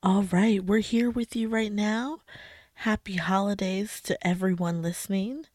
All 0.00 0.22
right, 0.22 0.64
we're 0.64 0.78
here 0.78 1.10
with 1.10 1.34
you 1.34 1.48
right 1.48 1.72
now. 1.72 2.20
Happy 2.74 3.16
holidays 3.16 4.00
to 4.02 4.16
everyone 4.24 4.80
listening. 4.80 5.46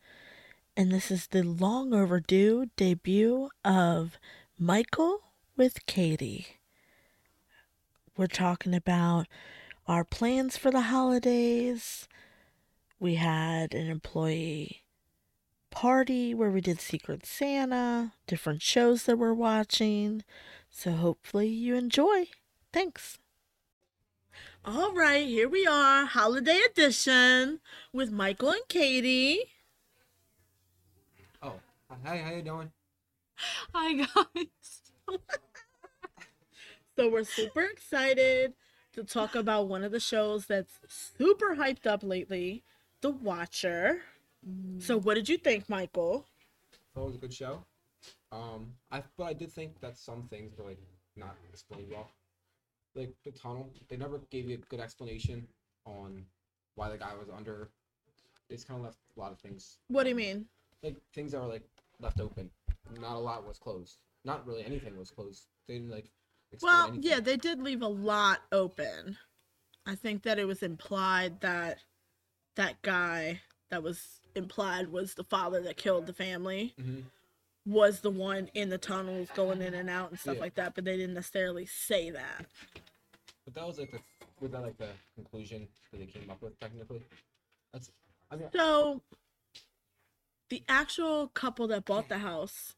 And 0.75 0.91
this 0.91 1.09
is 1.09 1.27
the 1.27 1.43
long 1.43 1.93
overdue 1.93 2.65
debut 2.75 3.47
of 3.63 4.19
Michael 4.59 5.21
with 5.55 5.85
Catie. 5.85 6.57
We're 8.17 8.27
talking 8.27 8.75
about 8.75 9.27
our 9.87 10.03
plans 10.03 10.57
for 10.57 10.71
the 10.71 10.81
holidays. 10.81 12.09
We 12.99 13.15
had 13.15 13.73
an 13.73 13.87
employee 13.89 14.83
party 15.71 16.33
where 16.33 16.51
we 16.51 16.59
did 16.59 16.81
Secret 16.81 17.25
Santa, 17.25 18.11
different 18.27 18.61
shows 18.61 19.05
that 19.05 19.17
we're 19.17 19.33
watching. 19.33 20.25
So 20.69 20.91
hopefully 20.91 21.47
you 21.47 21.75
enjoy. 21.75 22.25
Thanks. 22.73 23.19
All 24.65 24.93
right, 24.93 25.27
here 25.27 25.49
we 25.49 25.67
are, 25.67 26.05
holiday 26.05 26.61
edition 26.71 27.59
with 27.91 28.11
Michael 28.11 28.51
and 28.51 28.65
Catie. 28.69 29.41
Oh, 31.41 31.55
hi, 32.05 32.17
how 32.17 32.31
you 32.31 32.41
doing? 32.41 32.71
Hi 33.73 33.93
guys. 33.93 34.47
So 36.95 37.09
we're 37.09 37.23
super 37.23 37.61
excited 37.63 38.53
to 38.93 39.03
talk 39.03 39.33
about 39.33 39.67
one 39.67 39.83
of 39.83 39.91
the 39.91 39.99
shows 39.99 40.45
that's 40.45 40.77
super 40.87 41.55
hyped 41.55 41.87
up 41.87 42.03
lately, 42.03 42.63
The 43.01 43.09
Watcher. 43.09 44.03
So 44.77 44.99
what 44.99 45.15
did 45.15 45.27
you 45.27 45.39
think, 45.39 45.67
Michael? 45.67 46.27
Thought 46.93 47.01
it 47.01 47.05
was 47.07 47.15
a 47.15 47.17
good 47.17 47.33
show. 47.33 47.63
Um, 48.31 48.73
I 48.91 49.01
but 49.17 49.23
I 49.23 49.33
did 49.33 49.51
think 49.51 49.79
that 49.81 49.97
some 49.97 50.27
things 50.29 50.55
were 50.55 50.65
like 50.65 50.79
not 51.15 51.35
explained 51.49 51.87
well. 51.89 52.11
Like 52.95 53.13
the 53.23 53.31
tunnel, 53.31 53.69
they 53.89 53.97
never 53.97 54.19
gave 54.29 54.47
you 54.47 54.55
a 54.55 54.57
good 54.69 54.79
explanation 54.79 55.47
on 55.85 56.23
why 56.75 56.89
the 56.89 56.97
guy 56.97 57.13
was 57.19 57.29
under. 57.35 57.69
They 58.49 58.55
just 58.55 58.67
kind 58.67 58.79
of 58.79 58.85
left 58.85 58.97
a 59.17 59.19
lot 59.19 59.31
of 59.31 59.39
things, 59.39 59.77
What 59.87 60.03
do 60.03 60.09
you 60.09 60.15
mean? 60.15 60.45
like 60.83 60.97
things 61.13 61.31
that 61.31 61.41
were 61.41 61.47
like 61.47 61.63
left 61.99 62.19
open. 62.19 62.49
Not 62.99 63.15
a 63.15 63.19
lot 63.19 63.47
was 63.47 63.57
closed. 63.57 63.97
Not 64.25 64.45
really 64.45 64.65
anything 64.65 64.97
was 64.97 65.09
closed. 65.09 65.47
They 65.67 65.75
didn't 65.75 65.91
like. 65.91 66.05
explain 66.51 66.73
Well, 66.73 66.87
anything. 66.89 67.03
yeah, 67.03 67.19
they 67.19 67.37
did 67.37 67.61
leave 67.61 67.81
a 67.81 67.87
lot 67.87 68.41
open. 68.51 69.17
I 69.85 69.95
think 69.95 70.23
that 70.23 70.37
it 70.39 70.45
was 70.45 70.61
implied 70.61 71.41
that 71.41 71.79
that 72.55 72.81
guy 72.81 73.41
that 73.69 73.81
was 73.81 74.19
implied 74.35 74.89
was 74.89 75.15
the 75.15 75.23
father 75.23 75.61
that 75.61 75.77
killed 75.77 76.05
the 76.05 76.13
family 76.13 76.73
Mhm. 76.79 77.05
Was 77.65 78.01
the 78.01 78.09
one 78.09 78.49
in 78.53 78.69
the 78.69 78.77
tunnels 78.77 79.29
going 79.35 79.61
in 79.61 79.73
and 79.73 79.89
out 79.89 80.09
and 80.09 80.19
stuff 80.19 80.35
Yeah. 80.35 80.41
like 80.41 80.55
that, 80.55 80.75
but 80.75 80.83
they 80.85 80.97
didn't 80.97 81.13
necessarily 81.15 81.65
say 81.65 82.09
that. 82.11 82.45
But 83.45 83.53
that 83.55 83.65
was 83.67 83.77
like 83.79 83.91
the 83.91 83.99
was 84.41 84.51
that 84.51 84.61
like 84.61 84.77
the 84.77 84.89
conclusion 85.15 85.67
that 85.91 85.97
they 85.99 86.05
came 86.05 86.29
up 86.29 86.41
with 86.41 86.59
technically. 86.59 87.01
That's 87.71 87.91
I 88.31 88.35
mean 88.35 88.49
So 88.53 89.01
the 90.49 90.63
actual 90.67 91.27
couple 91.29 91.67
that 91.67 91.85
bought 91.85 92.09
the 92.09 92.19
house 92.19 92.75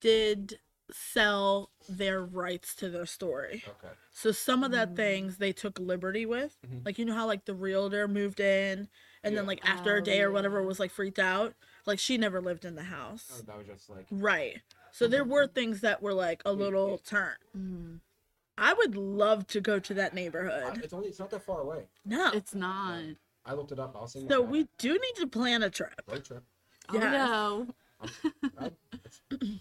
did 0.00 0.58
sell 0.90 1.70
their 1.88 2.22
rights 2.24 2.74
to 2.76 2.88
their 2.88 3.06
story. 3.06 3.62
okay. 3.68 3.94
So 4.12 4.32
some 4.32 4.64
of 4.64 4.72
that 4.72 4.96
things 4.96 5.36
they 5.36 5.52
took 5.52 5.78
liberty 5.78 6.26
with. 6.26 6.56
Mhm. 6.66 6.84
Like 6.84 6.98
you 6.98 7.04
know 7.04 7.14
how 7.14 7.26
like 7.26 7.44
the 7.44 7.54
realtor 7.54 8.08
moved 8.08 8.40
in 8.40 8.88
and 9.22 9.36
then 9.36 9.46
like 9.46 9.60
after 9.68 9.96
a 9.96 10.00
Oh, 10.00 10.04
day 10.04 10.22
or 10.22 10.30
whatever 10.30 10.62
was 10.62 10.80
like 10.80 10.90
freaked 10.90 11.18
out. 11.18 11.54
Like 11.90 11.98
she 11.98 12.16
never 12.18 12.40
lived 12.40 12.64
in 12.64 12.76
the 12.76 12.82
Oh, 12.82 12.84
house. 12.84 13.42
that 13.46 13.58
was 13.58 13.66
just 13.66 13.90
like 13.90 14.06
Right. 14.12 14.60
So 14.92 15.08
there 15.08 15.24
were 15.24 15.46
things 15.58 15.80
that 15.80 16.00
were 16.00 16.14
like 16.14 16.40
a 16.44 16.52
little 16.52 16.98
turn. 16.98 17.34
Mm, 17.58 17.98
I 18.56 18.72
would 18.74 18.94
love 18.96 19.48
to 19.48 19.60
go 19.60 19.80
to 19.80 19.94
that 19.94 20.12
I- 20.12 20.14
neighborhood. 20.14 20.80
it's 20.84 20.92
only 20.92 21.08
it's 21.08 21.18
not 21.18 21.30
that 21.30 21.42
far 21.44 21.62
away. 21.62 21.86
No. 22.04 22.30
it's 22.32 22.54
not. 22.54 23.02
I 23.44 23.54
looked 23.54 23.72
it 23.72 23.80
up. 23.80 23.96
I 23.96 24.02
was 24.02 24.12
saying 24.12 24.28
So 24.28 24.40
we 24.40 24.68
do 24.78 24.92
need 24.92 25.14
to 25.16 25.26
plan 25.26 25.64
a 25.64 25.70
trip. 25.70 26.00
road 26.06 26.24
trip. 26.24 26.44
Oh 26.90 26.98
no. 26.98 27.66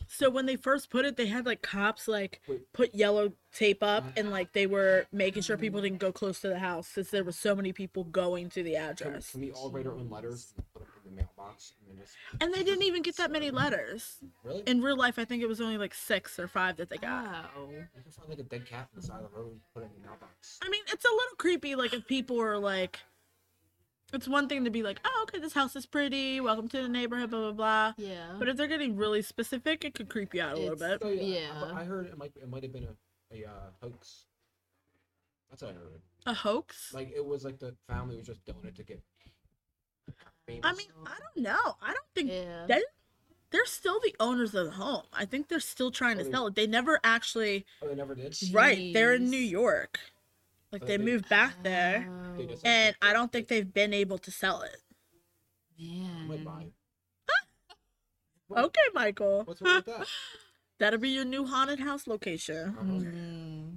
So 0.08 0.30
when 0.30 0.46
they 0.46 0.56
first 0.56 0.90
put 0.90 1.06
it, 1.06 1.16
they 1.18 1.26
had 1.28 1.46
like 1.46 1.62
cops 1.62 2.08
like 2.08 2.42
Wait. 2.48 2.72
put 2.74 2.94
yellow 2.94 3.34
tape 3.54 3.82
up 3.84 4.04
and 4.18 4.32
like 4.32 4.54
they 4.54 4.68
were 4.68 5.06
making 5.12 5.42
sure 5.44 5.58
people 5.58 5.82
didn't 5.82 6.00
go 6.00 6.12
close 6.12 6.40
to 6.42 6.48
the 6.50 6.60
house 6.60 6.88
since 6.88 7.10
there 7.10 7.24
were 7.24 7.32
so 7.32 7.56
many 7.56 7.72
people 7.74 8.04
going 8.06 8.50
to 8.52 8.64
the 8.64 8.74
Can, 8.74 8.90
address. 8.90 9.32
can 9.32 9.42
we 9.42 9.52
all 9.52 9.70
write 9.72 9.88
our 9.88 9.94
own 9.94 10.10
letters 10.10 10.54
and 11.10 11.18
put 11.18 11.36
them 11.36 11.36
in 11.36 11.38
the 11.38 11.44
mailbox 11.44 11.74
and 11.80 11.98
then 11.98 12.04
just 12.06 12.16
And 12.42 12.54
they 12.54 12.64
didn't 12.64 12.84
even 12.84 13.02
get 13.02 13.18
that 13.18 13.32
many 13.32 13.52
letters. 13.52 14.18
really? 14.44 14.64
In 14.66 14.82
real 14.82 14.98
life, 14.98 15.18
I 15.20 15.26
think 15.26 15.42
it 15.42 15.48
was 15.48 15.60
only 15.62 15.78
like 15.78 15.94
six 15.94 16.40
or 16.40 16.48
five 16.48 16.78
that 16.78 16.90
they 16.90 16.98
got. 16.98 17.52
Oh. 17.58 17.70
you 17.70 17.86
can 18.04 18.12
find 18.12 18.30
like 18.30 18.40
a 18.40 18.44
dead 18.44 18.66
cat 18.66 18.88
on 18.94 19.02
the 19.02 19.06
side 19.06 19.22
of 19.24 19.32
the 19.32 19.38
road 19.38 19.52
and 19.52 19.62
put 19.74 19.84
it 19.84 19.90
in 19.96 20.02
the 20.02 20.08
mailbox. 20.08 20.60
I 20.62 20.70
mean, 20.70 20.84
it's 20.92 21.06
a 21.06 21.10
little 21.10 21.36
creepy. 21.38 21.76
Like 21.76 21.94
if 21.94 22.08
people 22.08 22.40
are 22.42 22.58
like, 22.58 23.00
it's 24.12 24.28
one 24.28 24.48
thing 24.48 24.64
to 24.66 24.72
be 24.72 24.82
like, 24.82 25.00
oh, 25.06 25.26
okay, 25.28 25.40
this 25.40 25.54
house 25.54 25.76
is 25.76 25.86
pretty. 25.86 26.40
Welcome 26.40 26.68
to 26.70 26.82
the 26.82 26.90
neighborhood, 26.90 27.30
blah 27.30 27.52
blah 27.52 27.52
blah. 27.52 27.94
Yeah. 27.98 28.36
But 28.40 28.48
if 28.50 28.58
they're 28.58 28.68
getting 28.68 28.96
really 28.96 29.22
specific, 29.22 29.86
it 29.86 29.94
could 29.94 30.10
creep 30.10 30.34
you 30.34 30.42
out 30.42 30.58
a 30.58 30.60
little 30.60 30.76
bit. 30.76 31.02
So, 31.02 31.10
Yeah. 31.10 31.72
I, 31.74 31.82
I 31.82 31.84
heard 31.84 32.08
it 32.08 32.18
might 32.18 32.34
it 32.36 32.50
might 32.50 32.64
have 32.64 32.74
been 32.74 32.86
a 32.86 32.96
a 33.36 33.46
uh, 33.48 33.70
hoax. 33.82 34.26
That's 35.50 35.62
what 35.62 35.72
I 35.72 35.74
heard. 35.76 36.02
A 36.26 36.34
hoax? 36.34 36.94
Like 36.94 37.12
it 37.16 37.26
was 37.26 37.44
like 37.44 37.60
the 37.60 37.76
family 37.88 38.18
was 38.18 38.26
just 38.26 38.44
doing 38.46 38.66
it 38.66 38.76
to 38.76 38.84
get. 38.84 39.02
Famous. 40.50 40.62
I 40.64 40.74
mean, 40.74 40.88
I 41.06 41.16
don't 41.20 41.44
know. 41.44 41.76
I 41.82 41.94
don't 41.94 42.06
think 42.16 42.32
yeah. 42.32 42.66
they 42.68 42.82
they're 43.52 43.66
still 43.66 44.00
the 44.00 44.16
owners 44.20 44.54
of 44.54 44.66
the 44.66 44.72
home. 44.72 45.04
I 45.14 45.26
think 45.26 45.48
they're 45.48 45.60
still 45.60 45.92
trying 45.92 46.18
to 46.18 46.22
Oh, 46.22 46.26
they- 46.26 46.32
sell 46.32 46.48
it. 46.48 46.56
They 46.56 46.68
never 46.68 47.00
actually 47.04 47.66
oh, 47.82 47.88
they 47.88 47.96
never 47.96 48.14
did. 48.16 48.36
right. 48.54 48.94
They're 48.94 49.14
in 49.16 49.30
New 49.30 49.38
York. 49.38 50.00
Like 50.72 50.82
So 50.84 50.88
they 50.88 50.98
they- 50.98 51.04
moved 51.04 51.28
back 51.30 51.64
there, 51.64 52.08
Oh, 52.38 52.48
and 52.64 52.96
I 53.02 53.12
don't 53.14 53.32
think 53.32 53.48
they've 53.48 53.74
been 53.74 53.94
able 53.94 54.18
to 54.20 54.30
sell 54.32 54.62
it. 54.62 54.78
I 55.82 56.26
might 56.28 56.44
man. 56.44 56.62
it. 56.64 56.74
Okay, 58.58 58.82
Michael. 58.96 59.44
What's 59.46 59.62
wrong 59.62 59.76
with 59.76 59.86
that? 59.86 60.08
That'll 60.80 61.00
be 61.00 61.10
your 61.10 61.26
new 61.26 61.46
haunted 61.46 61.80
house 61.80 62.08
location. 62.08 62.70
Uh-huh. 62.80 62.84
Mm, 62.84 63.69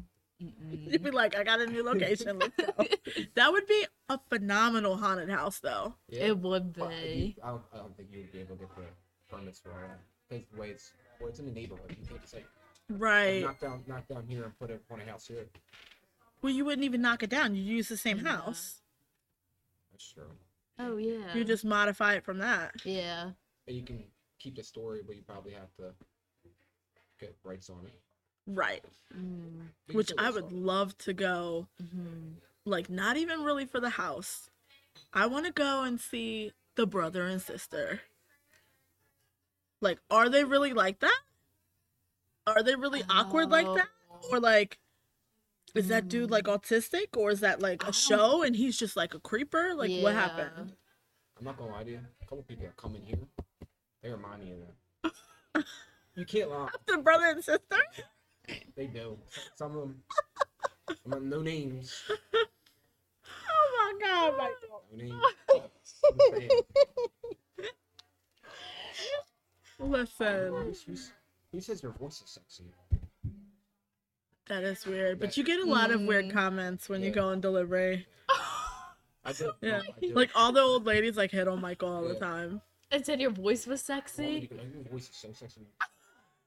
You'd 0.71 1.03
be 1.03 1.11
like, 1.11 1.37
I 1.37 1.45
got 1.45 1.61
a 1.61 1.67
new 1.67 1.83
location. 1.85 2.39
Let's 2.39 2.57
go. 2.57 2.85
that 3.35 3.53
would 3.53 3.67
be 3.67 3.87
a 4.09 4.19
phenomenal 4.29 4.97
haunted 4.97 5.29
house, 5.31 5.59
though. 5.61 5.95
Yeah. 6.09 6.27
It 6.27 6.39
would 6.39 6.73
But 6.75 6.91
be. 6.91 7.35
you- 7.37 7.43
I 7.43 7.49
don't, 7.51 7.63
I 7.75 7.77
don't 7.79 7.97
think 7.97 8.09
you 8.13 8.21
would 8.21 8.33
be 8.33 8.41
able 8.41 8.57
to 8.57 8.63
get 8.63 8.77
the 8.77 9.37
permits 9.37 9.61
for 9.61 9.71
it. 9.71 9.91
Because 10.29 10.45
the 10.53 10.61
way 10.61 10.71
it's, 10.71 10.93
well, 11.21 11.29
it's 11.29 11.39
in 11.39 11.47
the 11.47 11.53
neighborhood. 11.53 11.97
You 11.99 12.07
can't 12.07 12.21
just 12.23 12.35
like 12.35 12.47
Right. 12.91 13.43
knock 13.43 13.61
down, 13.61 13.85
knock 13.87 14.09
down 14.09 14.25
here 14.29 14.45
and 14.45 14.59
put 14.59 14.71
it 14.71 14.83
on 14.91 15.01
a 15.01 15.05
house 15.05 15.27
here. 15.27 15.47
Well, 16.43 16.53
you 16.53 16.65
wouldn't 16.65 16.85
even 16.85 17.01
knock 17.03 17.23
it 17.23 17.31
down. 17.31 17.55
You'd 17.55 17.67
use 17.67 17.89
the 17.89 17.97
same 17.97 18.19
Yeah. 18.19 18.37
house. 18.37 18.81
That's 19.93 20.13
true. 20.13 20.25
Oh 20.79 20.97
yeah. 20.97 21.35
You 21.35 21.45
just 21.45 21.65
modify 21.65 22.15
it 22.15 22.25
from 22.25 22.39
that. 22.39 22.73
Yeah. 22.85 23.31
And 23.69 23.77
you 23.77 23.83
can 23.83 24.03
keep 24.41 24.57
the 24.57 24.65
story, 24.65 25.03
but 25.07 25.15
you 25.17 25.23
probably 25.23 25.53
have 25.53 25.73
to 25.77 25.93
get 27.21 27.37
rights 27.45 27.71
on 27.71 27.87
it. 27.87 27.93
Right. 28.47 28.85
Mm, 29.17 29.69
Which 29.93 30.09
still 30.09 30.17
I 30.21 30.31
would 30.31 30.49
some. 30.51 30.65
love 30.65 30.97
to 30.99 31.13
go. 31.13 31.69
mhm. 31.83 32.35
Like, 32.65 32.89
not 32.89 33.17
even 33.17 33.43
really 33.43 33.67
for 33.67 33.81
the 33.81 33.91
house. 33.91 34.49
I 35.13 35.27
want 35.27 35.47
to 35.47 35.53
go 35.53 35.83
and 35.83 36.01
see 36.01 36.53
the 36.77 36.87
brother 36.87 37.27
and 37.27 37.43
sister. 37.43 38.01
Like, 39.81 39.99
are 40.11 40.29
they 40.29 40.45
really 40.45 40.73
like 40.73 41.01
that? 41.01 41.21
Are 42.47 42.63
they 42.63 42.77
really 42.77 43.03
awkward 43.11 43.51
like 43.51 43.67
that? 43.75 43.89
Or 44.31 44.39
like, 44.39 44.79
is 45.75 45.89
that 45.89 46.09
dude 46.09 46.31
like 46.31 46.45
autistic? 46.45 47.17
Or 47.17 47.31
is 47.31 47.41
that 47.41 47.61
like 47.61 47.83
a 47.87 47.93
show 47.93 48.43
and 48.43 48.55
he's 48.55 48.79
just 48.79 48.97
like 48.97 49.15
a 49.15 49.19
creeper? 49.21 49.75
Like, 49.75 49.91
what 50.03 50.15
happened? 50.15 50.73
I'm 51.39 51.45
not 51.45 51.57
gonna 51.57 51.73
lie 51.73 51.83
to 51.85 51.91
you. 51.91 52.01
A 52.23 52.25
couple 52.27 52.45
people 52.45 52.65
that 52.67 52.77
come 52.77 52.95
in 52.95 53.03
here, 53.03 53.19
they 54.03 54.11
remind 54.11 54.45
me 54.45 54.53
of 54.53 54.59
that. 55.55 55.65
you 56.15 56.25
can't 56.25 56.51
lie. 56.51 56.69
The 56.87 56.99
brother 56.99 57.27
and 57.27 57.43
sister? 57.43 57.77
They 58.77 58.87
do. 58.87 59.19
Some 59.57 59.77
of 59.77 59.81
them. 59.83 60.03
Some 61.03 61.13
of 61.13 61.21
them, 61.21 61.29
no 61.31 61.41
names. 61.43 62.03
Oh 63.45 63.95
my 64.01 64.07
god, 64.07 64.37
Michael. 64.39 64.83
No 64.93 65.05
names. 65.05 65.23
I'm 69.81 70.07
saying. 70.07 70.51
Listen, 70.53 70.53
Who's- 70.65 70.83
who's- 70.83 71.13
Who 71.53 71.61
says 71.61 71.83
your 71.83 71.93
voice 71.93 72.23
is 72.23 72.31
sexy? 72.31 72.65
that 74.47 74.65
is 74.65 74.85
weird. 74.87 75.19
But 75.21 75.37
you 75.37 75.45
get 75.45 75.61
a 75.61 75.65
lot 75.65 75.91
of 75.91 76.01
weird 76.03 76.27
Mm. 76.27 76.33
comments 76.33 76.89
when 76.89 77.01
you 77.01 77.09
Yeah. 77.09 77.15
go 77.15 77.29
on 77.31 77.41
delivery. 77.41 78.07
I 79.25 79.33
do. 79.33 79.53
Yeah. 79.63 79.83
I 79.87 80.01
do. 80.01 80.13
Like 80.15 80.31
all 80.35 80.53
the 80.53 80.61
old 80.61 80.85
ladies 80.85 81.17
like 81.17 81.31
hit 81.31 81.49
on 81.49 81.61
Michael 81.61 81.89
all 81.89 82.03
the 82.03 82.15
Yeah. 82.15 82.21
time. 82.21 82.63
It 82.91 83.07
said 83.07 83.21
your 83.21 83.31
voice 83.31 83.67
was 83.67 83.89
Oh, 83.89 83.95
you 83.95 84.01
sexy. 84.01 84.47
can- 84.47 84.59
your 84.73 84.85
voice 84.85 85.09
is 85.11 85.17
so 85.17 85.33
sexy. 85.33 85.67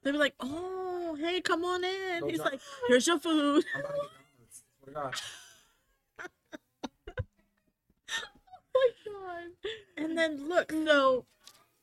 They'd 0.03 0.11
be 0.11 0.17
like, 0.17 0.35
"Oh, 0.39 0.84
hey, 1.15 1.41
come 1.41 1.63
on 1.65 1.83
in." 1.83 2.19
Go 2.21 2.27
He's 2.27 2.37
drop- 2.37 2.51
like, 2.53 2.61
"Here's 2.87 3.07
your 3.07 3.19
food." 3.19 3.65
I'm 3.75 3.81
about 3.81 3.93
to 3.93 3.99
get 4.85 4.93
down. 4.93 5.11
Swear 8.07 8.87
to 9.03 9.09
God. 9.09 9.73
And 9.97 10.17
then 10.17 10.47
look, 10.49 10.71
so 10.71 11.25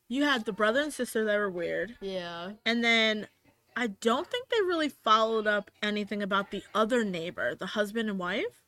you 0.08 0.24
had 0.24 0.44
the 0.44 0.52
brother 0.52 0.80
and 0.82 0.92
sister 0.92 1.24
that 1.24 1.36
were 1.38 1.50
weird, 1.50 1.96
Yeah. 2.00 2.52
and 2.66 2.84
then 2.84 3.28
I 3.74 3.86
don't 3.86 4.26
think 4.30 4.48
they 4.50 4.60
really 4.60 4.90
followed 4.90 5.46
up 5.46 5.70
anything 5.82 6.22
about 6.22 6.50
the 6.50 6.62
other 6.74 7.04
neighbor, 7.04 7.54
the 7.54 7.66
husband 7.66 8.10
and 8.10 8.18
wife. 8.18 8.62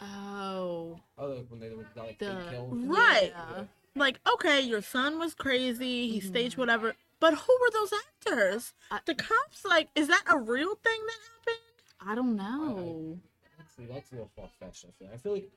Oh. 0.00 0.98
Oh, 1.18 1.26
like 1.26 1.46
when 1.50 1.60
they 1.60 1.68
like 1.70 2.18
The- 2.18 2.34
fake 2.34 2.50
kills. 2.50 2.72
Right. 2.72 3.32
Yeah. 3.36 3.64
Like, 3.94 4.20
okay, 4.34 4.60
your 4.60 4.80
son 4.80 5.18
was 5.18 5.34
crazy, 5.34 6.08
he 6.10 6.20
staged 6.20 6.54
Mhm. 6.54 6.58
whatever, 6.58 6.94
but 7.20 7.34
who 7.34 7.58
were 7.60 7.70
those 7.72 7.92
actors? 7.92 8.72
I- 8.90 9.00
the 9.06 9.14
cops, 9.14 9.64
like, 9.64 9.88
is 9.94 10.08
that 10.08 10.22
a 10.28 10.38
real 10.38 10.74
thing 10.76 11.00
that 11.06 11.18
happened? 11.30 12.10
I 12.10 12.14
don't 12.14 12.36
know. 12.36 13.18
That's, 13.58 13.74
that's 13.90 14.10
a 14.12 14.14
little 14.14 14.30
far 14.34 14.48
fetched. 14.58 14.84
I 14.88 14.92
feel. 14.98 15.10
I 15.12 15.16
feel 15.18 15.32
like 15.34 15.50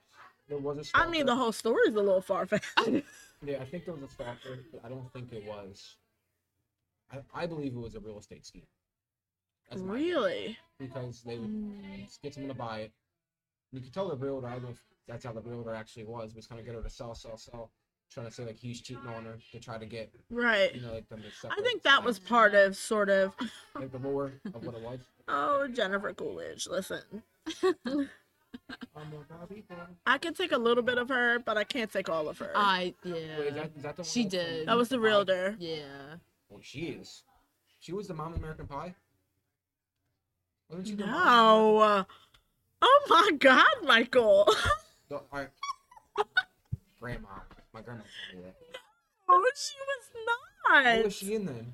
there 0.49 0.57
was 0.57 0.77
a. 0.77 0.79
I 0.81 0.83
Stalker. 0.83 1.09
mean, 1.09 1.25
the 1.25 1.35
whole 1.35 1.51
story's 1.53 1.95
a 1.95 2.01
little 2.01 2.21
far 2.21 2.45
fetched. 2.45 2.67
Yeah, 3.45 3.57
I 3.61 3.65
think 3.65 3.83
there 3.83 3.93
was 3.93 4.03
a 4.03 4.07
stalker, 4.07 4.59
but 4.71 4.79
I 4.85 4.87
don't 4.87 5.11
think 5.11 5.33
it 5.33 5.43
was. 5.45 5.95
I, 7.11 7.17
I 7.43 7.45
believe 7.45 7.73
it 7.75 7.79
was 7.79 7.93
a 7.95 7.99
real 7.99 8.17
estate 8.17 8.45
scheme. 8.45 8.63
That's 9.69 9.81
my 9.81 9.97
guess. 9.97 10.03
really? 10.05 10.57
Because 10.79 11.21
they 11.23 11.37
would 11.37 11.49
Mm. 11.49 12.21
get 12.21 12.33
someone 12.33 12.49
to 12.53 12.57
buy 12.57 12.79
it. 12.81 12.91
You 13.73 13.81
could 13.81 13.93
tell 13.93 14.07
the 14.07 14.15
realtor. 14.15 14.47
I 14.47 14.53
don't 14.53 14.63
know 14.63 14.69
if 14.69 14.81
that's 15.09 15.25
how 15.25 15.33
the 15.33 15.41
realtor 15.41 15.73
actually 15.73 16.05
was. 16.05 16.33
Was 16.35 16.47
kind 16.47 16.59
of 16.61 16.65
get 16.65 16.73
her 16.75 16.81
to 16.81 16.89
sell, 16.89 17.13
sell, 17.15 17.37
sell, 17.37 17.69
trying 18.13 18.27
to 18.27 18.31
say 18.31 18.45
like 18.45 18.57
he's 18.57 18.79
cheating 18.81 19.07
on 19.07 19.25
her 19.25 19.37
to 19.51 19.59
try 19.59 19.77
to 19.77 19.85
get 19.85 20.13
Right. 20.29 20.73
you 20.75 20.81
know 20.81 20.93
like 20.93 21.09
them 21.09 21.21
to 21.41 21.49
I 21.49 21.61
think 21.61 21.83
that 21.83 22.03
was 22.03 22.19
part 22.19 22.53
of 22.53 22.75
sort 22.75 23.09
of, 23.09 23.33
like 23.75 23.91
the 23.91 23.97
lure 23.97 24.33
of 24.53 24.63
what 24.65 24.75
it 24.75 24.81
was. 24.81 24.99
oh, 25.27 25.67
Jennifer 25.67 26.13
Coolidge, 26.13 26.67
listen. 26.67 27.01
I'm 27.63 27.73
a 28.95 29.33
Bobby 29.33 29.63
boy. 29.67 29.75
I 30.05 30.17
can 30.19 30.33
take 30.33 30.51
a 30.51 30.57
little 30.57 30.83
bit 30.83 30.97
of 30.97 31.09
her, 31.09 31.39
but 31.39 31.57
I 31.57 31.63
can't 31.63 31.91
take 31.91 32.07
all 32.09 32.29
of 32.29 32.37
her. 32.37 32.51
I 32.55 32.93
Wait, 33.03 33.15
is 33.15 33.23
yeah. 33.27 33.49
that, 33.53 33.71
is 33.75 33.83
that 33.83 33.95
the 33.95 34.01
one 34.03 34.07
She 34.09 34.23
that's 34.23 34.35
from 34.35 34.53
did. 34.53 34.67
that 34.67 34.77
was 34.77 34.89
the 34.89 34.97
Pie? 34.97 35.03
realtor. 35.03 35.55
Yeah. 35.59 35.81
Well, 36.49 36.59
she 36.61 36.79
is. 36.81 37.23
She 37.79 37.93
was 37.93 38.07
the 38.07 38.13
mom 38.13 38.33
of 38.33 38.39
American 38.39 38.67
Pie. 38.67 38.93
Wasn't 40.69 40.87
she 40.87 40.95
the 40.95 41.05
mom 41.07 41.13
No. 41.15 42.05
Oh 42.81 43.05
my 43.09 43.31
God, 43.39 43.65
Michael. 43.83 44.47
The, 45.09 45.19
I, 45.33 45.47
grandma. 46.99 47.27
My 47.73 47.81
grandma 47.81 48.03
told 48.31 48.43
me 48.45 48.49
that. 48.49 48.55
Oh, 49.29 49.51
she 49.55 49.73
was 49.87 50.25
not. 50.25 50.85
What 50.95 51.05
was 51.05 51.15
she 51.15 51.33
in 51.35 51.45
then? 51.45 51.73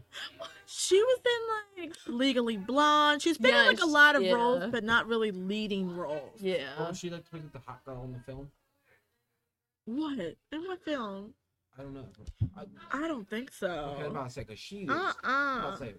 She 0.65 0.95
was 1.01 1.19
in 1.25 1.83
like 1.83 1.95
Legally 2.07 2.57
Blonde. 2.57 3.21
She's 3.21 3.37
been 3.37 3.53
in 3.53 3.65
like 3.67 3.77
a 3.77 3.81
Yes, 3.85 3.89
lot 3.89 4.15
of 4.15 4.23
yeah. 4.23 4.31
roles, 4.33 4.63
but 4.71 4.83
not 4.83 5.07
really 5.07 5.31
leading 5.31 5.95
roles. 5.95 6.41
Or 6.41 6.47
Yeah. 6.47 6.87
was 6.87 6.97
she 6.99 7.09
like 7.09 7.23
was 7.31 7.41
it 7.43 7.51
the 7.53 7.59
hot 7.59 7.83
girl 7.85 8.03
in 8.05 8.13
the 8.13 8.19
film? 8.19 8.49
What? 9.85 10.19
In 10.51 10.63
what 10.67 10.83
film? 10.83 11.33
I 11.77 11.81
don't 11.83 11.93
know. 11.93 12.05
I, 12.57 12.63
I 13.03 13.07
don't 13.07 13.27
think 13.29 13.51
okay, 13.61 13.71
I'm 13.73 13.97
so. 14.03 14.05
about 14.09 14.27
to 14.27 14.33
say 14.33 14.41
because 14.41 14.59
she 14.59 14.79
is. 14.81 14.89
Uh 14.89 15.13
I'm 15.23 15.57
uh 15.57 15.59
about 15.59 15.77
to 15.79 15.85
say, 15.85 15.93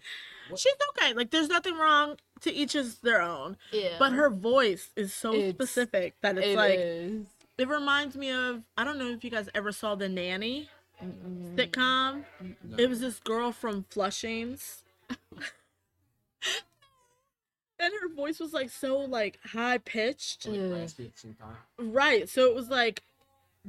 what, 0.49 0.61
She's 0.61 0.75
okay. 0.99 1.14
Like, 1.14 1.31
there's 1.31 1.49
nothing 1.49 1.76
wrong. 1.76 2.17
To 2.43 2.53
each 2.53 2.75
is 2.75 2.99
their 2.99 3.23
own. 3.23 3.56
Yeah. 3.73 3.96
But 3.99 4.12
her 4.12 4.31
voice 4.31 4.91
is 4.96 5.12
so 5.12 5.32
It's- 5.35 5.55
specific 5.55 6.14
that 6.23 6.38
it's 6.38 6.46
It 6.49 6.56
like 6.56 6.75
is. 6.79 7.26
It 7.60 7.68
reminds 7.68 8.16
me 8.16 8.30
of. 8.30 8.62
I 8.76 8.84
don't 8.84 8.98
know 8.98 9.08
if 9.08 9.24
you 9.24 9.30
guys 9.30 9.48
ever 9.54 9.72
saw 9.72 9.94
the 9.94 10.08
Nanny 10.08 10.68
Mm-mm. 11.02 11.56
sitcom. 11.56 12.24
no. 12.40 12.76
It 12.76 12.88
was 12.88 13.00
this 13.00 13.18
girl 13.20 13.52
from 13.52 13.84
Flushings. 13.90 14.82
and 17.78 17.92
her 18.00 18.08
voice 18.14 18.38
was 18.38 18.52
like 18.52 18.70
so 18.70 18.98
like 18.98 19.38
high 19.44 19.78
pitched. 19.78 20.46
like, 20.46 20.60
Ugh. 20.60 20.72
raspy 20.72 21.06
at 21.06 21.14
the 21.14 21.18
same 21.18 21.34
time. 21.34 21.56
Right. 21.78 22.28
So 22.28 22.46
it 22.46 22.54
was 22.54 22.68
like 22.68 23.02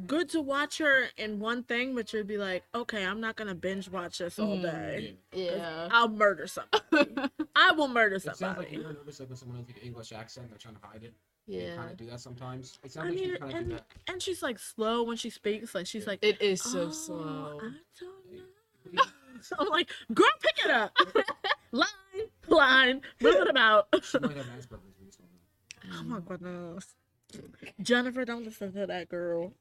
good 0.08 0.30
to 0.30 0.42
watch 0.42 0.78
her 0.78 1.10
in 1.18 1.40
one 1.40 1.64
thing, 1.64 1.96
but 1.96 2.12
you'd 2.14 2.28
be 2.28 2.38
like, 2.38 2.64
okay, 2.74 3.06
I'm 3.06 3.20
not 3.20 3.36
gonna 3.36 3.56
binge 3.56 3.90
watch 3.90 4.20
this 4.20 4.40
all 4.40 4.58
mm-hmm. 4.58 4.64
day. 4.64 5.16
Yeah. 5.34 5.90
I'll 5.92 6.10
murder 6.10 6.48
somebody. 6.48 7.32
I 7.56 7.72
will 7.72 7.88
murder 7.88 8.20
somebody. 8.20 8.36
It 8.36 8.38
sounds 8.38 8.58
like 8.58 8.72
you're 8.72 8.94
nervous 8.94 9.20
like 9.20 9.30
when 9.30 9.38
someone 9.38 9.58
has 9.58 9.68
like 9.68 9.78
an 9.78 9.84
English 9.84 10.12
accent, 10.12 10.50
they're 10.50 10.58
trying 10.58 10.76
to 10.76 10.82
hide 10.88 11.04
it. 11.04 11.14
They 11.48 11.66
Yeah. 11.68 11.76
kind 11.76 11.92
of 11.92 11.98
do 11.98 12.06
that 12.08 12.20
sometimes. 12.20 12.80
It 12.84 12.92
sounds 12.92 13.06
I 13.06 13.10
like 13.10 13.20
mean, 13.20 13.30
you 13.30 13.38
kind 13.38 13.44
of 13.44 13.50
do 13.52 13.58
and, 13.64 13.72
that. 13.74 13.86
and 14.08 14.22
she's 14.22 14.42
like 14.44 14.60
slow 14.60 15.04
when 15.04 15.18
she 15.18 15.30
speaks. 15.30 15.74
Like 15.76 15.88
she's 15.88 16.08
like, 16.08 16.20
It 16.22 16.42
is 16.42 16.62
so 16.62 16.88
"Oh, 16.88 16.92
slow. 16.92 17.60
I 17.62 17.70
don't 18.00 18.94
know." 18.96 19.04
So 19.42 19.56
I'm 19.60 19.68
like, 19.70 19.90
girl, 20.14 20.28
pick 20.42 20.66
it 20.66 20.72
up. 20.72 20.96
line, 21.72 21.88
line, 22.48 23.02
move 23.22 23.36
it 23.36 23.50
about. 23.50 23.88
She 24.04 24.20
might 24.20 24.38
have 24.38 24.46
Asperger's. 24.46 24.96
We 25.00 25.06
just 25.08 25.20
don't 25.20 25.30
know. 25.32 25.92
Oh, 25.94 26.00
oh 26.00 26.04
my 26.04 26.20
goodness. 26.20 26.96
Jennifer, 27.82 28.26
don't 28.26 28.44
listen 28.46 28.74
to 28.74 28.86
that 28.88 29.10
girl. 29.10 29.54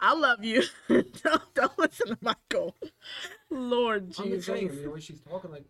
I 0.00 0.14
love 0.14 0.44
you. 0.44 0.64
don't, 0.88 1.54
don't 1.54 1.78
listen 1.78 2.08
to 2.08 2.18
Michael. 2.20 2.74
Lord 3.50 4.12
I'm 4.18 4.28
just 4.30 4.46
saying. 4.46 4.58
I 4.58 4.60
Jesus. 4.62 4.74
mean, 4.76 4.84
the 4.84 4.90
way 4.90 5.00
she's 5.00 5.20
talking, 5.20 5.50
like, 5.52 5.64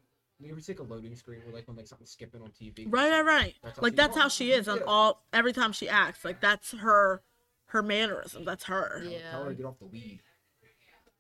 you 0.47 0.53
ever 0.53 0.61
see 0.61 0.73
like 0.73 0.81
a 0.81 0.83
loading 0.85 1.15
screen 1.17 1.41
where 1.45 1.55
like 1.55 1.67
when 1.69 1.77
like 1.77 1.87
something's 1.87 2.11
skipping 2.11 2.43
on 2.43 2.49
TV? 2.51 2.87
Right, 2.89 3.11
right, 3.11 3.25
right. 3.25 3.55
That's 3.63 3.81
Like 3.83 3.97
that's 3.97 4.17
how 4.17 4.29
she 4.29 4.53
is 4.53 4.69
on 4.69 4.79
Yeah. 4.79 4.85
all 4.87 5.25
every 5.33 5.53
time 5.53 5.73
she 5.73 5.89
acts. 5.89 6.25
Like 6.25 6.41
that's 6.41 6.73
her 6.73 7.23
her 7.67 7.83
mannerism. 7.83 8.45
That's 8.45 8.65
her. 8.65 9.01
Tell 9.03 9.11
her 9.11 9.11
Yeah. 9.11 9.49
to 9.49 9.55
get 9.55 9.67
off 9.67 9.79
the 9.79 9.87
weed. 9.87 10.21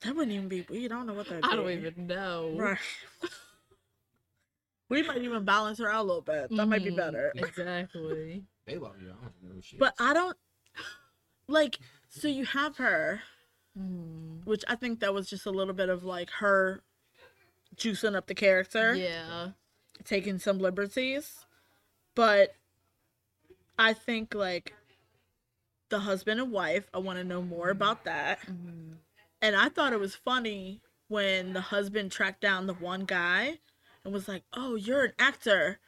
That 0.02 0.16
wouldn't 0.16 0.32
even 0.34 0.48
be 0.48 0.66
weird. 0.68 0.92
I 0.92 0.96
don't 0.96 1.06
know 1.06 1.14
what 1.14 1.28
that 1.28 1.44
I 1.44 1.54
don't 1.54 1.70
even 1.70 2.06
know. 2.06 2.54
Right. 2.56 2.78
we 4.88 5.02
might 5.02 5.22
even 5.22 5.44
balance 5.44 5.78
her 5.78 5.90
out 5.90 6.00
a 6.00 6.06
little 6.06 6.20
bit. 6.22 6.50
That 6.50 6.66
might 6.66 6.84
be 6.84 6.90
Mhm. 6.90 6.96
better. 6.96 7.32
Exactly. 7.34 8.44
They 8.66 8.78
love 8.78 8.94
you. 9.02 9.08
I 9.10 9.14
don't 9.24 9.42
know 9.42 9.54
who 9.56 9.60
she 9.62 9.76
But 9.76 9.94
is. 9.98 10.06
I 10.06 10.12
don't 10.14 10.36
like 11.48 11.78
so 12.08 12.28
you 12.28 12.44
have 12.46 12.76
her 12.76 13.22
Mm. 13.78 14.44
which 14.44 14.62
I 14.68 14.74
think 14.76 15.00
that 15.00 15.14
was 15.14 15.28
just 15.30 15.46
a 15.46 15.50
little 15.50 15.72
bit 15.72 15.88
of 15.88 16.04
like 16.04 16.28
her 16.40 16.82
juicing 17.76 18.14
up 18.16 18.26
the 18.26 18.34
character, 18.34 18.94
Yeah. 18.94 19.50
taking 20.04 20.38
some 20.38 20.58
liberties. 20.58 21.46
But 22.14 22.54
I 23.78 23.92
think 23.92 24.34
like 24.34 24.74
the 25.88 26.00
husband 26.00 26.40
and 26.40 26.50
wife, 26.52 26.88
I 26.94 26.98
want 26.98 27.18
to 27.18 27.24
know 27.24 27.42
more 27.42 27.70
about 27.70 28.04
that. 28.04 28.40
Mhm. 28.46 28.96
And 29.40 29.56
I 29.56 29.68
thought 29.68 29.92
it 29.92 30.00
was 30.00 30.14
funny 30.14 30.80
when 31.08 31.52
the 31.52 31.60
husband 31.60 32.12
tracked 32.12 32.40
down 32.40 32.66
the 32.66 32.74
one 32.74 33.04
guy 33.04 33.58
and 34.04 34.12
was 34.14 34.28
like, 34.28 34.44
"Oh, 34.52 34.74
you're 34.76 35.04
an 35.04 35.12
actor." 35.18 35.80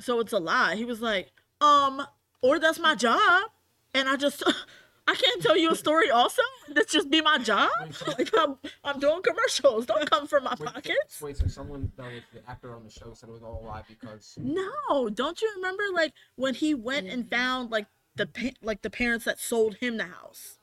So 0.00 0.18
it's 0.20 0.32
a 0.32 0.38
lie. 0.38 0.76
He 0.76 0.84
was 0.84 1.00
like, 1.00 1.32
"Um, 1.60 2.06
or 2.40 2.58
that's 2.58 2.78
my 2.78 2.94
job." 2.94 3.50
And 3.94 4.08
I 4.08 4.16
just 4.16 4.42
I 5.10 5.14
can't 5.14 5.42
tell 5.42 5.56
you 5.56 5.70
a 5.72 5.76
story 5.76 6.10
also. 6.10 6.42
This 6.68 6.86
just 6.86 7.10
be 7.10 7.20
my 7.20 7.38
job. 7.38 7.68
Like 8.06 8.30
I'm 8.38 8.56
I'm 8.84 9.00
doing 9.00 9.22
commercials. 9.22 9.86
Don't 9.86 10.08
come 10.10 10.26
from 10.26 10.44
my 10.44 10.54
Wait, 10.58 10.72
pockets. 10.72 11.20
Wait, 11.20 11.36
so 11.36 11.46
someone 11.48 11.90
that 11.96 12.04
was 12.04 12.22
the 12.32 12.48
actor 12.48 12.74
on 12.76 12.84
the 12.84 12.90
show 12.90 13.12
said 13.14 13.28
it 13.28 13.32
was 13.32 13.42
all 13.42 13.60
a 13.64 13.66
lie 13.66 13.82
because 13.88 14.36
No, 14.38 15.08
don't 15.08 15.40
you 15.42 15.50
remember 15.56 15.82
like 15.92 16.12
when 16.36 16.54
he 16.54 16.74
went 16.74 17.08
and 17.08 17.28
found 17.28 17.70
like 17.70 17.86
the 18.16 18.26
pa- 18.26 18.56
like 18.62 18.82
the 18.82 18.90
parents 18.90 19.24
that 19.24 19.38
sold 19.40 19.76
him 19.76 19.96
the 19.96 20.04
house. 20.04 20.58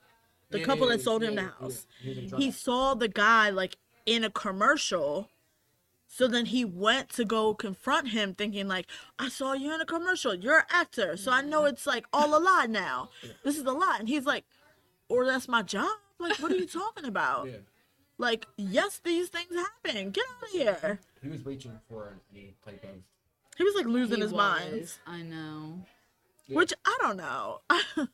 The 0.52 0.60
Yeah, 0.60 0.66
couple 0.66 0.88
yeah, 0.88 0.94
that 0.94 1.02
sold 1.02 1.22
yeah, 1.24 1.30
him 1.30 1.36
the 1.36 1.42
house. 1.44 1.86
he 2.02 2.10
was 2.10 2.18
in 2.18 2.28
trouble. 2.30 2.46
he 2.46 2.52
saw 2.52 2.94
the 2.94 3.10
guy 3.10 3.50
like 3.50 3.78
in 4.06 4.24
a 4.24 4.30
commercial 4.30 5.30
so 6.08 6.28
then 6.28 6.46
he 6.48 6.64
went 6.64 7.10
to 7.10 7.26
go 7.26 7.54
confront 7.54 8.10
him 8.10 8.34
thinking 8.34 8.68
like 8.68 8.88
i 9.20 9.28
saw 9.30 9.54
you 9.54 9.74
in 9.74 9.82
a 9.82 9.86
commercial 9.86 10.34
you're 10.34 10.60
an 10.60 10.66
actor 10.72 11.18
so 11.18 11.32
i 11.32 11.42
know 11.42 11.66
it's 11.66 11.86
like 11.86 12.06
all 12.14 12.36
a 12.38 12.40
lie 12.40 12.66
now 12.70 13.10
this 13.44 13.58
is 13.58 13.66
a 13.66 13.72
lie 13.72 13.98
and 14.00 14.08
he's 14.08 14.26
like 14.26 14.46
or 15.10 15.26
that's 15.26 15.48
my 15.48 15.62
job 15.62 15.90
like 16.20 16.38
what 16.40 16.52
are 16.52 16.56
you 16.56 16.66
talking 16.66 17.06
about 17.06 17.48
Yeah, 17.48 17.58
like 18.18 18.48
yes 18.58 19.00
these 19.04 19.30
things 19.30 19.54
happen 19.54 20.12
get 20.12 20.24
out 20.38 20.44
of 20.44 20.50
here 20.50 21.00
he 21.22 21.30
was 21.30 21.46
reaching 21.46 21.78
for 21.90 22.20
any 22.34 22.56
type 22.66 22.84
of. 22.84 22.90
he 23.58 23.64
was 23.64 23.76
like 23.76 23.86
losing 23.86 24.18
He 24.18 24.22
his 24.22 24.34
mind. 24.34 24.92
I 25.06 25.22
know. 25.24 25.80
Yeah. 26.48 26.56
which 26.58 26.74
i 26.86 26.98
don't 27.02 27.18
know 27.18 27.62
i 27.70 28.08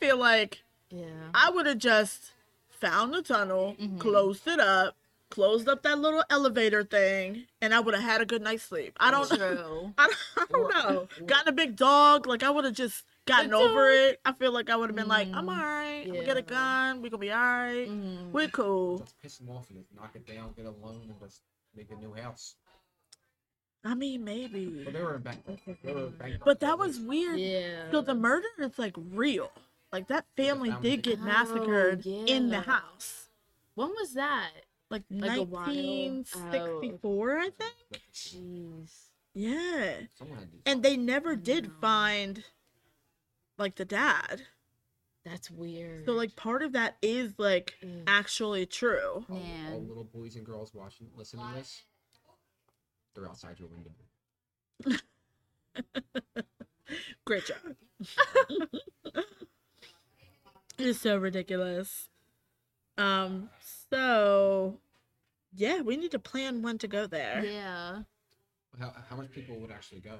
feel 0.00 0.16
like 0.16 0.62
Yeah. 0.90 1.28
i 1.34 1.50
would 1.50 1.66
have 1.66 1.78
just 1.78 2.32
found 2.70 3.12
the 3.14 3.22
tunnel 3.22 3.76
Mhm. 3.80 4.00
closed 4.00 4.46
it 4.48 4.58
up 4.60 4.96
closed 5.30 5.68
up 5.68 5.82
that 5.82 5.98
little 5.98 6.22
elevator 6.30 6.84
thing 6.84 7.44
and 7.60 7.74
i 7.74 7.80
would 7.80 7.94
have 7.94 8.02
had 8.04 8.20
a 8.20 8.26
good 8.26 8.42
night's 8.42 8.62
sleep 8.62 8.96
i 9.00 9.10
don't 9.10 9.28
True. 9.36 9.92
I 9.98 10.06
don't, 10.06 10.16
I 10.36 10.44
don't 10.50 10.60
Or- 10.64 10.68
know. 10.92 11.08
or- 11.20 11.26
Gotten 11.26 11.48
a 11.48 11.52
big 11.52 11.76
dog, 11.76 12.26
like 12.26 12.42
I 12.42 12.50
would 12.50 12.64
have 12.64 12.74
just 12.74 13.04
gotten 13.26 13.50
The 13.50 13.56
over 13.56 13.88
dog. 13.90 14.10
it. 14.12 14.20
I 14.24 14.32
feel 14.32 14.52
like 14.52 14.68
I 14.70 14.76
would 14.76 14.90
have 14.90 14.96
been 14.96 15.08
like, 15.08 15.28
I'm 15.32 15.46
Mm, 15.46 15.58
alright. 15.58 16.06
I'm 16.06 16.12
gonna 16.14 16.26
get 16.26 16.36
a 16.36 16.40
yeah. 16.40 16.46
gun. 16.46 17.02
We 17.02 17.08
gonna 17.10 17.20
be 17.20 17.32
alright. 17.32 17.88
Mhm. 17.88 18.30
We're 18.32 18.48
cool. 18.48 18.98
Just 18.98 19.20
piss 19.22 19.40
him 19.40 19.48
off 19.50 19.70
and 19.70 19.78
just 19.80 19.92
knock 19.94 20.10
it 20.14 20.26
down, 20.26 20.52
get 20.56 20.66
a 20.66 20.70
loan, 20.70 21.00
and 21.08 21.18
just 21.20 21.40
make 21.74 21.90
a 21.90 21.96
new 21.96 22.12
house. 22.14 22.56
I 23.82 23.94
mean, 23.94 24.24
maybe. 24.24 24.82
But 24.84 24.92
they 24.92 25.02
were 25.02 25.16
in 25.16 25.22
bankrupt. 25.22 25.82
They 25.82 25.92
were 25.94 26.06
bankrupt. 26.08 26.44
But 26.44 26.60
that 26.60 26.78
was 26.78 27.00
weird. 27.00 27.38
Yeah. 27.40 27.90
So 27.90 28.00
the 28.02 28.14
murder 28.14 28.48
is 28.60 28.78
like 28.78 28.94
real. 28.96 29.50
Like 29.92 30.08
that 30.08 30.26
family 30.36 30.70
family 30.70 30.90
did 30.90 31.02
get 31.02 31.18
Oh, 31.20 31.24
massacred 31.24 32.06
in 32.06 32.48
the 32.50 32.60
house. 32.60 33.28
When 33.74 33.88
was 33.90 34.14
that? 34.14 34.50
Like, 34.90 35.02
Like 35.10 35.38
a 35.38 35.42
while? 35.42 35.66
1964, 35.66 37.38
I 37.38 37.50
think. 37.50 37.74
Jeez. 38.12 38.90
Yeah. 39.34 39.94
Someone 40.14 40.38
had 40.38 40.50
to 40.50 40.56
do 40.56 40.62
And 40.66 40.82
they 40.82 40.96
never 40.96 41.36
did 41.36 41.72
find 41.80 42.44
like 43.58 43.76
the 43.76 43.84
dad. 43.84 44.42
That's 45.24 45.50
weird. 45.50 46.06
So 46.06 46.12
like 46.12 46.36
part 46.36 46.62
of 46.62 46.72
that 46.72 46.96
is 47.02 47.32
like 47.38 47.74
Ugh. 47.82 47.88
actually 48.06 48.66
true. 48.66 49.24
all, 49.28 49.42
all 49.72 49.82
little 49.82 50.04
boys 50.04 50.36
and 50.36 50.44
girls 50.44 50.72
watching, 50.74 51.08
listening 51.16 51.46
to 51.48 51.54
this. 51.54 51.82
They're 53.14 53.28
outside 53.28 53.58
your 53.58 53.68
window. 53.68 53.90
Great 57.24 57.44
job. 57.46 57.56
it's 60.78 61.00
so 61.00 61.16
ridiculous. 61.16 62.08
Um, 62.98 63.48
so 63.94 64.78
yeah, 65.54 65.80
we 65.82 65.96
need 65.96 66.10
to 66.12 66.18
plan 66.18 66.62
when 66.62 66.78
to 66.78 66.88
go 66.88 67.06
there. 67.06 67.44
Yeah. 67.44 68.02
How, 68.78 68.92
how 69.08 69.16
much 69.16 69.30
people 69.30 69.56
would 69.60 69.70
actually 69.70 70.00
go? 70.00 70.16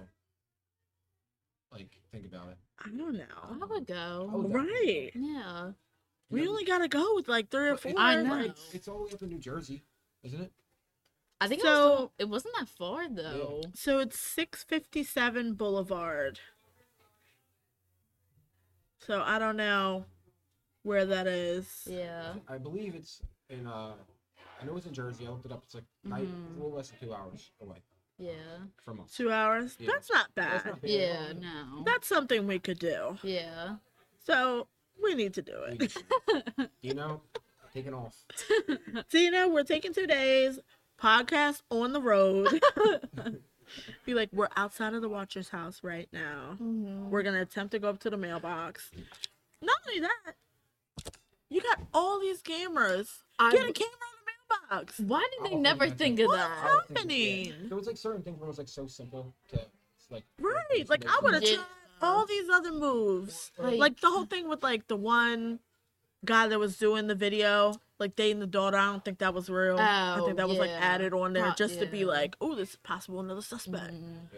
Like, 1.73 1.89
think 2.13 2.25
about 2.27 2.49
it. 2.51 2.57
I 2.85 2.89
don't 2.97 3.17
know. 3.17 3.25
I 3.63 3.67
would 3.67 3.87
go. 3.87 4.31
Oh, 4.33 4.43
Right. 4.49 5.11
Yeah. 5.15 5.71
We 6.31 6.45
know, 6.45 6.51
only 6.51 6.65
gotta 6.65 6.89
go 6.89 7.15
with 7.17 7.29
like 7.29 7.51
three 7.51 7.69
or 7.69 7.77
four. 7.77 7.93
I 7.97 8.23
know. 8.23 8.31
like- 8.31 8.51
It's, 8.51 8.75
it's 8.75 8.89
all 8.89 8.99
the 8.99 9.05
way 9.05 9.11
up 9.13 9.23
in 9.23 9.29
New 9.29 9.39
Jersey, 9.39 9.83
isn't 10.23 10.41
it? 10.41 10.53
I 11.41 11.49
think 11.49 11.63
So- 11.63 11.69
it, 11.69 11.91
was, 11.91 12.11
it 12.21 12.29
wasn't 12.29 12.55
that 12.61 12.69
far 12.69 13.09
though. 13.09 13.63
So 13.75 13.99
it's 13.99 14.19
six 14.19 14.63
fifty 14.63 15.03
seven 15.03 15.55
Boulevard. 15.55 16.39
So 19.07 19.21
I 19.21 19.39
don't 19.39 19.57
know 19.57 20.07
where 20.83 21.05
that 21.07 21.27
is. 21.27 21.87
Yeah. 21.91 22.35
I 22.49 22.57
believe 22.59 22.95
it's 22.95 23.21
in, 23.59 23.67
uh, 23.67 23.93
I 24.61 24.65
know 24.65 24.77
it's 24.77 24.87
in 24.87 24.93
Jersey. 24.95 25.27
I 25.27 25.31
looked 25.31 25.47
it 25.47 25.53
up. 25.53 25.63
It's 25.65 25.75
like 25.75 25.85
night, 26.05 26.27
Mhm. 26.27 26.51
a 26.53 26.63
little 26.63 26.73
less 26.77 26.91
than 26.91 26.99
two 27.01 27.15
hours 27.15 27.51
away 27.61 27.83
Yeah. 28.19 28.33
from 28.85 29.01
us. 29.01 29.15
Two 29.15 29.31
hours. 29.33 29.77
Yeah. 29.79 29.91
That's 29.93 30.11
not 30.11 30.31
That's 30.35 30.63
bad. 30.65 30.73
not 30.73 30.81
bad 30.83 30.91
Yeah. 30.91 31.27
all. 31.29 31.35
No. 31.79 31.83
That's 31.85 32.07
something 32.09 32.47
we 32.47 32.59
could 32.59 32.79
do. 32.79 33.19
Yeah. 33.23 33.77
So 34.21 34.69
we 35.03 35.15
need 35.15 35.35
to 35.35 35.43
do 35.43 35.63
it. 35.65 35.79
just- 35.81 36.05
you 36.83 36.95
know, 36.95 37.21
taking 37.73 37.95
off. 37.95 38.17
Tina, 39.11 39.49
we're 39.49 39.65
taking 39.65 39.93
two 39.93 40.07
days. 40.07 40.59
Podcast 41.01 41.63
on 41.71 41.93
the 41.93 42.01
road. 42.01 42.49
Be 44.05 44.15
like, 44.15 44.31
we're 44.33 44.49
outside 44.57 44.95
of 44.95 45.03
the 45.03 45.09
Watcher's 45.09 45.49
house 45.49 45.83
right 45.83 46.09
now. 46.13 46.57
Mhm. 46.61 47.09
We're 47.09 47.23
gonna 47.23 47.41
attempt 47.43 47.73
to 47.73 47.79
go 47.79 47.89
up 47.89 47.99
to 48.01 48.11
the 48.11 48.17
mailbox. 48.17 48.91
Not 49.61 49.77
only 49.89 50.01
that, 50.01 50.35
you 51.55 51.63
got 51.63 51.81
all 51.95 52.21
these 52.21 52.43
cameras. 52.43 53.23
I- 53.39 53.53
Get 53.53 53.69
a 53.69 53.73
camera 53.73 53.93
on 53.93 54.15
the 54.19 54.77
mailbox. 54.77 54.99
Why 55.01 55.27
did 55.33 55.41
I'll 55.47 55.51
they 55.51 55.57
never 55.57 55.87
think 55.87 55.99
think 55.99 56.21
of 56.21 56.27
What 56.27 56.37
that? 56.39 56.51
I 56.65 56.69
don't 56.69 56.87
think 56.89 56.99
it's- 57.13 57.19
yeah. 57.19 57.53
happening? 57.53 57.69
There 57.69 57.79
was 57.79 57.87
like 57.87 57.97
certain 57.97 58.23
things 58.23 58.39
where 58.39 58.47
it 58.47 58.49
was 58.49 58.59
like 58.59 58.69
so 58.69 58.87
simple 58.87 59.33
to 59.51 59.61
like 60.11 60.25
Right. 60.41 60.89
Like 60.89 61.05
I 61.09 61.19
would 61.23 61.35
have 61.35 61.43
Yeah. 61.43 61.55
tried 61.57 61.67
all 62.03 62.27
these 62.27 62.49
other 62.51 62.73
moves. 62.73 63.53
Like- 63.59 63.79
Like 63.79 64.01
the 64.01 64.11
whole 64.11 64.27
thing 64.27 64.49
with 64.49 64.63
like 64.63 64.89
the 64.89 64.97
one 64.97 65.61
guy 66.25 66.49
that 66.49 66.59
was 66.59 66.77
doing 66.79 67.07
the 67.07 67.15
video, 67.15 67.75
like 67.99 68.17
dating 68.17 68.41
the 68.41 68.47
daughter. 68.47 68.77
I 68.77 68.87
don't 68.87 69.05
think 69.05 69.19
that 69.19 69.33
was 69.35 69.49
real. 69.51 69.79
I 69.79 70.19
Oh, 70.19 70.25
think 70.25 70.37
that 70.39 70.49
was 70.49 70.59
like 70.59 70.71
added 70.71 71.13
on 71.13 71.33
there 71.35 71.45
Pro- 71.45 71.55
just 71.55 71.79
to 71.81 71.87
be 71.87 72.05
like, 72.05 72.35
oh, 72.41 72.55
this 72.55 72.71
is 72.71 72.77
possible 72.77 73.21
another 73.21 73.43
suspect. 73.43 73.93
Mhm. 73.95 74.29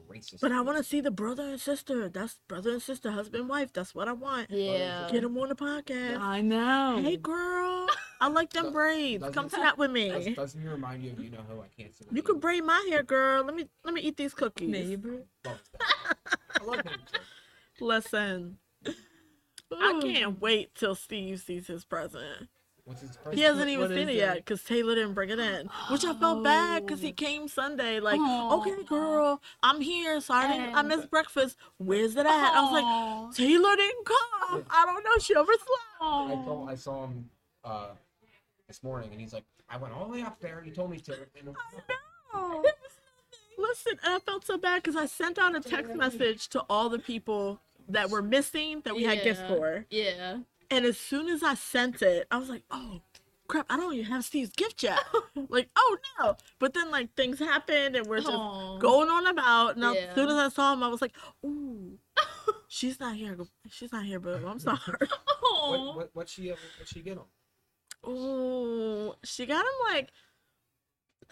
Racist. 0.00 0.40
But 0.40 0.52
I 0.52 0.60
want 0.60 0.78
to 0.78 0.84
see 0.84 1.00
the 1.00 1.10
brother 1.10 1.42
and 1.42 1.60
sister. 1.60 2.08
That's 2.08 2.38
brother 2.48 2.70
and 2.72 2.82
sister, 2.82 3.10
husband, 3.10 3.48
wife. 3.48 3.72
That's 3.72 3.94
what 3.94 4.08
I 4.08 4.12
want. 4.12 4.50
Yeah. 4.50 5.08
Get 5.10 5.22
them 5.22 5.36
on 5.38 5.48
the 5.48 5.54
podcast. 5.54 6.20
I 6.20 6.40
know. 6.40 7.00
Hey, 7.02 7.16
girl, 7.16 7.86
I 8.20 8.28
like 8.28 8.52
them 8.52 8.72
braids. 8.72 9.24
Come 9.32 9.48
chat 9.48 9.78
with 9.78 9.94
Does, 9.94 10.26
me. 10.26 10.34
doesn't 10.34 10.60
he 10.60 10.68
remind 10.68 11.04
you 11.04 11.12
of 11.12 11.20
you 11.20 11.30
know 11.30 11.44
who 11.48 11.60
I 11.60 11.66
can't 11.76 11.94
see? 11.94 12.06
You 12.10 12.22
can 12.22 12.38
braid 12.38 12.64
my 12.64 12.86
hair, 12.90 13.02
girl. 13.02 13.44
Let 13.44 13.54
me 13.54 13.66
let 13.84 13.94
me 13.94 14.00
eat 14.00 14.16
these 14.16 14.34
cookies. 14.34 14.68
neighbor. 14.68 15.24
Love 15.44 15.60
that. 15.72 16.16
I 16.60 16.64
love 16.64 16.80
him 16.80 17.00
too. 17.12 17.84
Listen, 17.84 18.58
I 19.72 20.00
can't 20.02 20.40
wait 20.40 20.74
till 20.74 20.94
Steve 20.94 21.40
sees 21.40 21.66
his 21.66 21.84
present. 21.84 22.48
What's 22.84 23.00
his 23.00 23.16
He 23.32 23.40
hasn't 23.40 23.68
even 23.70 23.80
what 23.88 23.96
seen 23.96 24.10
it 24.10 24.14
yet 24.16 24.36
because 24.36 24.62
Taylor 24.62 24.94
didn't 24.94 25.14
bring 25.14 25.30
it 25.30 25.38
in, 25.38 25.70
which 25.90 26.04
I 26.04 26.12
felt 26.12 26.44
bad 26.44 26.84
because 26.84 27.00
he 27.00 27.10
Oh. 27.10 27.12
came 27.14 27.48
Sunday. 27.48 27.98
Like, 27.98 28.20
Aw. 28.20 28.56
okay, 28.58 28.82
girl, 28.86 29.40
I'm 29.62 29.80
here. 29.80 30.20
Sorry, 30.20 30.46
I 30.52 30.72
I 30.80 30.82
missed 30.82 31.08
breakfast. 31.08 31.56
Where's 31.78 32.14
it 32.14 32.26
at? 32.26 32.28
I 32.28 32.60
was 32.60 32.72
like, 32.72 33.36
Taylor 33.36 33.74
didn't 33.76 34.04
come. 34.04 34.64
I 34.70 34.84
don't 34.84 35.02
know. 35.02 35.18
She 35.18 35.34
overslept. 35.34 35.70
I 36.02 36.34
saw 36.44 36.66
I 36.68 36.74
saw 36.74 37.04
him 37.04 37.30
uh, 37.64 37.86
this 38.68 38.82
morning, 38.82 39.08
and 39.12 39.20
he's 39.20 39.32
like, 39.32 39.44
I 39.70 39.78
went 39.78 39.94
all 39.94 40.04
the 40.06 40.12
way 40.12 40.22
up 40.22 40.38
there. 40.40 40.58
and 40.58 40.66
He 40.66 40.72
told 40.72 40.90
me 40.90 40.98
to. 41.00 41.14
And 41.40 41.56
Listen, 43.56 43.92
and 44.04 44.14
I 44.14 44.18
felt 44.18 44.44
so 44.44 44.58
bad 44.58 44.82
because 44.82 44.96
I 44.96 45.06
sent 45.06 45.38
out 45.38 45.54
a 45.56 45.60
text 45.60 45.94
message 45.94 46.48
to 46.48 46.60
all 46.68 46.88
the 46.88 46.98
people 46.98 47.60
that 47.88 48.10
were 48.10 48.20
missing 48.22 48.80
that 48.84 48.94
we 48.96 49.04
had 49.04 49.22
gifts 49.22 49.40
for. 49.48 49.86
Yeah. 49.90 50.38
And 50.74 50.84
as 50.84 50.98
soon 50.98 51.28
as 51.28 51.44
I 51.44 51.54
sent 51.54 52.02
it, 52.02 52.26
I 52.32 52.36
was 52.36 52.48
like, 52.48 52.64
oh, 52.68 53.00
crap, 53.46 53.64
I 53.70 53.76
don't 53.76 53.94
even 53.94 54.06
have 54.06 54.24
Steve's 54.24 54.50
gift 54.50 54.82
yet. 54.82 54.98
like, 55.48 55.68
oh 55.76 55.96
no. 56.18 56.36
But 56.58 56.74
then, 56.74 56.90
like, 56.90 57.14
things 57.14 57.38
happened 57.38 57.94
and 57.94 58.06
we're 58.06 58.18
just 58.18 58.32
Aw. 58.32 58.78
going 58.78 59.08
on 59.08 59.28
about. 59.28 59.76
And 59.76 59.84
I- 59.84 59.94
as 59.94 60.14
soon 60.16 60.28
as 60.28 60.34
I 60.34 60.48
saw 60.48 60.72
him, 60.72 60.82
I 60.82 60.88
was 60.88 61.00
like, 61.00 61.14
ooh, 61.46 61.96
she's 62.68 62.98
not 62.98 63.14
here. 63.14 63.38
She's 63.70 63.92
not 63.92 64.04
here, 64.04 64.18
boo. 64.18 64.44
I'm 64.44 64.58
sorry. 64.58 64.78
Aw. 65.44 65.70
what 65.70 65.96
what 65.96 66.10
what 66.12 66.28
she 66.28 66.50
uh, 66.50 66.56
what 66.80 66.88
she 66.88 67.00
get 67.02 67.18
him? 67.18 68.10
Ooh, 68.10 69.14
she 69.22 69.46
got 69.46 69.60
him, 69.64 69.94
like, 69.94 70.10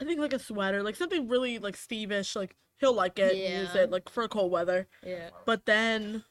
I 0.01 0.05
think, 0.05 0.21
like 0.21 0.33
a 0.33 0.39
sweater, 0.39 0.85
like 0.85 0.95
something 0.95 1.29
really, 1.29 1.59
like, 1.59 1.77
Steve-ish. 1.77 2.37
Like, 2.37 2.55
he'll 2.79 2.95
like 2.95 3.19
it, 3.19 3.37
yeah. 3.37 3.63
use 3.63 3.75
it, 3.75 3.91
like, 3.91 4.09
for 4.09 4.29
cold 4.29 4.53
weather. 4.53 4.87
Yeah. 5.05 5.31
But 5.47 5.67
then, 5.67 6.23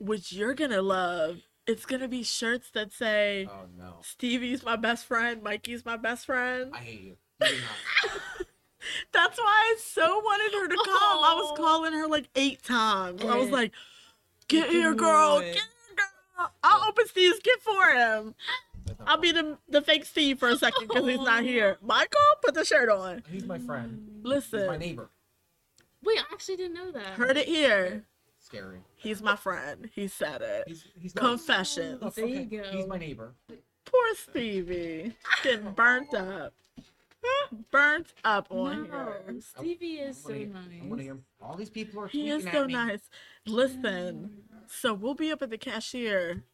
which 0.00 0.32
you're 0.32 0.54
gonna 0.54 0.80
love, 0.80 1.42
it's 1.68 1.84
gonna 1.84 2.08
be 2.08 2.22
shirts 2.22 2.70
that 2.70 2.92
say, 2.92 3.48
Oh 3.50 3.66
no, 3.78 3.96
Stevie's 4.00 4.64
my 4.64 4.76
best 4.76 5.04
friend, 5.04 5.42
Mikey's 5.42 5.84
my 5.84 5.96
best 5.96 6.26
friend. 6.26 6.72
I 6.74 6.78
hate 6.78 7.00
you. 7.00 7.16
You. 7.46 7.46
That's 9.12 9.38
why 9.38 9.44
I 9.44 9.76
so 9.78 10.18
wanted 10.18 10.56
her 10.56 10.68
to 10.68 10.76
come. 10.76 11.24
I 11.24 11.34
was 11.36 11.56
calling 11.58 11.92
her 11.92 12.06
like 12.06 12.28
eight 12.34 12.62
times. 12.62 13.22
I 13.22 13.36
was 13.36 13.48
eh. 13.48 13.52
like, 13.52 13.72
get 14.48 14.64
Get 14.64 14.70
here, 14.70 14.94
girl. 14.94 15.40
Get 15.40 15.54
here, 15.54 15.62
girl. 15.96 16.50
I'll 16.64 16.88
open 16.88 17.06
Steve's 17.06 17.38
gift 17.40 17.62
for 17.62 17.92
him. 17.92 18.34
I'll 19.06 19.18
be 19.18 19.32
the, 19.32 19.58
the 19.68 19.82
fake 19.82 20.06
Steve 20.06 20.38
for 20.38 20.48
a 20.48 20.56
second 20.56 20.88
because 20.88 21.06
he's 21.06 21.20
not 21.20 21.42
here. 21.44 21.76
Michael, 21.82 22.18
put 22.42 22.54
the 22.54 22.64
shirt 22.64 22.88
on. 22.88 23.22
He's 23.30 23.44
my 23.44 23.58
friend. 23.58 24.20
Listen, 24.22 24.60
He's 24.60 24.68
my 24.68 24.76
neighbor. 24.78 25.10
Wait, 26.02 26.18
I 26.18 26.32
actually 26.32 26.56
didn't 26.56 26.74
know 26.74 26.90
that. 26.92 27.06
heard 27.08 27.36
it 27.36 27.46
here. 27.46 28.04
Scary. 28.38 28.80
He's 28.98 29.22
my 29.22 29.36
friend. 29.36 29.88
He 29.94 30.08
said 30.08 30.42
it. 30.42 30.64
He's 30.66 30.84
he's 30.98 31.14
not. 31.14 31.24
Confessions. 31.24 31.98
Oh, 32.02 32.10
there 32.10 32.26
you 32.26 32.44
go. 32.44 32.62
He's 32.70 32.86
my 32.86 32.98
neighbor. 32.98 33.34
Poor 33.84 34.14
Stevie. 34.16 35.14
Getting 35.42 35.70
burnt 35.72 36.12
up. 36.14 36.52
Burnt 37.70 38.12
up 38.24 38.46
on 38.50 38.88
No, 38.90 39.12
here. 39.26 39.40
Stevie 39.40 39.86
is 39.96 40.16
I'm 40.16 40.22
so 40.22 40.28
gonna 40.28 40.38
hear- 40.70 40.82
I'm 40.82 40.88
gonna 40.90 41.02
nice. 41.04 41.14
All 41.40 41.56
these 41.56 41.70
people 41.70 42.02
are. 42.02 42.06
He 42.08 42.28
is 42.30 42.42
so 42.44 42.48
at 42.62 42.66
me. 42.66 42.72
nice. 42.74 43.08
Listen, 43.46 44.42
so 44.66 44.92
we'll 44.94 45.14
be 45.14 45.32
up 45.32 45.42
at 45.42 45.50
the 45.50 45.58
cashier 45.58 46.44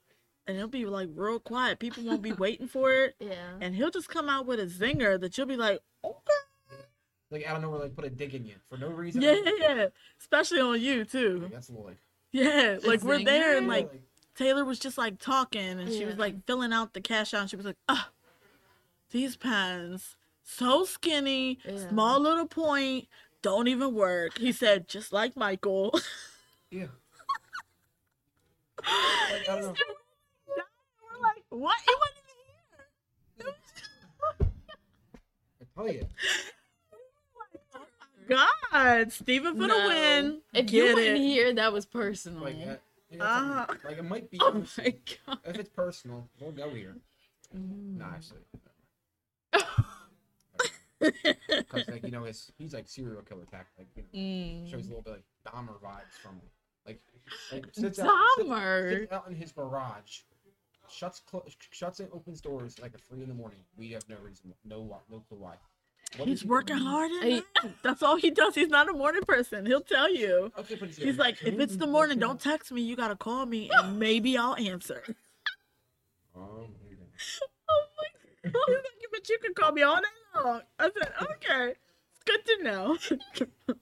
and 0.47 0.57
it'll 0.57 0.69
be 0.69 0.87
like 0.87 1.09
real 1.15 1.39
quiet. 1.41 1.79
People 1.81 2.05
won't 2.05 2.23
be 2.23 2.33
waiting 2.33 2.69
for 2.69 2.93
it. 2.93 3.17
Yeah. 3.21 3.35
And 3.61 3.75
he'll 3.75 3.91
just 3.91 4.09
come 4.09 4.29
out 4.29 4.47
with 4.47 4.61
a 4.61 4.67
zinger 4.67 5.21
that 5.21 5.37
you'll 5.37 5.47
be 5.47 5.57
like, 5.57 5.81
okay. 6.05 6.83
Like 7.31 7.47
I 7.49 7.53
don't 7.53 7.63
know 7.63 7.71
where 7.71 7.81
like 7.81 7.97
put 7.97 8.05
a 8.05 8.11
dig 8.11 8.35
in 8.35 8.45
you 8.45 8.55
for 8.69 8.77
no 8.79 8.89
reason. 8.89 9.21
Yeah, 9.23 9.37
yeah, 9.45 9.75
yeah. 9.75 9.87
Especially 10.21 10.61
on 10.61 10.81
you 10.81 11.05
too. 11.05 11.41
Like, 11.43 11.53
that's 11.53 11.71
Lloyd. 11.71 11.97
Yeah. 12.35 12.79
Like 12.85 13.03
we're 13.05 13.25
there 13.25 13.57
and 13.57 13.69
like 13.69 13.89
Taylor 14.35 14.65
was 14.65 14.81
just 14.81 14.99
like 14.99 15.21
talking 15.21 15.79
and 15.79 15.89
she 15.91 16.05
was 16.05 16.17
like 16.19 16.45
filling 16.47 16.73
out 16.73 16.93
the 16.93 17.01
cash 17.01 17.33
out 17.33 17.43
and 17.43 17.51
she 17.51 17.55
was 17.55 17.65
like, 17.65 17.77
ah, 17.89 18.11
these 19.13 19.37
pants, 19.37 20.17
so 20.43 20.85
skinny, 20.85 21.61
Yeah. 21.65 21.89
small 21.89 22.19
little 22.19 22.49
point, 22.49 23.07
don't 23.41 23.69
even 23.69 23.95
work. 23.95 24.39
He 24.39 24.51
said, 24.51 24.89
just 24.89 25.13
like 25.13 25.37
Michael. 25.37 25.93
yeah. 26.73 26.87
Like, 28.83 29.49
I 29.49 29.55
don't 29.55 29.61
know. 29.63 29.75
We're 30.49 31.23
like, 31.23 31.45
what? 31.51 31.77
He 31.87 31.95
wasn't 32.01 32.27
even 33.39 33.47
here. 33.47 33.57
I 35.61 35.65
tell 35.77 35.89
you. 35.93 36.07
God, 38.29 39.13
Steven 39.13 39.55
for 39.57 39.67
the 39.69 39.75
win. 39.89 40.41
If 40.53 40.73
you 40.73 40.85
Get 40.87 40.95
weren't 40.97 41.09
it. 41.09 41.17
here, 41.19 41.53
that 41.55 41.73
was 41.73 41.87
personal. 41.87 42.43
Like, 42.43 42.57
uh, 42.57 42.77
yeah, 43.11 43.67
like 43.85 43.99
it 43.99 44.05
might 44.05 44.31
be. 44.31 44.39
oh 44.43 44.53
honestly. 44.55 44.85
my 45.27 45.35
god. 45.35 45.39
If 45.47 45.57
it's 45.59 45.69
personal, 45.69 46.29
we'll 46.41 46.53
go 46.53 46.71
here. 46.71 46.97
Mm. 47.57 47.99
Nah, 47.99 48.07
actually. 48.15 48.41
Because 51.01 51.89
like 51.89 52.03
you 52.05 52.11
know, 52.11 52.25
his 52.25 52.51
he's 52.57 52.73
like 52.73 52.89
serial 52.89 53.21
killer 53.23 53.45
tactic. 53.51 53.87
Like, 53.97 54.07
you 54.13 54.23
know, 54.23 54.65
Mm. 54.67 54.71
shows 54.71 54.87
a 54.87 54.89
little 54.89 55.03
bit 55.03 55.13
like 55.15 55.25
Dahmer 55.47 55.79
vibes 55.81 56.15
from 56.23 56.37
him. 56.37 56.49
Like, 56.87 57.01
like 57.53 57.67
sits 57.73 57.99
out, 57.99 58.09
sits, 58.37 58.49
Dahmer. 58.49 58.91
sits 59.01 59.13
out 59.13 59.29
in 59.29 59.35
his 59.35 59.53
garage, 59.53 60.21
shuts 60.91 61.21
clo- 61.21 61.45
shuts 61.73 62.01
and 62.01 62.09
opens 62.13 62.41
doors 62.41 62.79
like 62.79 62.95
at 62.95 63.01
three 63.03 63.23
in 63.23 63.29
the 63.29 63.35
morning. 63.35 63.59
We 63.77 63.91
have 63.91 64.09
no 64.09 64.17
reason, 64.25 64.55
no 64.65 64.99
no 65.11 65.21
clue 65.29 65.39
why. 65.39 65.57
What 66.17 66.29
He's 66.29 66.43
he 66.43 66.49
working 66.49 66.77
doing? 66.77 66.87
hard 66.89 67.11
at 67.13 67.23
Hey. 67.23 67.35
night. 67.63 67.75
That's 67.83 68.03
all 68.03 68.17
he 68.17 68.31
does. 68.31 68.55
He's 68.55 68.69
not 68.69 68.89
a 68.89 68.93
morning 68.93 69.23
person. 69.27 69.67
He'll 69.67 69.81
tell 69.81 70.13
you. 70.15 70.53
Okay, 70.59 70.75
but 70.77 70.89
he's, 70.89 70.97
He's 70.99 71.19
like, 71.19 71.43
if 71.43 71.59
it's 71.59 71.77
the 71.77 71.87
morning, 71.87 72.19
don't 72.19 72.41
text 72.41 72.71
me. 72.73 72.83
You 72.83 72.95
gotta 72.97 73.17
call 73.17 73.47
me, 73.47 73.71
and 73.73 73.99
maybe 73.99 74.37
I'll 74.39 74.57
answer. 74.57 75.03
Oh, 76.37 76.67
you 76.91 76.97
go. 76.97 77.05
Oh 77.71 77.83
my 77.97 78.51
god! 78.51 78.53
Like, 78.67 78.85
but 79.13 79.29
you 79.29 79.39
can 79.39 79.55
call 79.55 79.71
me 79.71 79.83
all 79.83 79.97
day 80.01 80.43
long. 80.43 80.63
I 80.81 80.91
said, 80.91 81.13
okay, 81.23 81.75
it's 82.13 82.25
good 82.25 82.45
to 82.45 82.63
know. 82.65 82.99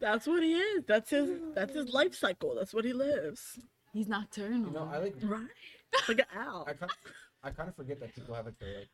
That's 0.00 0.26
what 0.26 0.42
he 0.42 0.54
is. 0.54 0.84
That's 0.88 1.10
his. 1.10 1.30
That's 1.54 1.74
his 1.74 1.90
life 1.92 2.14
cycle. 2.16 2.56
That's 2.56 2.74
what 2.74 2.84
he 2.84 2.92
lives. 2.92 3.58
He's 3.92 4.08
nocturnal. 4.08 4.66
You 4.66 4.72
know, 4.72 4.90
I 4.92 4.98
like. 4.98 5.14
Right. 5.22 5.46
Like 6.08 6.18
an 6.18 6.24
owl. 6.36 6.64
I 6.68 6.72
kind 6.72 6.90
of, 6.90 7.12
I 7.44 7.50
kind 7.50 7.68
of 7.68 7.76
forget 7.76 8.00
that 8.00 8.12
people 8.14 8.34
have 8.34 8.46
like 8.46 8.58
their 8.58 8.78
like. 8.78 8.88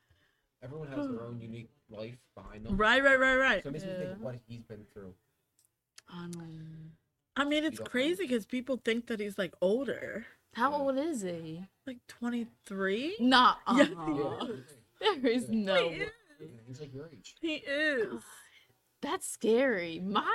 Everyone 0.62 0.88
has 0.88 1.08
their 1.08 1.22
own 1.22 1.40
unique 1.40 1.70
life 1.90 2.16
behind 2.34 2.64
them. 2.66 2.76
Right. 2.76 3.02
Right. 3.02 3.18
Right. 3.18 3.36
Right. 3.36 3.62
So 3.62 3.68
it 3.68 3.72
makes 3.72 3.84
me 3.84 3.92
think 3.98 4.10
of 4.12 4.20
what 4.20 4.36
he's 4.48 4.62
been 4.64 4.84
through. 4.92 5.14
Um, 6.12 6.32
I 7.36 7.44
mean, 7.44 7.64
it's 7.64 7.80
crazy 7.80 8.24
because 8.24 8.46
people 8.46 8.80
think 8.84 9.06
that 9.08 9.20
he's 9.20 9.36
like 9.38 9.54
older, 9.60 10.26
how 10.54 10.70
Yeah. 10.70 10.76
old 10.78 10.98
is 10.98 11.22
he? 11.22 11.66
like 11.86 11.98
twenty 12.08 12.46
three. 12.64 13.16
Not. 13.20 13.58
Yes, 13.74 13.90
uh 13.98 14.46
Yeah, 15.00 15.12
There 15.22 15.30
is 15.32 15.48
no. 15.48 15.88
He 15.90 15.96
is. 15.96 16.10
he's 16.66 16.80
like 16.80 16.94
your 16.94 17.08
age. 17.12 17.34
He 17.40 17.54
is. 17.56 18.22
That's 19.02 19.28
scary. 19.28 20.00
My 20.00 20.34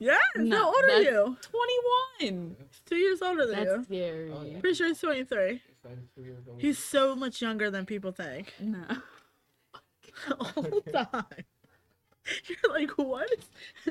Yes. 0.00 0.18
No, 0.36 0.56
how 0.56 0.66
old 0.66 0.84
are 0.90 1.02
you? 1.02 1.36
21. 2.18 2.56
He's 2.58 2.80
two 2.86 2.96
years 2.96 3.22
older 3.22 3.46
than 3.46 3.56
That's 3.64 3.70
you. 3.78 3.84
scary. 3.84 4.32
Oh, 4.34 4.42
yeah. 4.42 4.58
Pretty 4.58 4.74
sure 4.74 4.88
he's 4.88 4.98
twenty 5.00 5.22
three. 5.24 5.60
He's 5.66 5.84
like 5.84 5.98
two 6.16 6.22
years 6.22 6.42
old. 6.48 6.60
He's 6.60 6.78
so 6.78 7.14
much 7.14 7.40
younger 7.40 7.70
than 7.70 7.86
people 7.86 8.10
think. 8.10 8.52
No. 8.58 8.82
All 10.40 10.62
the 10.62 10.82
time. 10.92 11.24
You're 12.46 12.72
like, 12.72 12.90
what? 12.92 13.28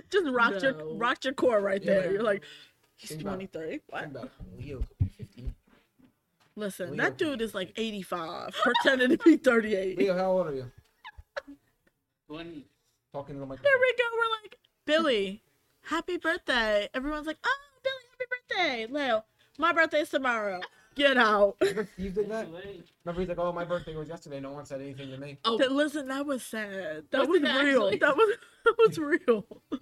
Just 0.09 0.27
rocked 0.29 0.61
your 0.61 0.73
rocked 0.95 1.25
your 1.25 1.33
core 1.33 1.61
right 1.61 1.83
there. 1.83 2.05
Yeah. 2.05 2.11
You're 2.11 2.23
like, 2.23 2.43
he's 2.95 3.11
Think 3.11 3.23
23. 3.23 3.79
What? 3.89 4.05
About 4.05 4.25
it. 4.25 4.31
Leo 4.57 4.77
could 4.79 4.99
be 4.99 5.09
15. 5.17 5.55
Listen, 6.55 6.91
Leo 6.91 7.03
that 7.03 7.17
dude 7.17 7.41
is 7.41 7.53
like 7.53 7.73
85, 7.75 8.53
pretending 8.53 9.17
to 9.17 9.23
be 9.23 9.38
38. 9.38 9.97
Leo, 9.97 10.17
how 10.17 10.31
old 10.31 10.47
are 10.47 10.53
you? 10.53 10.71
20. 12.27 12.65
Talking 13.13 13.35
to 13.35 13.39
the 13.39 13.45
mic. 13.47 13.61
There 13.61 13.71
we 13.79 13.93
go. 13.97 14.03
We're 14.13 14.43
like, 14.43 14.59
Billy, 14.85 15.41
happy 15.83 16.17
birthday. 16.17 16.88
Everyone's 16.93 17.25
like, 17.25 17.39
oh, 17.43 17.57
Billy, 17.83 17.95
happy 18.11 18.25
birthday. 18.29 18.93
Leo, 18.93 19.25
my 19.57 19.73
birthday's 19.73 20.09
tomorrow. 20.09 20.61
Get 20.99 21.15
out. 21.17 21.55
Remember 21.61 21.87
Steve 21.93 22.13
did 22.13 22.29
that? 22.29 22.47
Remember 23.05 23.21
he's 23.21 23.29
like, 23.29 23.37
oh, 23.39 23.53
my 23.53 23.63
birthday 23.63 23.95
was 23.95 24.09
yesterday. 24.09 24.41
No 24.41 24.51
one 24.51 24.65
said 24.65 24.81
anything 24.81 25.09
to 25.11 25.17
me. 25.17 25.37
Oh, 25.45 25.57
Th- 25.57 25.69
Listen, 25.69 26.09
that 26.09 26.25
was 26.25 26.43
sad. 26.43 27.05
That 27.11 27.21
Was 27.21 27.29
was 27.29 27.41
it 27.41 27.43
real. 27.63 27.87
actually? 27.87 27.97
That 27.99 28.17
was 28.17 28.35
that 28.65 28.75
was 28.77 28.97
real. 28.97 29.45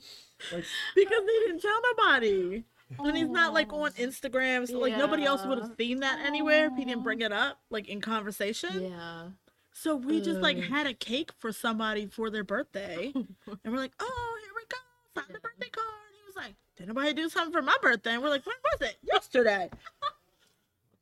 Like, 0.53 0.63
because 0.95 1.21
they 1.25 1.47
didn't 1.47 1.61
tell 1.61 1.79
nobody. 1.97 2.63
And 2.99 3.17
he's 3.17 3.27
not 3.27 3.51
like 3.53 3.73
on 3.73 3.91
Instagram, 3.93 4.67
so 4.67 4.77
like 4.77 4.95
nobody 4.95 5.25
else 5.25 5.43
would 5.45 5.57
have 5.57 5.71
seen 5.77 6.01
that 6.01 6.19
anywhere 6.23 6.67
if 6.67 6.73
he 6.77 6.85
didn't 6.85 7.03
bring 7.03 7.21
it 7.21 7.31
up, 7.31 7.59
like 7.71 7.89
in 7.89 7.99
conversation. 7.99 8.83
yeah. 8.91 9.29
So 9.73 9.95
we 9.95 10.21
just 10.21 10.39
like 10.39 10.59
had 10.59 10.85
a 10.87 10.93
cake 10.93 11.31
for 11.39 11.51
somebody 11.51 12.05
for 12.05 12.29
their 12.29 12.43
birthday, 12.43 13.11
and 13.15 13.27
we're 13.65 13.77
like, 13.79 13.93
"Oh, 13.99 14.37
here 14.43 14.51
we 14.55 14.61
go, 14.69 14.77
sign 15.21 15.33
the 15.33 15.39
birthday 15.39 15.69
card." 15.69 15.87
He 16.13 16.23
was 16.27 16.35
like, 16.35 16.55
"Did 16.77 16.83
anybody 16.83 17.13
do 17.13 17.27
something 17.29 17.51
for 17.53 17.61
my 17.63 17.75
birthday?" 17.81 18.13
And 18.13 18.21
we're 18.21 18.29
like, 18.29 18.45
"When 18.45 18.55
was 18.79 18.89
it? 18.89 18.97
Yesterday." 19.03 19.69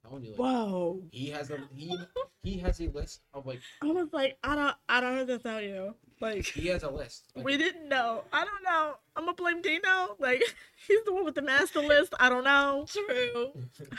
I'm 0.05 0.09
telling 0.09 0.23
you, 0.25 0.31
like, 0.31 0.39
Whoa! 0.39 1.01
he 1.11 1.29
has 1.31 1.49
a 1.49 1.59
he 1.73 1.97
he 2.43 2.57
has 2.59 2.79
a 2.79 2.87
list 2.89 3.21
of 3.33 3.45
like 3.45 3.59
I 3.81 3.87
was 3.87 4.07
like, 4.13 4.37
"I 4.43 4.55
don't, 4.55 4.75
I 4.87 5.01
don't 5.01 5.15
know 5.15 5.19
what 5.25 5.27
to 5.27 5.39
tell 5.39 5.61
you." 5.61 5.95
Like, 6.21 6.45
he 6.45 6.67
has 6.67 6.83
a 6.83 6.89
list. 6.89 7.25
Like, 7.35 7.43
we 7.43 7.57
didn't 7.57 7.89
know. 7.89 8.23
I 8.31 8.45
don't 8.45 8.63
know. 8.63 8.93
I'm 9.15 9.23
gonna 9.25 9.33
blame 9.35 9.61
Dino. 9.61 10.15
Like, 10.19 10.41
he's 10.87 11.03
the 11.05 11.13
one 11.13 11.25
with 11.25 11.35
the 11.35 11.41
master 11.41 11.81
list. 11.81 12.13
I 12.19 12.29
don't 12.29 12.43
know. 12.45 12.85
True. 12.87 13.51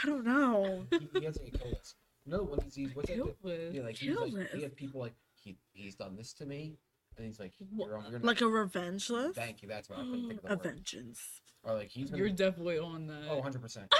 I 0.02 0.06
don't 0.06 0.24
know. 0.24 0.86
he, 0.90 1.08
he 1.20 1.24
has 1.26 1.38
like 1.38 1.54
a 1.54 1.58
kill 1.58 1.68
list. 1.70 1.96
No, 2.24 2.38
when 2.44 2.60
he's, 2.60 2.74
he's 2.74 2.96
what's 2.96 3.08
that? 3.08 3.16
Kill 3.16 3.34
the- 3.42 3.48
list. 3.48 3.74
Yeah, 3.74 3.82
like 3.82 3.96
he's 3.96 4.14
Kill 4.14 4.22
like 4.24 4.32
list. 4.32 4.54
he 4.54 4.62
has 4.62 4.72
people 4.72 5.00
like 5.00 5.14
he 5.34 5.56
he's 5.74 5.94
done 5.96 6.16
this 6.16 6.32
to 6.34 6.46
me, 6.46 6.76
and 7.16 7.26
he's 7.26 7.38
like, 7.40 7.52
Wha- 7.74 7.86
you're, 7.88 8.02
you're 8.10 8.20
Like 8.20 8.40
a 8.40 8.46
revenge 8.48 9.10
list. 9.10 9.36
Thank 9.36 9.62
you. 9.62 9.68
That's 9.68 9.88
what 9.90 9.98
I'm 9.98 10.10
thinking. 10.12 10.38
of 10.38 10.44
A 10.44 10.48
word. 10.54 10.62
vengeance. 10.62 11.20
Or 11.64 11.74
like 11.74 11.88
he's 11.90 12.10
gonna. 12.10 12.22
You're 12.22 12.30
definitely 12.32 12.78
on 12.78 13.06
that. 13.08 13.24
Oh, 13.28 13.36
100 13.36 13.60
percent. 13.60 13.86
Ah! 13.92 13.98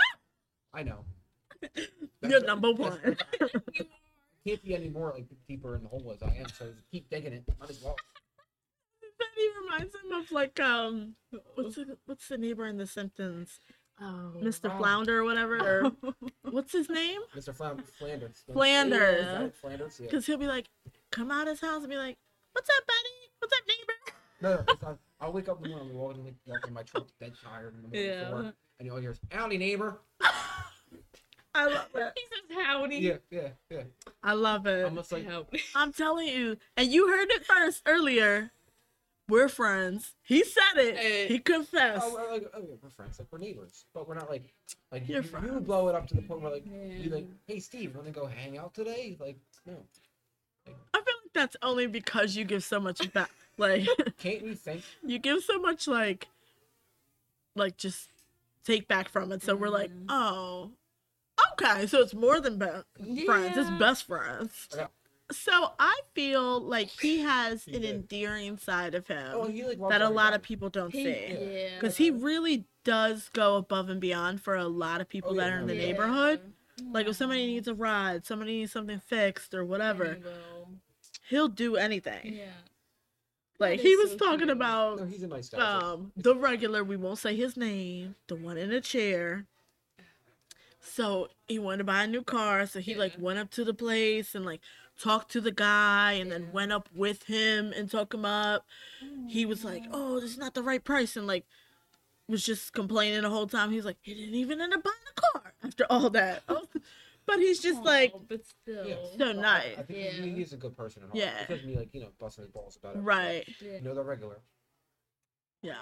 I 0.79 0.83
know. 0.85 1.05
You're 1.63 1.71
That's- 2.23 2.43
number 2.45 2.73
one. 2.73 3.17
Can't 4.47 4.63
be 4.63 4.75
any 4.77 4.89
more 4.89 5.13
like 5.13 5.27
deeper 5.49 5.75
in 5.75 5.83
the 5.83 5.89
hole 5.89 6.13
as 6.15 6.23
I 6.23 6.33
am. 6.37 6.49
So 6.49 6.67
keep 6.93 7.11
digging 7.11 7.33
it. 7.33 7.45
Might 7.59 7.71
as 7.71 7.83
well. 7.83 7.97
that 9.19 9.27
even 9.41 9.63
reminds 9.65 9.95
him 9.97 10.13
of 10.13 10.31
like 10.31 10.61
um 10.61 11.15
what's 11.57 11.75
the, 11.75 11.97
what's 12.07 12.29
the 12.29 12.39
neighbor 12.39 12.67
in 12.67 12.77
The 12.77 12.87
Simpsons, 12.87 13.59
Oh. 14.01 14.33
Mr. 14.37 14.71
Oh. 14.73 14.79
Flounder 14.79 15.19
or 15.21 15.25
whatever, 15.25 15.57
or 16.03 16.13
what's 16.51 16.73
his 16.73 16.89
name? 16.89 17.21
Mr. 17.37 17.53
Flounder. 17.55 17.83
Flanders. 17.99 18.45
Flanders. 18.53 19.19
Is 19.19 19.25
that 19.27 19.43
it? 19.43 19.55
Flanders. 19.57 19.99
Yeah. 20.01 20.07
Because 20.07 20.27
he'll 20.27 20.39
be 20.39 20.47
like, 20.47 20.67
come 21.11 21.31
out 21.33 21.49
of 21.49 21.59
his 21.59 21.61
house 21.61 21.81
and 21.83 21.89
be 21.91 21.97
like, 21.97 22.17
"What's 22.53 22.69
up, 22.69 22.87
buddy? 22.87 23.33
What's 23.41 23.55
up, 23.57 23.65
neighbor?" 23.67 23.93
No, 24.43 24.55
no. 24.73 24.89
Not, 24.89 24.99
I'll 25.21 25.33
wake 25.33 25.49
up 25.49 25.57
in 25.65 25.71
the 25.73 25.77
morning, 25.77 25.95
walking, 25.95 26.25
like, 26.25 26.35
walking 26.47 26.73
my 26.75 26.83
truck, 26.85 27.07
dead 27.19 27.33
tired 27.43 27.75
in 27.75 27.83
the 27.83 27.89
morning 27.89 28.05
Yeah. 28.05 28.25
before, 28.25 28.53
and 28.79 28.87
you'll 28.87 28.99
hear, 28.99 29.17
"Howdy, 29.33 29.57
neighbor." 29.59 29.99
I 31.57 31.65
love 31.67 31.89
it. 31.95 32.13
He 32.17 32.23
says 32.55 32.65
howdy. 32.67 32.97
Yeah, 32.97 33.17
yeah, 33.31 33.49
yeah. 33.71 33.83
I 34.23 34.33
love 34.35 34.67
it. 34.67 34.85
Almost 34.85 35.13
like 35.13 35.27
Howdy. 35.27 35.63
I'm 35.75 35.93
telling 35.93 36.29
you, 36.29 36.57
and 36.77 36.93
you 36.93 37.09
heard 37.09 37.31
it 37.31 37.45
first 37.45 37.83
earlier. 37.87 38.51
We're 39.29 39.49
friends. 39.49 40.15
He 40.23 40.45
said 40.45 40.77
it. 40.77 40.97
Eh. 40.97 41.27
He 41.27 41.39
confessed. 41.41 42.05
Oh, 42.07 42.15
we're 42.15 42.31
like, 42.31 42.47
oh, 42.55 42.61
yeah, 42.61 42.75
we're 42.81 42.91
friends, 42.91 43.19
like 43.19 43.27
we're 43.33 43.39
neighbors, 43.39 43.85
but 43.93 44.07
we're 44.07 44.15
not 44.15 44.31
like, 44.31 44.53
like 44.93 45.09
You're 45.09 45.19
you, 45.19 45.23
you 45.25 45.29
friends. 45.29 45.51
would 45.51 45.67
blow 45.67 45.89
it 45.89 45.97
up 45.97 46.07
to 46.09 46.15
the 46.15 46.23
point 46.23 46.43
where 46.43 46.53
like 46.53 46.65
you 46.67 46.73
Yeah. 47.09 47.15
like, 47.17 47.27
hey 47.49 47.59
Steve, 47.59 47.97
want 47.97 48.07
to 48.07 48.13
go 48.13 48.27
hang 48.27 48.57
out 48.57 48.73
today? 48.73 49.17
Like, 49.19 49.37
no, 49.67 49.73
I 50.69 50.71
feel 50.71 51.15
like 51.25 51.33
that's 51.35 51.57
only 51.63 51.89
because 51.89 52.37
you 52.37 52.45
give 52.45 52.63
so 52.63 52.79
much 52.79 53.13
back. 53.13 53.31
Like 53.59 53.87
can't 54.19 54.43
we 54.43 54.55
think? 54.55 54.83
you 55.03 55.19
give 55.19 55.43
so 55.43 55.59
much 55.59 55.89
like, 55.89 56.29
like 57.57 57.77
just 57.79 58.09
take 58.65 58.87
back 58.87 59.09
from 59.09 59.33
it. 59.33 59.43
So 59.43 59.57
we're 59.57 59.71
like, 59.71 59.91
Mhm. 59.91 60.05
oh, 60.11 60.71
okay. 61.53 61.87
So 61.87 62.01
it's 62.01 62.15
more 62.15 62.41
than 62.41 62.59
best 62.59 62.85
friends. 63.25 63.57
It's 63.57 63.71
best 63.79 64.07
friends. 64.07 64.69
Yeah. 64.75 64.87
So 65.33 65.73
I 65.81 65.99
feel 66.15 66.61
like 66.61 66.89
he 66.89 67.19
has 67.19 67.65
He 67.65 67.75
an 67.75 67.83
did. 67.83 67.95
endearing 67.97 68.59
side 68.59 68.95
of 68.95 69.09
him 69.09 69.33
Oh, 69.35 69.49
he 69.49 69.65
like 69.65 69.79
that 69.89 70.01
a 70.01 70.09
lot 70.09 70.35
of 70.35 70.43
people 70.43 70.69
don't 70.71 70.93
He- 70.93 71.03
see. 71.05 71.37
yeah. 71.63 71.75
Because 71.75 71.97
he 71.97 72.11
really 72.13 72.65
does 72.85 73.29
go 73.33 73.57
above 73.57 73.89
and 73.89 74.01
beyond 74.01 74.41
for 74.41 74.55
a 74.55 74.69
lot 74.69 75.01
of 75.01 75.09
people 75.09 75.33
Oh, 75.33 75.35
that 75.35 75.49
yeah, 75.49 75.55
are 75.55 75.59
in 75.59 75.67
the 75.67 75.75
yeah. 75.75 75.83
neighborhood. 75.83 76.41
Like 76.93 77.09
if 77.09 77.17
somebody 77.17 77.45
needs 77.47 77.67
a 77.67 77.75
ride, 77.75 78.25
somebody 78.25 78.59
needs 78.59 78.71
something 78.71 79.01
fixed 79.01 79.53
or 79.53 79.65
whatever, 79.65 80.19
He 81.29 81.37
will. 81.37 81.49
do 81.49 81.75
anything. 81.75 82.35
Yeah. 82.35 82.45
Like 83.59 83.81
he 83.81 83.97
was 83.97 84.11
so 84.13 84.19
talking 84.19 84.39
cute. 84.41 84.51
about 84.51 84.99
No, 85.01 85.07
he's 85.07 85.23
a 85.25 85.27
nice 85.27 85.49
guy. 85.49 85.59
um 85.59 86.13
the 86.17 86.37
regular, 86.37 86.85
we 86.85 86.97
won't 86.97 87.19
say 87.19 87.35
his 87.35 87.57
name, 87.57 88.15
the 88.29 88.37
one 88.37 88.59
in 88.59 88.71
a 88.71 88.81
chair. 88.81 89.47
So 90.87 91.29
he 91.49 91.59
wanted 91.59 91.79
to 91.79 91.85
buy 91.85 92.05
a 92.05 92.07
new 92.07 92.23
car, 92.23 92.67
so 92.67 92.81
he 92.81 92.95
like 92.95 93.15
mm-hmm. 93.15 93.23
went 93.23 93.39
up 93.39 93.51
to 93.53 93.65
the 93.65 93.75
place 93.75 94.35
and 94.35 94.45
like 94.45 94.61
talked 94.99 95.31
to 95.33 95.41
the 95.41 95.53
guy 95.53 96.13
and 96.13 96.31
then 96.31 96.45
mm-hmm. 96.45 96.53
went 96.53 96.73
up 96.73 96.89
with 96.95 97.25
him 97.25 97.73
and 97.77 97.91
took 97.91 98.15
him 98.15 98.25
up. 98.25 98.65
He 99.29 99.45
was 99.45 99.65
like, 99.65 99.83
mm-hmm. 99.83 99.93
"Oh, 99.95 100.21
this 100.21 100.31
is 100.31 100.39
not 100.39 100.55
the 100.55 100.63
right 100.63 100.83
price," 100.83 101.17
and 101.17 101.27
like 101.27 101.45
was 102.29 102.45
just 102.45 102.73
complaining 102.73 103.23
the 103.23 103.31
whole 103.31 103.47
time. 103.47 103.71
He's 103.73 103.85
like, 103.85 103.99
"He 104.01 104.15
didn't 104.15 104.35
even 104.35 104.61
end 104.61 104.75
up 104.75 104.83
buying 104.83 104.95
a 105.17 105.21
car 105.21 105.53
after 105.65 105.87
all 105.91 106.11
that." 106.11 106.43
Oh, 106.49 106.63
but 107.27 107.39
he's 107.39 107.61
just 107.61 107.81
oh, 107.81 107.85
like, 107.85 108.13
Aw, 108.15 108.21
but 108.29 108.47
still. 108.47 108.87
Yeah. 108.87 108.95
so 108.95 109.25
oh, 109.25 109.27
Well, 109.27 109.35
nice, 109.35 109.79
I 109.79 109.83
think 109.83 109.99
Yeah. 109.99 110.11
he, 110.13 110.31
he 110.31 110.43
is 110.43 110.53
a 110.53 110.57
good 110.57 110.77
person. 110.77 111.03
And 111.03 111.13
all. 111.13 111.19
Yeah. 111.19 111.45
Because 111.47 111.65
me, 111.65 111.77
like 111.77 111.89
you 111.93 112.01
know, 112.01 112.09
busting 112.19 112.45
his 112.45 112.51
balls 112.51 112.77
about 112.77 112.97
it. 112.97 113.01
right? 113.01 113.45
Yeah. 113.61 113.75
You 113.75 113.81
know, 113.83 113.95
the 113.95 114.05
regular. 114.05 114.39
Yeah. 115.63 115.75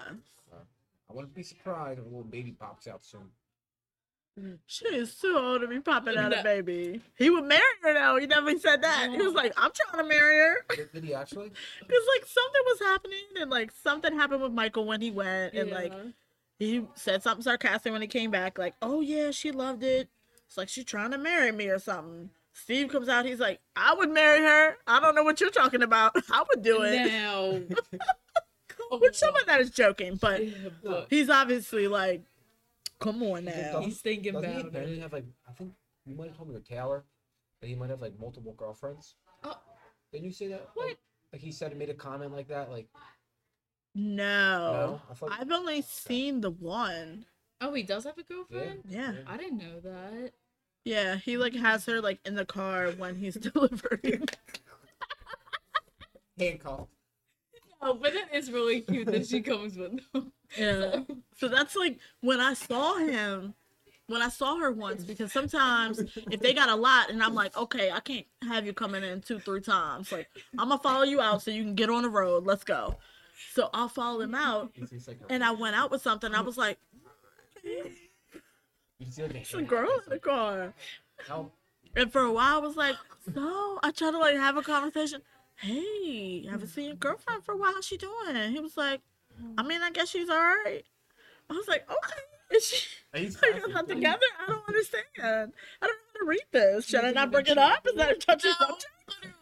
I 1.10 1.12
wouldn't 1.12 1.34
be 1.34 1.42
surprised 1.42 1.98
if 1.98 2.06
a 2.06 2.08
little 2.08 2.24
baby 2.24 2.52
pops 2.52 2.88
out 2.88 3.04
soon. 3.04 3.30
Mm. 4.40 4.58
She 4.66 4.86
is 4.86 5.14
too 5.14 5.36
old 5.38 5.60
to 5.60 5.68
be 5.68 5.78
popping 5.78 6.16
out 6.16 6.36
a 6.36 6.42
baby. 6.42 7.00
He 7.16 7.30
would 7.30 7.44
marry 7.44 7.62
her 7.82 7.94
though. 7.94 8.16
He 8.18 8.26
never 8.26 8.58
said 8.58 8.82
that. 8.82 9.10
He 9.10 9.18
was 9.18 9.32
like, 9.32 9.52
oh. 9.56 9.62
I'm 9.62 9.70
trying 9.72 10.02
to 10.02 10.08
marry 10.08 10.38
her. 10.38 10.56
Did, 10.74 10.92
did 10.92 11.04
he 11.04 11.14
actually? 11.14 11.50
Because 11.80 12.04
like 12.16 12.26
something 12.26 12.62
was 12.66 12.80
happening 12.80 13.24
and 13.40 13.50
like 13.50 13.70
something 13.70 14.12
happened 14.12 14.42
with 14.42 14.52
Michael 14.52 14.86
when 14.86 15.00
he 15.00 15.10
went 15.10 15.54
and 15.54 15.70
like 15.70 15.92
he 16.58 16.84
said 16.94 17.22
something 17.22 17.42
sarcastic 17.42 17.92
when 17.92 18.02
he 18.02 18.08
came 18.08 18.30
back, 18.30 18.58
like, 18.58 18.74
Oh 18.82 19.00
yeah, 19.00 19.30
she 19.30 19.52
loved 19.52 19.84
it. 19.84 20.08
It's 20.46 20.56
like 20.56 20.68
she's 20.68 20.84
trying 20.84 21.12
to 21.12 21.18
marry 21.18 21.52
me 21.52 21.68
or 21.68 21.78
something. 21.78 22.30
Steve 22.52 22.88
comes 22.88 23.08
out, 23.08 23.26
he's 23.26 23.40
like, 23.40 23.60
I 23.74 23.94
would 23.94 24.10
marry 24.10 24.40
her. 24.40 24.76
I 24.86 25.00
don't 25.00 25.14
know 25.14 25.24
what 25.24 25.40
you're 25.40 25.50
talking 25.50 25.82
about. 25.82 26.12
I 26.30 26.44
would 26.48 26.62
do 26.62 26.82
it. 26.82 27.06
Now. 27.06 27.60
Which 28.98 29.16
some 29.16 29.34
of 29.34 29.46
that 29.46 29.60
is 29.60 29.70
joking, 29.70 30.16
but 30.16 30.40
he's 31.10 31.28
obviously 31.28 31.88
like, 31.88 32.22
Come 33.04 33.22
on 33.22 33.38
He 33.46 33.50
now. 33.50 33.80
he's 33.80 34.00
thinking 34.00 34.32
Doesn't 34.32 34.50
he 34.50 34.56
about 34.60 34.68
apparently 34.68 34.96
it. 34.98 35.02
have 35.02 35.12
like 35.12 35.24
I 35.48 35.52
think 35.52 35.72
you 36.06 36.14
might 36.16 36.28
have 36.28 36.36
told 36.36 36.48
me 36.48 36.54
with 36.54 36.68
Taylor 36.68 37.04
that 37.60 37.66
he 37.66 37.74
might 37.74 37.90
have 37.90 38.00
like 38.00 38.18
multiple 38.18 38.54
girlfriends. 38.56 39.14
Oh. 39.44 39.56
Didn't 40.12 40.24
you 40.26 40.32
say 40.32 40.48
that? 40.48 40.68
What? 40.74 40.86
Like, 40.88 40.98
like 41.32 41.42
he 41.42 41.52
said, 41.52 41.72
he 41.72 41.78
made 41.78 41.90
a 41.90 41.94
comment 41.94 42.32
like 42.32 42.48
that. 42.48 42.70
Like 42.70 42.88
No. 43.94 44.72
no, 44.72 45.00
I 45.10 45.14
thought. 45.14 45.30
I've 45.38 45.50
only 45.52 45.82
seen 45.82 46.40
the 46.40 46.50
one. 46.50 47.26
Oh, 47.60 47.72
he 47.74 47.82
does 47.82 48.04
have 48.04 48.18
a 48.18 48.22
girlfriend? 48.22 48.82
Yeah. 48.88 49.12
I 49.26 49.36
didn't 49.36 49.58
know 49.58 49.80
that. 49.80 50.32
Yeah, 50.84 51.16
he 51.16 51.36
like 51.38 51.54
has 51.54 51.86
her 51.86 52.00
like 52.00 52.20
in 52.26 52.34
the 52.34 52.44
car 52.44 52.90
when 52.92 53.16
he's 53.16 53.34
delivering. 53.52 54.28
handcuffed. 56.38 56.90
Oh, 57.86 57.92
but 57.92 58.14
it 58.14 58.28
is 58.32 58.50
really 58.50 58.80
cute 58.80 59.06
that 59.08 59.26
she 59.26 59.42
comes 59.42 59.76
with 59.76 60.00
them. 60.12 60.32
Yeah. 60.56 61.00
So 61.36 61.48
that's 61.48 61.74
like 61.74 61.98
when 62.20 62.38
I 62.38 62.54
saw 62.54 62.96
him, 62.98 63.54
when 64.06 64.22
I 64.22 64.28
saw 64.28 64.56
her 64.60 64.70
once, 64.70 65.02
because 65.02 65.32
sometimes 65.32 65.98
if 66.30 66.38
they 66.38 66.54
got 66.54 66.68
a 66.68 66.76
lot 66.76 67.10
and 67.10 67.20
I'm 67.20 67.34
like, 67.34 67.56
okay, 67.56 67.90
I 67.90 67.98
can't 67.98 68.24
have 68.48 68.64
you 68.64 68.72
coming 68.72 69.02
in 69.02 69.20
two, 69.20 69.40
three 69.40 69.60
times. 69.60 70.12
Like, 70.12 70.28
I'm 70.56 70.68
gonna 70.68 70.80
follow 70.80 71.02
you 71.02 71.20
out 71.20 71.42
so 71.42 71.50
you 71.50 71.64
can 71.64 71.74
get 71.74 71.90
on 71.90 72.04
the 72.04 72.08
road. 72.08 72.46
Let's 72.46 72.62
go. 72.62 72.98
So 73.52 73.68
I'll 73.74 73.88
follow 73.88 74.20
him 74.20 74.36
out. 74.36 74.70
You 74.76 74.86
see, 74.86 74.96
it's 74.96 75.08
like 75.08 75.18
And 75.28 75.42
I 75.42 75.50
went 75.50 75.74
out 75.74 75.90
with 75.90 76.02
something. 76.02 76.32
I 76.32 76.40
was 76.40 76.56
like, 76.56 76.78
you 77.64 79.10
see, 79.10 79.22
like, 79.22 79.34
it's 79.34 79.54
a 79.54 79.62
girl 79.62 79.90
in 79.90 80.10
the 80.10 80.20
car. 80.20 80.72
And 81.96 82.12
for 82.12 82.22
a 82.22 82.32
while, 82.32 82.56
I 82.56 82.58
was 82.58 82.76
like, 82.76 82.96
so 83.34 83.80
I 83.82 83.90
tried 83.90 84.12
to 84.12 84.18
like 84.18 84.36
have 84.36 84.56
a 84.56 84.62
conversation. 84.62 85.20
Hey, 85.56 86.46
haven't 86.46 86.68
seen 86.68 86.86
your 86.86 86.96
girlfriend 86.96 87.44
for 87.44 87.52
a 87.52 87.56
while. 87.56 87.72
How's 87.74 87.86
she 87.86 87.96
doing? 87.96 88.52
He 88.52 88.60
was 88.60 88.76
like, 88.76 89.00
I 89.56 89.62
mean, 89.62 89.82
I 89.82 89.90
guess 89.90 90.08
she's 90.10 90.28
all 90.28 90.36
right. 90.36 90.84
I 91.50 91.52
was 91.52 91.68
like, 91.68 91.88
okay. 91.88 92.20
Is 92.56 92.66
she? 92.66 92.86
He's 93.18 93.42
Are 93.42 93.48
you 93.48 93.68
not 93.72 93.88
together? 93.88 94.20
I 94.42 94.50
don't 94.50 94.68
understand. 94.68 95.04
I 95.16 95.22
don't 95.22 95.50
know 95.50 95.94
how 96.14 96.20
to 96.20 96.26
read 96.26 96.44
this. 96.52 96.86
Should 96.86 97.04
I 97.04 97.10
not 97.12 97.30
bring 97.32 97.46
it 97.46 97.58
up? 97.58 97.86
Is 97.86 97.94
that 97.96 98.10
a 98.10 98.14
touchy 98.14 98.50
subject? 98.58 98.86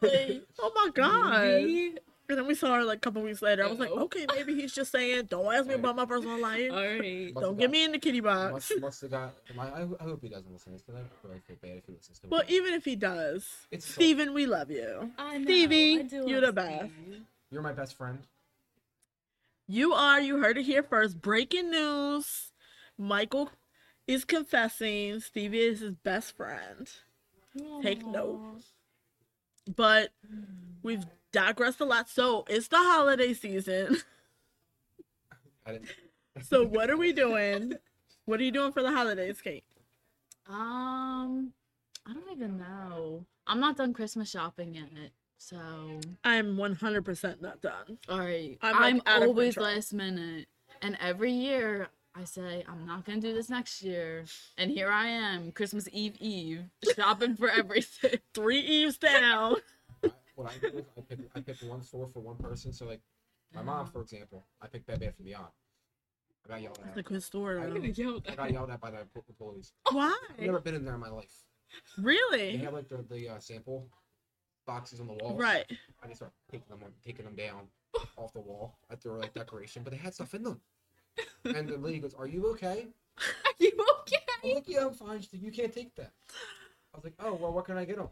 literally. 0.02 0.42
Oh 0.60 0.72
my 0.74 0.90
god. 0.94 2.00
Me? 2.32 2.38
And 2.38 2.38
then 2.40 2.46
we 2.46 2.54
saw 2.54 2.74
her 2.76 2.84
like 2.84 2.98
a 2.98 3.00
couple 3.00 3.22
weeks 3.22 3.42
later. 3.42 3.64
I 3.64 3.68
was 3.68 3.78
like, 3.78 3.90
okay, 3.90 4.26
maybe 4.34 4.54
he's 4.54 4.72
just 4.72 4.90
saying, 4.92 5.26
don't 5.26 5.54
ask 5.54 5.66
me 5.66 5.74
about 5.74 5.96
my 5.96 6.04
personal 6.06 6.40
life. 6.40 6.70
Alright. 6.70 7.34
Don't 7.34 7.58
get 7.58 7.70
me 7.70 7.84
in 7.84 7.92
the 7.92 7.98
kitty 7.98 8.20
box. 8.20 8.52
Must, 8.70 8.80
must 8.80 9.00
have 9.02 9.10
got. 9.10 9.34
I, 9.58 9.62
I 9.62 9.82
I 10.00 10.02
hope 10.04 10.20
he 10.22 10.28
doesn't 10.28 10.52
listen 10.52 10.72
to 10.72 10.78
this 10.78 10.82
because 10.82 11.00
I 11.00 11.28
really 11.28 11.40
feel 11.46 11.56
bad 11.62 11.76
if 11.78 11.86
he 11.86 11.92
listens 11.92 12.18
to 12.20 12.26
it. 12.26 12.30
Well, 12.30 12.42
even 12.48 12.74
if 12.74 12.84
he 12.84 12.96
does, 12.96 13.46
It's 13.70 13.86
so- 13.86 13.92
Steven, 13.94 14.32
we 14.34 14.46
love 14.46 14.70
you. 14.70 15.12
I 15.18 15.38
know, 15.38 15.44
Stevie, 15.44 15.98
I 15.98 16.02
do 16.02 16.24
you're 16.26 16.40
love 16.40 16.54
the 16.54 16.60
best. 16.62 16.90
Steve. 17.06 17.20
You're 17.50 17.62
my 17.62 17.72
best 17.72 17.96
friend. 17.96 18.18
You 19.68 19.92
are, 19.92 20.20
you 20.20 20.38
heard 20.42 20.58
it 20.58 20.64
here 20.64 20.82
first. 20.82 21.20
Breaking 21.22 21.70
news. 21.70 22.52
Michael 22.98 23.50
is 24.06 24.24
confessing 24.24 25.20
Stevie 25.20 25.60
is 25.60 25.80
his 25.80 25.92
best 25.92 26.36
friend. 26.36 26.88
Take 27.82 28.04
note. 28.06 28.40
But 29.76 30.10
we've 30.82 31.04
digressed 31.32 31.80
a 31.80 31.84
lot. 31.84 32.08
So 32.08 32.44
it's 32.48 32.68
the 32.68 32.76
holiday 32.76 33.34
season. 33.34 33.98
So 36.40 36.64
what 36.64 36.90
are 36.90 36.96
we 36.96 37.12
doing? 37.12 37.74
What 38.24 38.40
are 38.40 38.42
you 38.42 38.50
doing 38.52 38.72
for 38.72 38.82
the 38.82 38.90
holidays, 38.90 39.40
Kate? 39.40 39.64
Um, 40.48 41.52
I 42.06 42.12
don't 42.12 42.30
even 42.32 42.58
know. 42.58 43.24
I'm 43.46 43.60
not 43.60 43.76
done 43.76 43.92
Christmas 43.92 44.30
shopping 44.30 44.74
yet, 44.74 45.10
so 45.38 45.58
I'm 46.24 46.56
100% 46.56 47.40
not 47.42 47.60
done. 47.60 47.98
all 48.08 48.18
right. 48.18 48.58
I'm, 48.62 48.76
I'm, 48.76 48.94
like, 48.94 49.02
out 49.08 49.22
of 49.22 49.28
always 49.28 49.54
control. 49.54 49.74
last 49.74 49.92
minute, 49.92 50.46
and 50.80 50.96
every 51.00 51.32
year 51.32 51.88
I 52.14 52.24
say 52.24 52.64
I'm 52.68 52.86
not 52.86 53.04
gonna 53.04 53.20
do 53.20 53.34
this 53.34 53.48
next 53.50 53.82
year, 53.82 54.24
and 54.56 54.70
here 54.70 54.90
I 54.90 55.08
am, 55.08 55.52
Christmas 55.52 55.88
Eve 55.92 56.16
Eve, 56.20 56.64
shopping 56.96 57.36
for 57.36 57.48
everything. 57.50 58.18
Three 58.34 58.60
eves 58.60 58.98
down. 58.98 59.56
I, 60.36 60.40
what 60.42 60.52
I 60.52 60.70
do 60.70 60.78
is 60.78 60.84
I 60.96 61.00
pick 61.02 61.18
I 61.34 61.40
pick 61.40 61.56
one 61.62 61.82
store 61.82 62.06
for 62.06 62.20
one 62.20 62.36
person. 62.36 62.72
So 62.72 62.86
like 62.86 63.00
my 63.54 63.62
mom, 63.62 63.86
for 63.86 64.00
example, 64.00 64.44
I 64.60 64.66
picked 64.66 64.86
Bed 64.86 65.00
Bath 65.00 65.14
and 65.18 65.26
Beyond. 65.26 65.46
I 66.44 66.48
got 66.54 66.62
yelled 66.62 66.78
That's 66.82 66.96
a 66.96 66.98
at. 67.00 67.04
good 67.04 67.22
story. 67.22 67.60
I 67.60 67.66
though. 67.66 67.74
know. 67.74 67.82
Yo, 67.94 68.20
I 68.28 68.34
got 68.34 68.50
yelled 68.52 68.70
at 68.70 68.80
by 68.80 68.90
the 68.90 69.06
employees. 69.28 69.72
Why? 69.92 70.16
I've 70.30 70.40
never 70.40 70.60
been 70.60 70.74
in 70.74 70.84
there 70.84 70.94
in 70.94 71.00
my 71.00 71.08
life. 71.10 71.32
Really? 71.98 72.38
They 72.38 72.46
Really? 72.52 72.56
have 72.58 72.74
like 72.74 72.88
the, 72.88 73.04
the 73.08 73.28
uh, 73.28 73.38
sample 73.38 73.86
boxes 74.66 75.00
on 75.00 75.06
the 75.06 75.12
wall. 75.14 75.36
Right. 75.36 75.64
I 76.02 76.06
just 76.06 76.18
start 76.18 76.32
taking 76.50 76.66
them 76.68 76.80
taking 77.04 77.24
them 77.24 77.34
down 77.36 77.68
off 78.16 78.32
the 78.32 78.40
wall 78.40 78.78
at 78.90 79.00
their 79.02 79.12
like 79.12 79.34
decoration, 79.34 79.82
but 79.82 79.92
they 79.92 79.98
had 79.98 80.14
stuff 80.14 80.34
in 80.34 80.42
them. 80.42 80.60
And 81.44 81.68
the 81.68 81.76
lady 81.76 81.98
goes, 82.00 82.14
"Are 82.14 82.26
you 82.26 82.46
okay?" 82.52 82.86
Are 83.18 83.52
you 83.58 83.72
okay? 84.00 84.16
I'm 84.44 84.54
like, 84.54 84.64
"Yeah, 84.68 84.86
I'm 84.86 84.94
fine." 84.94 85.20
She's 85.20 85.32
like, 85.32 85.42
"You 85.42 85.52
can't 85.52 85.72
take 85.72 85.94
that." 85.96 86.10
I 86.92 86.96
was 86.96 87.04
like, 87.04 87.14
"Oh, 87.20 87.34
well, 87.34 87.52
what 87.52 87.66
can 87.66 87.76
I 87.76 87.84
get 87.84 87.96
them?" 87.98 88.08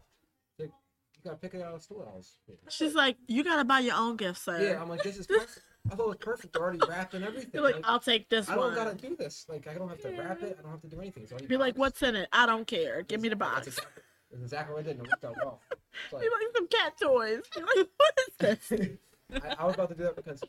She's 1.23 1.25
like, 1.25 1.35
"You 1.35 1.37
gotta 1.37 1.37
pick 1.37 1.53
it 1.53 1.61
out 1.61 1.73
of 1.73 1.79
the 1.79 1.83
store." 1.83 2.07
I 2.11 2.15
was, 2.17 2.35
She's 2.69 2.95
like, 2.95 3.17
you 3.27 3.43
gotta 3.43 3.63
buy 3.65 3.79
your 3.79 3.95
own 3.95 4.15
gift, 4.17 4.39
sir. 4.39 4.59
"Yeah." 4.61 4.81
I'm 4.81 4.89
like, 4.89 5.03
"This 5.03 5.17
is 5.17 5.27
perfect." 5.27 5.61
I 5.91 5.95
thought 5.95 6.03
it 6.03 6.07
was 6.09 6.17
perfect. 6.17 6.53
They're 6.53 6.61
already 6.61 6.79
wrapped 6.87 7.15
and 7.15 7.25
everything. 7.25 7.49
You're 7.53 7.63
like, 7.63 7.75
Like, 7.75 7.83
I'll 7.87 7.99
take 7.99 8.29
this 8.29 8.47
I 8.49 8.55
don't 8.55 8.75
gotta 8.75 8.93
do 8.93 9.15
this. 9.15 9.47
Like, 9.49 9.67
I 9.67 9.73
don't 9.73 9.89
have 9.89 9.99
to 10.01 10.09
wrap 10.11 10.41
it. 10.43 10.55
I 10.59 10.61
don't 10.61 10.71
have 10.71 10.81
to 10.81 10.87
do 10.87 10.99
anything. 10.99 11.25
So 11.25 11.37
Be 11.47 11.57
like, 11.57 11.75
what's 11.77 12.03
in 12.03 12.15
it? 12.15 12.29
I 12.31 12.45
don't 12.45 12.67
care. 12.67 13.01
Give 13.01 13.19
me 13.19 13.29
the 13.29 13.35
That's 13.35 13.51
box. 13.55 13.67
exactly, 13.67 14.01
that's 14.31 14.43
exactly 14.43 14.73
what 14.75 14.79
I 14.79 14.83
did. 14.83 14.97
And 14.97 15.05
it 15.07 15.09
worked 15.11 15.25
out 15.25 15.35
well. 15.43 15.61
It's 16.05 16.13
like- 16.13 16.21
Be 16.23 16.29
like 16.29 16.55
some 16.55 16.67
cat 16.67 16.93
toys. 17.01 17.41
Be 17.55 17.61
like, 17.61 17.87
what 17.97 18.13
is 18.19 18.67
this? 18.69 18.89
I, 19.43 19.55
I 19.59 19.65
was 19.65 19.73
about 19.75 19.89
to 19.89 19.95
do 19.95 20.03
that 20.03 20.15
because 20.15 20.41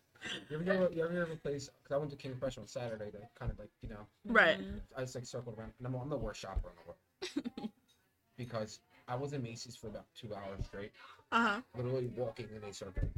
you 0.50 0.56
ever 0.56 0.64
hear, 0.64 0.90
you 0.92 1.02
ever 1.04 1.12
hear 1.12 1.22
of 1.22 1.30
a 1.30 1.36
place? 1.36 1.70
Because 1.82 1.94
I 1.94 1.98
went 1.98 2.10
to 2.10 2.16
King 2.16 2.34
Fresh 2.36 2.58
on 2.58 2.66
Saturday 2.66 3.10
to 3.12 3.18
kind 3.38 3.50
of 3.50 3.58
like 3.58 3.70
you 3.80 3.88
know 3.88 4.06
Right. 4.26 4.58
I 4.96 5.00
just 5.00 5.14
like 5.14 5.24
circled 5.24 5.56
around. 5.58 5.72
And 5.78 5.86
I'm, 5.86 5.94
I'm 5.94 6.08
the 6.10 6.16
worst 6.16 6.40
shopper 6.40 6.68
in 6.68 6.74
the 6.76 7.42
world 7.62 7.70
because 8.36 8.80
I 9.08 9.14
was 9.16 9.32
in 9.32 9.42
Macy's 9.42 9.76
for 9.76 9.88
about 9.88 10.06
two 10.18 10.34
hours 10.34 10.64
straight, 10.66 10.92
Uh 11.30 11.46
huh. 11.56 11.60
literally 11.76 12.10
walking 12.16 12.48
in 12.54 12.62
a 12.68 12.72
circle. 12.72 13.08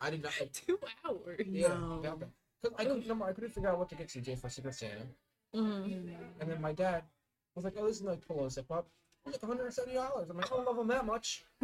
I 0.00 0.10
did 0.10 0.22
not. 0.22 0.32
Like, 0.40 0.52
Two 0.66 0.78
hours. 1.04 1.40
yeah, 1.48 1.68
No. 1.68 2.00
about 2.02 2.28
I 2.78 2.84
couldn't 2.84 3.02
remember. 3.02 3.26
I 3.26 3.32
couldn't 3.32 3.50
figure 3.50 3.68
out 3.70 3.78
what 3.78 3.88
to 3.90 3.94
get 3.94 4.08
CJ 4.08 4.38
for 4.38 4.48
Secret 4.48 4.74
Santa. 4.74 5.06
Mm-hmm. 5.54 6.08
And 6.40 6.50
then 6.50 6.60
my 6.60 6.72
dad 6.72 7.02
was 7.54 7.64
like, 7.64 7.74
"Oh, 7.78 7.86
this 7.86 7.96
is 7.98 8.02
like 8.02 8.26
pillow 8.26 8.48
zip 8.48 8.70
up." 8.72 8.86
It 9.24 9.28
was 9.28 9.34
like 9.34 9.42
170 9.48 9.94
dollars. 9.94 10.28
I'm 10.30 10.36
like, 10.36 10.50
I 10.52 10.56
don't 10.56 10.66
love 10.66 10.76
them 10.76 10.88
that 10.88 11.06
much. 11.06 11.44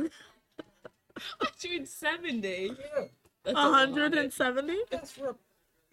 Dude, 1.61 1.89
seventy. 1.89 2.73
Yeah, 2.79 3.05
That's 3.45 3.59
a 3.59 3.71
170? 3.71 4.77
that's 4.91 5.11
for 5.13 5.31
a 5.31 5.35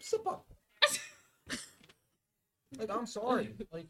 zip 0.02 0.26
up. 0.26 0.46
like, 2.78 2.90
I'm 2.90 3.06
sorry. 3.06 3.54
Like, 3.72 3.86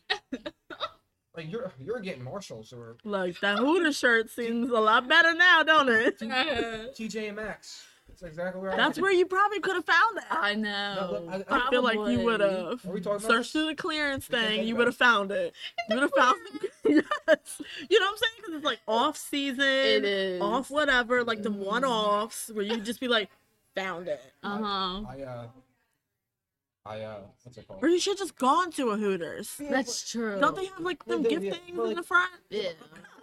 like 1.39 1.51
you're 1.51 1.73
you're 1.83 2.01
getting 2.01 2.23
Marshalls 2.23 2.73
or 2.73 2.97
Look, 3.05 3.39
that 3.41 3.59
Hooters 3.59 3.97
shirt 3.97 4.29
seems 4.31 4.71
a 4.71 4.81
lot 4.81 5.09
better 5.09 5.33
now, 5.35 5.63
don't 5.63 5.89
it? 5.89 6.19
TJ 6.21 7.35
Maxx. 7.37 7.85
That's 8.09 8.23
exactly 8.23 8.61
where 8.61 8.73
I 8.73 8.77
That's 8.77 8.99
where 8.99 9.13
you 9.13 9.27
probably 9.27 9.61
could 9.61 9.77
have 9.77 9.85
found 9.85 10.17
that. 10.17 10.27
I 10.31 10.55
No, 10.55 10.63
know. 10.63 11.21
look, 11.27 11.47
I- 11.51 11.55
I 11.55 11.67
I 11.67 11.71
feel 11.71 11.83
like 11.83 11.95
you 12.11 12.21
would 12.25 12.41
have. 12.41 12.85
Are 12.85 12.93
we 12.93 13.03
Searched 13.03 13.53
through 13.53 13.67
the 13.67 13.75
clearance 13.77 14.29
We 14.29 14.37
thing, 14.39 14.67
you 14.67 14.75
would 14.77 14.87
have 14.89 14.97
found 14.97 15.31
it. 15.31 15.55
You 15.89 15.97
would 15.97 16.03
have 16.03 16.13
found 16.17 16.37
yes. 16.85 17.63
You 17.89 18.01
know 18.01 18.07
what 18.07 18.13
I'm 18.13 18.17
saying? 18.17 18.33
Because 18.39 18.55
it's 18.55 18.65
like 18.65 18.81
off 18.89 19.17
season, 19.17 19.61
It 19.61 20.05
is. 20.05 20.41
off 20.41 20.71
whatever, 20.71 21.23
like 21.23 21.43
the 21.43 21.53
one 21.53 21.85
offs 21.85 22.51
where 22.53 22.65
you 22.65 22.81
just 22.81 22.99
be 22.99 23.07
like, 23.09 23.29
found 23.77 24.09
it. 24.09 24.21
Uh 24.43 24.59
huh. 24.59 25.03
I 25.09 25.23
uh, 25.23 25.47
I 26.89 27.03
uh, 27.03 27.17
what's 27.45 27.59
it 27.59 27.69
called? 27.69 27.83
Or 27.85 27.89
you 27.89 28.01
should 28.01 28.17
just 28.17 28.37
gone 28.39 28.71
to 28.73 28.91
a 28.91 28.97
Hooters. 28.97 29.57
That's 29.61 30.11
true. 30.11 30.41
Don't 30.41 30.57
they 30.57 30.65
have 30.67 30.81
like 30.81 31.07
Well, 31.07 31.19
them 31.19 31.31
gift 31.31 31.45
yeah, 31.45 31.53
things 31.53 31.77
well, 31.77 31.91
in 31.91 31.97
the 31.97 32.03
front? 32.03 32.31
Yeah. 32.51 32.71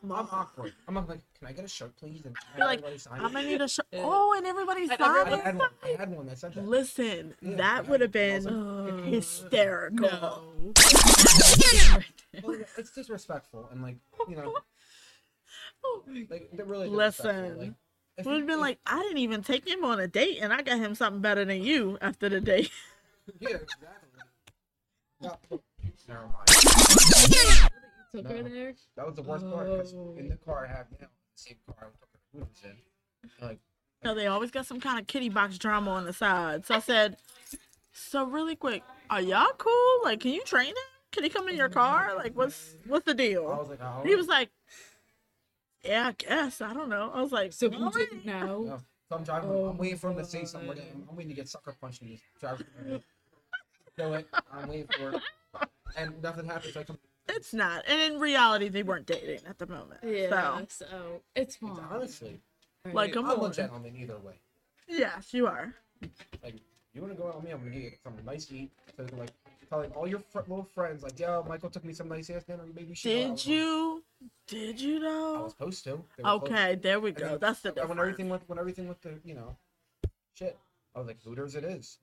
I'm 0.03 0.11
awkward. 0.31 0.73
I'm 0.87 0.93
like, 0.93 1.07
can 1.39 1.47
I 1.47 1.51
get 1.51 1.65
a 1.65 1.67
shirt, 1.67 1.95
please? 1.97 2.21
And 2.25 2.35
You're 2.55 2.67
like, 2.67 2.83
I'm 3.09 3.25
it. 3.25 3.33
gonna 3.33 3.41
need 3.41 3.59
a 3.61 3.67
shirt. 3.67 3.87
Yeah. 3.91 4.03
Oh, 4.05 4.35
and 4.37 4.45
everybody 4.45 4.87
I- 4.87 4.97
I 4.99 5.23
I 5.33 5.37
had 5.39 5.57
one. 5.57 5.69
I 5.83 5.87
had 5.97 6.11
one 6.11 6.27
that 6.27 6.37
said 6.37 6.53
that. 6.53 6.67
Listen, 6.67 7.33
Yeah, 7.41 7.55
that 7.55 7.87
would 7.89 8.01
have 8.01 8.13
one. 8.13 8.23
I 8.23 8.35
was 8.35 8.45
been 8.45 8.97
like, 9.01 9.05
hysterical. 9.13 10.09
No. 10.09 10.73
Well, 12.43 12.57
it's 12.77 12.91
disrespectful 12.91 13.69
and 13.71 13.81
like 13.81 13.95
you 14.27 14.35
know, 14.35 14.53
like 16.29 16.49
they're 16.53 16.65
really 16.65 16.89
Listen. 16.89 17.25
disrespectful. 17.27 17.63
Like, 17.63 17.73
if 18.17 18.25
Would 18.25 18.37
have 18.37 18.45
been 18.47 18.55
if- 18.55 18.61
like, 18.61 18.79
I 18.85 19.01
didn't 19.01 19.17
even 19.19 19.41
take 19.41 19.67
him 19.67 19.83
on 19.85 19.99
a 19.99 20.07
date, 20.07 20.39
and 20.41 20.53
I 20.53 20.61
got 20.61 20.77
him 20.77 20.95
something 20.95 21.21
better 21.21 21.43
than 21.45 21.63
you 21.63 21.97
after 22.01 22.29
the 22.29 22.39
date. 22.41 22.69
yeah, 23.39 23.49
exactly. 23.49 24.09
Never 26.07 26.27
mind. 26.27 26.47
Took 28.13 28.27
her 28.27 28.43
No. 28.43 28.49
there. 28.49 28.73
That 28.95 29.05
was 29.07 29.15
the 29.15 29.23
worst 29.23 29.45
part 29.49 29.67
because 29.67 29.93
Oh. 29.93 30.15
in 30.17 30.29
the 30.29 30.37
car 30.37 30.65
I 30.65 30.69
have 30.69 30.87
now, 30.91 30.97
the 31.07 31.07
same 31.35 31.57
car 31.67 31.75
I 31.81 31.85
took 31.99 32.09
her 32.13 32.19
to 32.19 32.37
Hooters 32.39 32.63
in, 32.63 33.45
like 33.45 33.59
No, 34.03 34.13
they 34.13 34.27
always 34.27 34.51
got 34.51 34.65
some 34.65 34.79
kind 34.79 34.99
of 34.99 35.07
kitty 35.07 35.29
box 35.29 35.57
drama 35.57 35.91
on 35.91 36.05
the 36.05 36.13
side. 36.13 36.65
So 36.65 36.75
I 36.75 36.79
said, 36.79 37.17
so 37.91 38.25
really 38.25 38.55
quick, 38.55 38.83
are 39.09 39.21
y'all 39.21 39.51
cool? 39.57 39.99
Like, 40.03 40.19
can 40.19 40.31
you 40.31 40.43
train 40.43 40.69
him? 40.69 40.75
Can 41.11 41.23
he 41.23 41.29
come 41.29 41.47
in 41.49 41.55
your 41.55 41.69
car? 41.69 42.13
Like, 42.15 42.35
what's 42.35 42.75
what's 42.87 43.05
the 43.05 43.11
I 43.11 43.15
deal? 43.15 43.45
was 43.45 43.69
like, 43.69 43.79
oh, 43.81 44.03
He 44.05 44.15
was 44.15 44.27
like, 44.27 44.49
yeah, 45.83 46.07
I 46.07 46.11
guess. 46.13 46.61
I 46.61 46.73
don't 46.73 46.89
know. 46.89 47.11
I 47.13 47.21
was 47.21 47.31
like, 47.31 47.53
So 47.53 47.67
"All 47.67 47.91
you 47.91 47.91
didn't 47.91 48.25
know. 48.25 48.63
No. 48.63 48.77
So 49.09 49.15
I'm 49.17 49.23
driving. 49.23 49.49
Oh 49.51 49.65
I'm 49.67 49.77
waiting 49.77 49.97
for 49.97 50.09
him 50.11 50.17
to 50.17 50.25
say 50.25 50.45
something. 50.45 50.67
God. 50.69 50.79
I'm, 50.93 51.05
I'm 51.09 51.15
waiting 51.15 51.29
to 51.29 51.35
get 51.35 51.47
sucker 51.47 51.75
punched 51.79 52.01
in 52.01 52.09
this 52.09 52.21
driver. 52.39 52.63
Go 53.97 54.13
it. 54.13 54.27
I'm 54.51 54.67
waiting 54.67 54.87
for 54.97 55.11
it, 55.13 55.21
and 55.95 56.21
nothing 56.21 56.45
happens. 56.45 56.75
I 56.75 56.83
come. 56.83 56.97
It's 57.29 57.53
not. 57.53 57.83
And 57.87 58.13
in 58.13 58.19
reality, 58.19 58.67
they 58.69 58.83
weren't 58.83 59.05
dating 59.05 59.39
at 59.47 59.57
the 59.57 59.67
moment. 59.67 60.01
Yeah. 60.03 60.57
So, 60.67 60.85
So 60.85 61.21
it's 61.35 61.55
fine. 61.55 61.79
Honestly, 61.89 62.39
like, 62.93 63.13
come 63.13 63.25
I'm 63.29 63.39
a 63.39 63.43
on. 63.45 63.53
gentleman 63.53 63.95
either 63.97 64.17
way. 64.17 64.33
Yes, 64.87 65.33
you 65.33 65.47
are. 65.47 65.73
Like, 66.43 66.55
you 66.93 67.01
want 67.01 67.13
to 67.15 67.19
go 67.19 67.29
out 67.29 67.35
with 67.37 67.45
me? 67.45 67.51
I'm 67.51 67.59
gonna 67.59 67.71
get 67.71 67.81
you 67.83 67.91
something 68.03 68.25
nice 68.25 68.45
to 68.45 68.57
eat. 68.57 68.71
So 68.97 69.03
you 69.03 69.09
can, 69.09 69.17
like 69.19 69.31
telling 69.69 69.91
all 69.93 70.07
your 70.07 70.19
fr- 70.19 70.39
little 70.41 70.67
friends, 70.75 71.01
like, 71.01 71.17
yo, 71.17 71.43
Michael 71.47 71.69
took 71.69 71.83
me 71.85 71.93
some 71.93 72.07
nice 72.09 72.29
ass 72.29 72.43
dinner. 72.43 72.63
Maybe 72.75 72.89
you 72.89 72.95
should. 72.95 73.09
go 73.09 73.15
out 73.15 73.21
Did 73.23 73.31
with 73.31 73.45
him." 73.45 73.53
you? 73.53 74.03
Did 74.47 74.81
you 74.81 74.97
I 74.97 74.99
though? 75.01 75.43
was 75.43 75.51
supposed 75.53 75.83
to. 75.85 75.89
They 76.17 76.23
were 76.23 76.39
close. 76.39 76.49
Okay, 76.51 76.75
there 76.75 76.99
we 76.99 77.11
go. 77.11 77.29
then- 77.29 77.39
That's 77.39 77.61
the 77.61 77.79
and 77.79 77.89
when 77.89 77.97
everything 77.99 78.29
went, 78.29 78.43
when 78.47 78.59
everything 78.59 78.87
went 78.87 79.01
to, 79.03 79.19
you 79.23 79.35
know, 79.35 79.55
shit. 80.33 80.57
I 80.93 80.99
was 80.99 81.07
like, 81.07 81.21
Hooters, 81.23 81.55
it 81.55 81.63
is. 81.63 81.97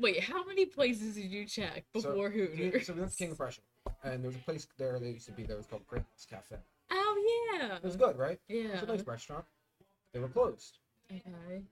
Wait, 0.00 0.20
how 0.24 0.42
many 0.46 0.64
places 0.64 1.14
did 1.16 1.30
you 1.30 1.44
check 1.44 1.84
before 1.92 2.12
So 2.12 2.14
we- 2.30 2.30
Hooters? 2.46 2.86
so 2.86 2.94
we 2.94 3.00
went 3.00 3.12
to 3.12 3.18
King 3.18 3.32
of 3.32 3.36
Prussia, 3.36 3.60
and 4.02 4.22
there 4.24 4.30
was 4.30 4.36
a 4.36 4.40
place 4.40 4.66
there 4.78 4.98
that 4.98 5.06
used 5.06 5.26
to 5.26 5.32
be 5.32 5.42
there. 5.44 5.56
It 5.56 5.58
was 5.58 5.66
called 5.66 5.86
Greatness 5.86 6.26
Cafe. 6.28 6.56
Oh 6.90 7.56
yeah. 7.60 7.76
It 7.76 7.82
was 7.84 7.96
good, 7.96 8.16
right? 8.16 8.40
It 8.48 8.64
Yeah. 8.64 8.72
was 8.80 8.82
a 8.82 8.86
nice 8.86 9.06
restaurant. 9.06 9.44
They 10.14 10.20
were 10.20 10.28
closed. 10.28 10.78
Okay. 11.12 11.62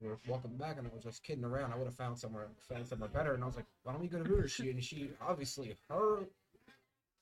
We 0.00 0.08
were 0.08 0.18
walking 0.26 0.56
back, 0.56 0.78
and 0.78 0.86
I 0.86 0.90
was 0.94 1.04
just 1.04 1.22
kidding 1.24 1.44
around. 1.44 1.72
I 1.72 1.76
would 1.76 1.86
have 1.86 1.94
found 1.94 2.18
somewhere, 2.18 2.48
found 2.68 2.86
somewhere 2.86 3.08
better. 3.10 3.34
And 3.34 3.42
I 3.42 3.46
was 3.46 3.56
like, 3.56 3.66
"Why 3.82 3.92
don't 3.92 4.00
we 4.00 4.08
go 4.08 4.22
to 4.22 4.24
Hooters?" 4.28 4.52
She 4.52 4.70
and 4.70 4.82
she 4.82 5.10
obviously 5.20 5.76
her, 5.88 6.26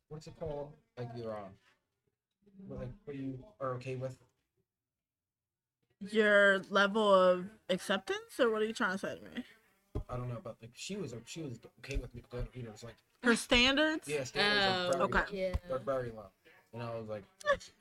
what's 0.08 0.26
it 0.28 0.36
called? 0.38 0.72
Like 0.96 1.08
your 1.16 1.36
uh, 1.36 1.48
what, 2.68 2.80
like 2.80 2.88
what 3.04 3.16
you 3.16 3.44
are 3.60 3.74
okay 3.74 3.96
with? 3.96 4.16
Your 6.00 6.60
level 6.70 7.12
of 7.12 7.46
acceptance, 7.68 8.38
or 8.38 8.50
what 8.50 8.62
are 8.62 8.66
you 8.66 8.72
trying 8.74 8.92
to 8.92 8.98
say 8.98 9.18
to 9.18 9.22
me? 9.24 9.44
I 10.08 10.16
don't 10.16 10.28
know, 10.28 10.38
but 10.42 10.56
like 10.60 10.70
she 10.74 10.96
was 10.96 11.14
she 11.26 11.42
was 11.42 11.58
okay 11.80 11.96
with 11.96 12.14
me 12.14 12.22
going 12.30 12.46
to 12.46 12.58
Hooters. 12.58 12.84
Like 12.84 12.96
Her 13.22 13.36
standards? 13.36 14.08
yeah, 14.08 14.24
standards 14.24 14.66
are 14.66 14.86
Oh, 14.86 14.90
very, 14.92 15.02
okay. 15.04 15.22
Yeah. 15.32 15.54
they're 15.68 15.78
very 15.78 16.10
low. 16.10 16.26
And 16.72 16.82
I 16.82 16.94
was 16.94 17.08
like, 17.08 17.24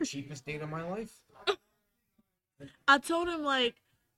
cheapest 0.03 0.45
date 0.45 0.61
of 0.61 0.69
my 0.69 0.83
life. 0.87 1.11
I 2.87 2.97
told 2.97 3.27
him 3.27 3.43
like, 3.43 3.75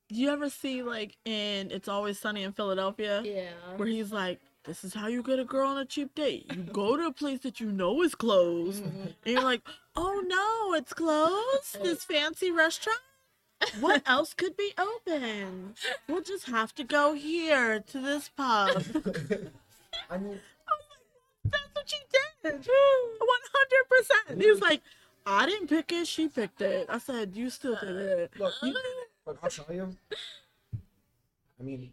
do 0.10 0.15
you 0.15 0.30
ever 0.30 0.50
see 0.50 0.84
like 0.84 1.18
in 1.26 1.72
It's 1.72 1.88
Always 1.88 2.20
Sunny 2.20 2.44
in 2.44 2.52
Philadelphia, 2.52 3.22
Yeah. 3.24 3.52
where 3.78 3.88
he's 3.88 4.12
like, 4.12 4.39
"This 4.65 4.84
is 4.84 4.94
how 4.94 5.08
you 5.08 5.24
get 5.24 5.39
a 5.39 5.46
girl 5.46 5.70
on 5.70 5.78
a 5.78 5.86
cheap 5.86 6.13
date. 6.13 6.46
You 6.54 6.63
go 6.63 6.96
to 6.98 7.08
a 7.08 7.13
place 7.13 7.39
that 7.41 7.60
you 7.60 7.72
know 7.72 8.04
is 8.04 8.13
closed, 8.15 8.84
Mhm. 8.84 9.13
and 9.26 9.34
you're 9.34 9.41
like, 9.41 9.62
oh 9.96 10.22
no, 10.26 10.74
it's 10.76 10.94
closed. 10.94 11.80
This 11.82 12.04
fancy 12.04 12.52
restaurant. 12.52 13.00
What 13.80 14.04
else 14.06 14.34
could 14.34 14.56
be 14.58 14.74
open? 14.78 15.76
We'll 16.08 16.22
just 16.22 16.46
have 16.48 16.74
to 16.76 16.84
go 16.84 17.13
here 17.13 17.80
to 17.80 18.00
this 18.00 18.30
pub." 18.30 18.70
I 20.10 20.18
mean, 20.18 20.39
oh 20.70 20.78
That's 21.46 21.70
what 21.74 21.89
she 21.89 21.98
did. 22.12 22.54
One 22.54 22.60
hundred 22.63 23.89
percent. 23.89 24.41
He 24.41 24.50
was 24.50 24.62
like, 24.62 24.82
I 25.26 25.46
didn't 25.46 25.68
pick 25.68 25.91
it. 25.91 26.08
She 26.08 26.28
picked 26.28 26.62
it. 26.62 26.86
I 26.89 27.00
said, 27.00 27.36
you 27.36 27.50
still 27.50 27.76
did 27.82 27.96
it. 27.96 28.32
look, 28.39 28.54
you, 28.62 28.76
look, 29.26 29.39
I'll 29.41 29.50
tell 29.50 29.74
you. 29.74 29.96
I 31.60 31.63
mean, 31.63 31.91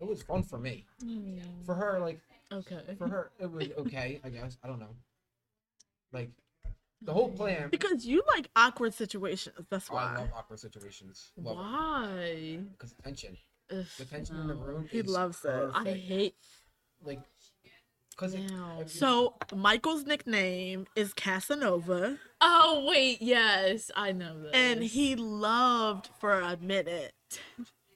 it 0.00 0.06
was 0.06 0.22
fun 0.22 0.42
for 0.42 0.58
me. 0.58 0.86
Mm. 1.04 1.40
For 1.66 1.74
her, 1.74 1.98
like 2.00 2.20
Okay. 2.52 2.80
for 2.98 3.08
her, 3.08 3.30
it 3.38 3.50
was 3.50 3.68
okay. 3.78 4.20
I 4.24 4.28
guess 4.30 4.56
I 4.64 4.68
don't 4.68 4.80
know. 4.80 4.94
Like 6.12 6.30
the 7.02 7.12
whole 7.12 7.30
plan. 7.30 7.68
Because 7.70 8.04
you 8.06 8.22
like 8.34 8.48
awkward 8.56 8.94
situations. 8.94 9.56
That's 9.70 9.88
Oh, 9.90 9.96
I 9.96 10.04
why. 10.12 10.18
love 10.20 10.28
awkward 10.36 10.60
situations. 10.60 11.32
Love. 11.36 11.56
Why? 11.56 12.58
Because 12.72 12.94
tension, 13.02 13.36
Ugh, 13.72 13.84
the 13.98 14.04
tension 14.04 14.36
in 14.40 14.46
the 14.48 14.54
room. 14.54 14.86
He 14.90 14.98
is 14.98 15.06
loves 15.06 15.44
it. 15.44 15.70
I 15.74 15.84
hate. 15.92 16.34
like 17.04 17.20
because 18.10 18.34
No. 18.34 18.82
So 18.86 19.34
Michael's 19.54 20.04
nickname 20.04 20.86
is 20.94 21.14
Casanova, 21.14 22.18
Oh 22.42 22.84
wait, 22.86 23.22
yes, 23.22 23.90
I 23.96 24.12
know 24.12 24.42
this. 24.42 24.50
and 24.52 24.82
he 24.82 25.16
loved 25.16 26.10
for 26.18 26.38
a 26.40 26.58
minute 26.60 27.12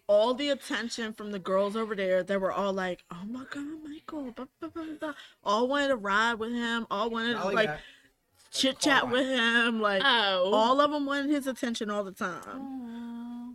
all 0.07 0.35
the 0.35 0.51
attention 0.51 1.13
from 1.15 1.31
the 1.31 1.39
girls 1.39 1.77
over 1.77 1.95
there. 1.95 2.23
They 2.23 2.37
were 2.37 2.53
all 2.53 2.73
like, 2.75 3.03
"Oh 3.11 3.25
my 3.27 3.45
God, 3.51 3.65
Michael!" 3.85 4.33
blah, 4.33 4.47
blah, 4.61 4.69
blah, 4.71 4.85
blah." 5.01 5.15
All 5.43 5.67
wanted 5.69 5.89
to 5.89 5.97
ride 5.97 6.35
with 6.35 6.53
him. 6.53 6.87
All 6.91 7.09
wanted 7.11 7.35
to 7.39 7.49
like 7.49 7.71
chit 8.55 8.79
chat 8.79 9.11
with 9.11 9.27
him. 9.27 9.81
Like 9.81 10.03
Oh. 10.05 10.51
all 10.53 10.81
of 10.81 10.91
them 10.91 11.05
wanted 11.07 11.31
his 11.31 11.47
attention 11.47 11.91
all 11.91 12.05
the 12.05 12.13
time. 12.13 12.43
Aw. 12.61 13.55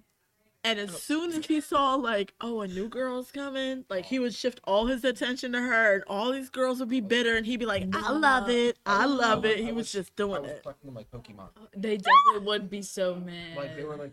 And 0.65 0.77
as 0.77 1.01
soon 1.01 1.31
as 1.31 1.45
he 1.45 1.61
saw 1.61 1.95
like, 1.95 2.33
oh, 2.41 2.59
a 2.61 2.67
new 2.67 2.89
girl's 2.89 3.31
coming, 3.31 3.85
like 3.89 4.05
he 4.05 4.19
would 4.19 4.33
shift 4.35 4.59
all 4.65 4.87
his 4.87 5.05
attention 5.05 5.53
to 5.53 5.59
her, 5.61 5.95
and 5.95 6.03
all 6.05 6.31
these 6.33 6.49
girls 6.49 6.79
would 6.81 6.89
be 6.89 6.99
bitter, 6.99 7.37
and 7.37 7.45
he'd 7.45 7.57
be 7.61 7.65
like, 7.65 7.87
I 7.95 8.11
love 8.11 8.49
it, 8.49 8.77
I 8.85 9.05
love 9.05 9.45
it. 9.45 9.59
He 9.59 9.71
was 9.71 9.89
just 9.91 10.13
doing 10.17 10.43
it. 10.43 10.61
collecting 10.61 10.87
them 10.87 10.95
like 10.95 11.09
Pokemon. 11.09 11.47
Oh, 11.57 11.67
they 11.75 11.97
definitely 11.97 12.45
would 12.45 12.69
be 12.69 12.81
so 12.81 13.15
mad. 13.15 13.55
Like 13.57 13.75
they 13.77 13.83
were 13.85 13.95
like 13.95 14.11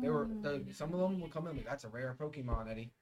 they 0.00 0.08
were 0.08 0.28
the, 0.40 0.62
some 0.72 0.94
of 0.94 1.00
them 1.00 1.20
would 1.20 1.32
come 1.32 1.48
in 1.48 1.56
like 1.56 1.66
that's 1.66 1.82
a 1.82 1.88
rare 1.88 2.14
Pokemon, 2.18 2.70
Eddie. 2.70 2.92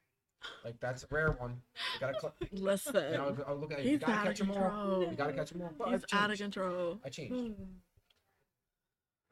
Like 0.64 0.79
that's 0.81 1.03
a 1.05 1.07
rare 1.11 1.33
one. 1.33 1.61
You 1.94 2.00
gotta 2.00 2.18
collect. 2.18 2.53
Listen, 2.53 2.96
And 2.96 3.16
I 3.22 3.26
would, 3.26 3.44
I 3.46 3.53
would 3.53 3.61
look 3.61 3.72
at 3.72 3.81
it. 3.81 3.85
You 3.85 3.90
he's 3.92 4.00
gotta 4.00 4.12
out 4.12 4.18
of 4.18 4.24
catch 4.29 4.38
them 4.38 4.50
all. 4.50 4.57
control. 4.57 5.11
You 5.11 5.16
gotta 5.16 5.33
catch 5.33 5.50
them 5.50 5.62
all. 5.62 5.72
But 5.79 5.88
He's 5.88 6.05
I've 6.12 6.18
out 6.24 6.31
of 6.31 6.38
changed. 6.38 6.55
control. 6.55 6.98
I 7.05 7.09
changed. 7.09 7.35
Hmm. 7.35 7.62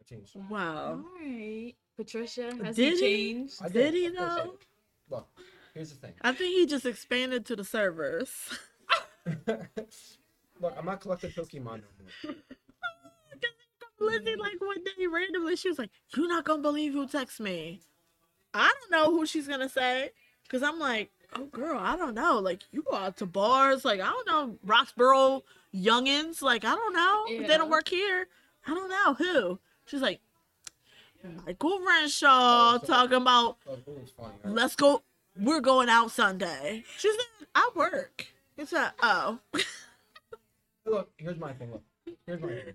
I 0.00 0.04
changed. 0.14 0.36
Wow. 0.50 1.04
Alright. 1.22 1.76
Patricia, 1.96 2.54
has 2.64 2.76
Did 2.76 2.98
he 2.98 3.06
he? 3.28 3.32
changed? 3.34 3.54
I 3.62 3.68
Did 3.68 3.94
he 3.94 4.06
Of 4.06 4.14
though? 4.16 4.54
Look, 5.10 5.28
here's 5.74 5.90
the 5.90 5.96
thing. 5.96 6.12
I 6.22 6.32
think 6.32 6.54
he 6.54 6.66
just 6.66 6.86
expanded 6.86 7.44
to 7.46 7.56
the 7.56 7.64
servers. 7.64 8.30
Look, 10.60 10.74
I'm 10.76 10.84
not 10.84 11.00
collecting 11.00 11.30
Pokemon 11.30 11.64
no 11.82 12.04
more. 12.24 12.34
Lizzie, 14.00 14.36
like 14.36 14.60
one 14.60 14.82
day 14.84 15.06
randomly, 15.12 15.56
she 15.56 15.68
was 15.68 15.78
like, 15.78 15.90
"You're 16.16 16.28
not 16.28 16.44
gonna 16.44 16.62
believe 16.62 16.92
who 16.92 17.06
texts 17.08 17.40
me." 17.40 17.80
I 18.54 18.72
don't 18.80 18.90
know 18.92 19.10
who 19.12 19.26
she's 19.26 19.48
gonna 19.48 19.68
say, 19.68 20.10
cause 20.48 20.62
I'm 20.62 20.78
like, 20.78 21.10
"Oh, 21.34 21.44
girl, 21.46 21.78
I 21.78 21.96
don't 21.96 22.14
know. 22.14 22.38
Like, 22.38 22.62
you 22.72 22.82
go 22.82 22.96
out 22.96 23.16
to 23.18 23.26
bars, 23.26 23.84
like 23.84 24.00
I 24.00 24.06
don't 24.06 24.26
know, 24.26 24.58
Roxborough 24.66 25.42
youngins, 25.74 26.42
like 26.42 26.64
I 26.64 26.74
don't 26.74 26.94
know. 26.94 27.24
If 27.28 27.46
they 27.48 27.56
don't 27.56 27.70
work 27.70 27.88
here, 27.88 28.28
I 28.66 28.74
don't 28.74 28.88
know 28.90 29.14
who." 29.14 29.58
She's 29.86 30.02
like, 30.02 30.20
Michael 31.46 31.80
Renshaw 31.86 32.28
Oh, 32.74 32.78
so- 32.80 32.86
talking 32.86 33.16
about, 33.16 33.56
oh, 33.66 33.72
Look, 33.72 33.82
it 33.88 34.12
funny. 34.16 34.32
right? 34.44 34.54
"Let's 34.54 34.76
go. 34.76 35.02
We're 35.36 35.60
going 35.60 35.88
out 35.88 36.10
Sunday." 36.10 36.84
She 36.98 37.10
said, 37.10 37.46
"I 37.54 37.70
work." 37.74 38.26
He 38.56 38.64
said, 38.66 38.90
"Oh." 39.02 39.38
Look, 40.86 41.10
here's 41.18 41.38
my 41.38 41.52
thing. 41.52 41.70
Look, 41.72 41.82
here's 42.26 42.40
my 42.40 42.48
thing. 42.48 42.74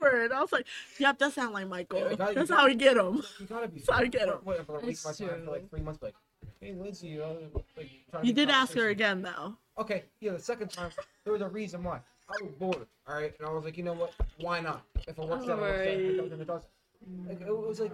Forward. 0.00 0.32
I 0.32 0.40
was 0.40 0.52
like, 0.52 0.66
"Yep, 0.98 1.18
that 1.18 1.32
sound 1.32 1.52
like 1.54 1.68
Michael. 1.68 2.00
Yeah, 2.00 2.06
I 2.06 2.14
got- 2.14 2.34
That's 2.34 2.50
how 2.50 2.66
we 2.66 2.74
get 2.74 2.96
him." 2.96 3.22
You 3.40 3.46
gotta 3.46 3.68
be. 3.68 3.80
So 3.80 3.92
I 3.92 4.06
get 4.06 4.28
him. 4.28 4.38
Wait, 4.44 4.64
for 4.66 4.78
a 4.78 4.82
my 4.86 4.92
time 4.92 5.44
for 5.44 5.50
like 5.50 5.70
three 5.70 5.80
months. 5.80 6.02
Like, 6.02 6.14
hey, 6.60 6.72
Lindsay, 6.74 7.20
uh, 7.20 7.28
like, 7.76 7.90
You 8.22 8.32
did 8.32 8.50
ask 8.50 8.74
her 8.74 8.88
again 8.88 9.22
though. 9.22 9.56
Okay, 9.78 10.04
yeah, 10.20 10.32
the 10.32 10.38
second 10.38 10.68
time 10.70 10.90
there 11.24 11.32
was 11.32 11.42
a 11.42 11.48
reason 11.48 11.82
why. 11.82 12.00
I 12.28 12.42
was 12.44 12.52
bored, 12.58 12.86
all 13.06 13.14
right, 13.16 13.32
and 13.38 13.48
I 13.48 13.52
was 13.52 13.64
like, 13.64 13.76
you 13.76 13.82
know 13.84 13.92
what? 13.94 14.12
Why 14.38 14.60
not? 14.60 14.82
If 15.06 15.18
it 15.18 15.28
works 15.28 15.48
out, 15.48 15.58
it 15.58 15.60
works 15.60 15.80
out. 15.80 16.32
If 16.32 16.40
it 16.40 16.46
doesn't, 16.46 16.68
it. 16.68 17.28
Like, 17.28 17.40
it 17.40 17.56
was 17.68 17.80
like, 17.80 17.92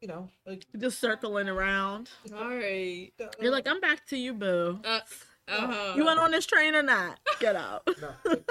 you 0.00 0.08
know, 0.08 0.28
like 0.46 0.64
Just 0.78 0.98
circling 0.98 1.48
around. 1.48 2.10
Alright. 2.32 3.12
uh, 3.22 3.26
You're 3.40 3.52
like, 3.52 3.68
I'm 3.68 3.80
back 3.80 4.06
to 4.06 4.16
you, 4.16 4.32
boo. 4.34 4.80
Uh, 4.84 5.00
uh-huh. 5.46 5.92
You 5.96 6.04
went 6.04 6.18
on 6.18 6.30
this 6.30 6.46
train 6.46 6.74
or 6.74 6.82
not? 6.82 7.20
Get 7.38 7.54
out. 7.54 7.82
no, 8.00 8.32
it, 8.32 8.44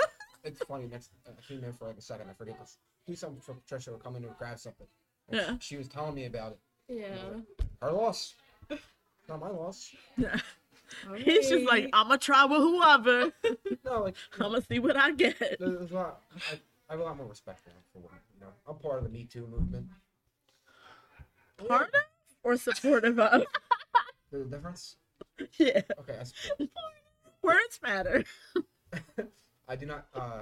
it's 0.43 0.63
funny. 0.63 0.87
Next, 0.87 1.11
I 1.27 1.31
came 1.47 1.63
in 1.63 1.73
for 1.73 1.87
like 1.87 1.97
a 1.97 2.01
second. 2.01 2.29
I 2.29 2.33
forget 2.33 2.59
this. 2.59 2.77
Do 3.05 3.15
something 3.15 3.41
for 3.41 3.53
Patricia. 3.53 3.91
Or 3.91 3.97
come 3.97 4.15
in 4.15 4.23
and 4.23 4.37
grab 4.37 4.59
something. 4.59 4.87
And 5.29 5.37
Yeah. 5.37 5.55
She 5.59 5.77
was 5.77 5.87
telling 5.87 6.15
me 6.15 6.25
about 6.25 6.53
it. 6.53 6.59
Yeah. 6.87 7.39
Her 7.81 7.91
loss. 7.91 8.35
Not 9.27 9.39
my 9.39 9.49
loss. 9.49 9.93
Yeah. 10.17 10.37
He's 11.17 11.49
just 11.49 11.65
like, 11.67 11.89
I'ma 11.93 12.17
try 12.17 12.45
with 12.45 12.61
whoever. 12.61 13.31
No, 13.85 14.03
like 14.03 14.15
I'ma 14.39 14.59
see 14.67 14.79
what 14.79 14.97
I 14.97 15.11
get. 15.11 15.37
there's 15.59 15.91
a 15.91 15.93
lot. 15.93 16.21
I, 16.51 16.55
I 16.89 16.93
have 16.93 16.99
a 16.99 17.03
lot 17.03 17.17
more 17.17 17.27
respect 17.27 17.61
now 17.67 17.73
for 17.93 17.99
women. 17.99 18.19
You 18.33 18.41
know, 18.41 18.51
I'm 18.67 18.75
part 18.77 18.97
of 18.97 19.03
the 19.03 19.09
Me 19.09 19.25
Too 19.25 19.47
movement. 19.47 19.87
Part 21.67 21.87
of 21.93 22.01
or 22.43 22.57
supportive 22.57 23.19
of? 23.19 23.43
There's 24.31 24.45
a 24.47 24.49
difference. 24.49 24.95
Yeah. 25.57 25.81
Okay, 25.99 26.17
I 26.19 26.23
support. 26.23 26.69
Words 27.43 27.79
matter. 27.83 28.23
I 29.69 29.75
do 29.75 29.85
not. 29.85 30.07
Uh, 30.13 30.41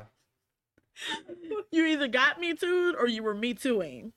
You 1.72 1.86
either 1.86 2.08
got 2.08 2.40
me 2.40 2.56
too 2.56 2.96
or 2.98 3.08
you 3.08 3.22
were 3.22 3.36
me 3.36 3.54
tooing. 3.54 4.14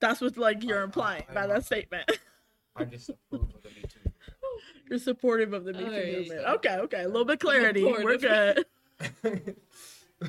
That's 0.00 0.20
what 0.22 0.38
like 0.38 0.62
you're 0.62 0.78
I- 0.78 0.82
I- 0.82 0.84
implying 0.84 1.24
I 1.28 1.34
by 1.34 1.46
that 1.48 1.54
not- 1.54 1.64
statement. 1.64 2.10
I'm 2.76 2.88
just 2.90 3.10
approve 3.10 3.42
of 3.54 3.62
the 3.62 3.68
Me 3.70 3.82
Too. 3.82 3.98
You're 4.88 4.98
supportive 5.00 5.52
of 5.52 5.64
the 5.64 5.72
Me 5.72 5.80
Too 5.80 5.84
Alright. 5.86 6.12
movement. 6.18 6.40
Okay, 6.46 6.76
okay. 6.76 7.02
A 7.02 7.08
little 7.08 7.24
bit 7.24 7.40
clarity. 7.40 7.82
We're 7.84 8.16
good. 8.16 8.64
Oh 9.24 9.32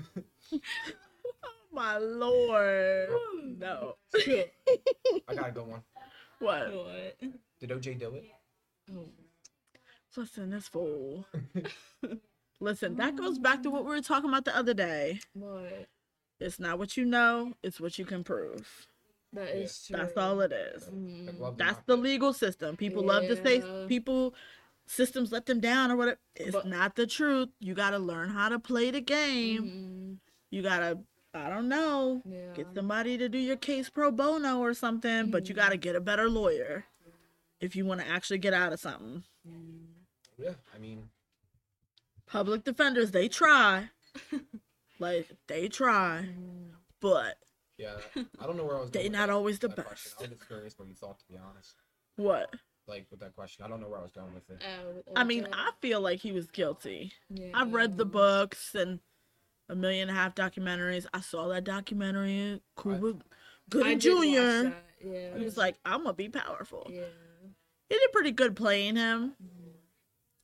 my 1.72 1.98
lord. 2.00 3.10
No. 3.60 3.96
I 4.16 5.36
got 5.36 5.50
a 5.50 5.52
good 5.52 5.68
one. 5.68 5.84
What? 6.40 6.74
What? 6.74 7.18
Did 7.60 7.70
OJ 7.70 8.00
do 8.00 8.16
it? 8.16 8.26
Oh. 8.92 9.06
Listen, 10.18 10.50
this 10.50 10.68
fool. 10.68 11.26
Listen, 12.60 12.96
that 12.98 13.16
goes 13.16 13.40
back 13.40 13.64
to 13.64 13.70
what 13.70 13.84
we 13.86 13.92
were 13.92 14.02
talking 14.02 14.30
about 14.30 14.46
the 14.46 14.56
other 14.56 14.74
day. 14.74 15.20
What? 15.34 15.88
It's 16.40 16.60
not 16.60 16.78
what 16.80 16.98
you 16.98 17.06
know, 17.06 17.54
it's 17.64 17.80
what 17.80 17.98
you 17.98 18.06
can 18.06 18.24
prove. 18.24 18.88
That 19.34 19.50
is 19.56 19.86
true. 19.88 19.98
That's 19.98 20.18
all 20.18 20.42
it 20.42 20.52
is. 20.52 20.84
Mm. 20.86 21.28
Like, 21.28 21.40
love 21.40 21.58
the 21.58 21.64
That's 21.64 21.80
the 21.86 21.96
legal 21.98 22.34
system. 22.34 22.76
People 22.78 23.04
love 23.04 23.24
to 23.28 23.36
say 23.36 23.62
people 23.88 24.34
systems 24.88 25.32
let 25.32 25.46
them 25.46 25.60
down 25.60 25.92
or 25.92 25.96
whatever. 25.98 26.20
It's 26.36 26.52
But- 26.52 26.68
not 26.68 26.96
the 26.96 27.06
truth. 27.06 27.50
You 27.60 27.74
got 27.76 27.92
to 27.92 28.00
learn 28.00 28.30
how 28.30 28.50
to 28.50 28.58
play 28.60 28.90
the 28.92 29.02
game. 29.02 29.64
Mhm. 29.64 30.18
You 30.50 30.62
got 30.64 30.80
to 30.80 31.00
I 31.32 31.48
don't 31.48 31.70
know, 31.70 32.24
Yeah. 32.26 32.54
get 32.56 32.74
somebody 32.74 33.16
to 33.20 33.30
do 33.30 33.38
your 33.38 33.56
case 33.56 33.88
pro 33.88 34.10
bono 34.12 34.58
or 34.58 34.74
something, 34.74 35.30
but 35.30 35.48
you 35.48 35.54
got 35.54 35.70
to 35.70 35.78
get 35.78 35.96
a 35.96 36.02
better 36.02 36.28
lawyer. 36.28 36.86
if 37.62 37.76
you 37.76 37.86
want 37.86 38.00
to 38.00 38.08
actually 38.08 38.40
get 38.40 38.54
out 38.54 38.72
of 38.72 38.80
something. 38.80 39.22
Yeah, 40.38 40.54
I 40.74 40.78
mean, 40.80 41.10
Public 42.32 42.64
defenders, 42.64 43.12
they 43.12 43.28
try. 43.28 43.90
like 45.00 45.30
they 45.48 45.68
try, 45.68 46.28
but 47.02 47.36
yeah, 47.78 47.96
I 48.40 48.46
don't 48.46 48.58
know 48.58 48.66
where 48.66 48.78
I 48.78 48.82
was. 48.82 48.92
they 48.92 49.00
going 49.04 49.12
not 49.14 49.28
that- 49.28 49.34
always 49.34 49.60
the 49.60 49.68
that 49.70 49.86
question. 49.86 50.12
best. 50.12 50.20
I 50.20 50.22
was 50.24 50.30
just 50.38 50.48
curious 50.48 50.74
what 50.78 50.88
you 50.88 50.96
thought, 50.96 51.20
to 51.20 51.26
be 51.28 51.38
honest. 51.38 51.76
What? 52.18 52.54
Like 52.88 53.06
with 53.12 53.20
that 53.20 53.36
question, 53.36 53.64
I 53.66 53.68
don't 53.70 53.82
know 53.82 53.88
where 53.88 54.00
I 54.00 54.04
was 54.04 54.12
going 54.12 54.34
with 54.34 54.50
it. 54.50 54.64
Oh, 54.64 55.12
I 55.16 55.24
mean, 55.24 55.48
I 55.54 55.72
feel 55.80 56.02
like 56.02 56.20
he 56.20 56.32
was 56.32 56.48
guilty. 56.48 57.14
Yeah. 57.30 57.52
I've 57.54 57.72
read 57.74 57.98
the 57.98 58.06
books 58.06 58.74
and 58.74 59.00
a 59.70 59.76
million 59.76 60.10
and 60.10 60.18
a 60.18 60.20
half 60.20 60.34
documentaries. 60.34 61.06
I 61.14 61.22
saw 61.22 61.48
that 61.50 61.64
documentary, 61.64 62.62
Cuba 62.82 63.14
I 63.14 63.22
Gooding 63.70 64.00
Jr. 64.00 64.10
that, 64.12 64.74
Yeah. 65.06 65.38
He 65.38 65.46
was 65.46 65.56
like, 65.56 65.76
I'm 65.86 66.02
gonna 66.02 66.14
be 66.14 66.30
powerful. 66.30 66.88
yeah. 66.92 67.04
He 67.90 67.96
did 67.96 68.12
pretty 68.12 68.32
good 68.32 68.56
playing 68.56 68.96
him, 68.98 69.34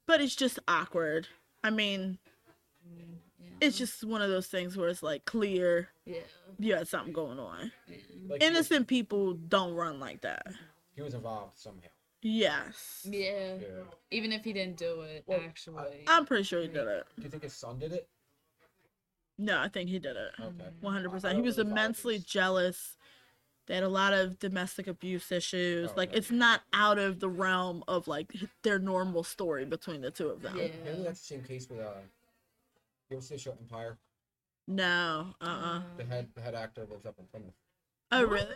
but 0.08 0.22
it's 0.22 0.36
just 0.36 0.60
awkward. 0.68 1.28
I 1.66 1.72
mean, 1.72 2.20
mm, 2.88 3.16
Yeah. 3.40 3.50
it's 3.60 3.76
just 3.78 4.04
one 4.04 4.22
of 4.22 4.30
those 4.30 4.46
things 4.46 4.78
where 4.78 4.88
it's 4.88 5.02
like 5.02 5.26
clear 5.26 5.90
yeah. 6.06 6.20
you 6.60 6.76
had 6.76 6.88
something 6.88 7.12
going 7.12 7.40
on. 7.40 7.72
Like 7.88 8.04
he 8.08 8.28
was- 8.28 8.38
Innocent 8.40 8.88
people 8.88 9.34
don't 9.34 9.74
run 9.74 10.00
like 10.00 10.22
that. 10.22 10.46
He 10.96 11.02
was 11.02 11.16
involved 11.16 11.58
somehow. 11.58 11.88
Yes. 12.22 13.08
Yeah. 13.10 13.56
Yeah. 13.56 13.68
Even 14.12 14.32
if 14.32 14.44
he 14.44 14.54
didn't 14.54 14.78
do 14.78 15.02
it, 15.02 15.24
Well, 15.26 15.40
actually. 15.44 16.04
I'm 16.08 16.26
pretty 16.28 16.44
sure 16.44 16.62
he 16.62 16.68
did 16.68 16.88
it. 16.88 17.06
Do 17.18 17.24
you 17.24 17.30
think 17.30 17.42
his 17.44 17.54
son 17.56 17.80
did 17.80 17.94
it? 17.94 18.08
No, 19.40 19.60
I 19.60 19.68
think 19.68 19.90
he 19.90 19.98
did 20.00 20.16
it. 20.16 20.32
Okay. 20.40 20.70
100%. 20.84 21.26
I 21.26 21.34
He 21.34 21.42
was 21.42 21.58
immensely 21.58 22.18
these. 22.18 22.26
jealous. 22.26 22.96
They 23.68 23.76
had 23.76 23.84
a 23.84 23.90
lot 23.90 24.14
of 24.14 24.38
domestic 24.40 24.88
abuse 24.88 25.32
issues. 25.32 25.90
Like, 25.96 26.10
Okay. 26.10 26.18
it's 26.20 26.32
not 26.32 26.62
out 26.74 27.00
of 27.00 27.20
the 27.20 27.30
realm 27.30 27.84
of 27.88 28.08
like 28.08 28.32
their 28.62 28.78
normal 28.80 29.24
story 29.24 29.66
between 29.66 30.02
the 30.02 30.12
two 30.12 30.30
of 30.30 30.42
them. 30.42 30.56
Yeah. 30.58 30.68
Maybe 30.84 31.04
that's 31.04 31.20
the 31.22 31.26
same 31.36 31.44
case 31.44 31.70
with 31.70 31.80
uh. 31.80 31.94
You 33.10 33.18
ever 33.18 33.26
see 33.26 33.36
the 33.36 33.42
show 33.42 33.52
Empire? 33.52 33.98
No, 34.68 35.36
uh 35.42 35.46
uh 35.46 35.82
The 35.98 36.06
head 36.06 36.30
the 36.36 36.42
head 36.42 36.56
actor 36.56 36.86
lives 36.90 37.06
up 37.06 37.16
in 37.20 37.26
Plymouth. 37.26 37.54
Oh, 38.12 38.24
really? 38.24 38.56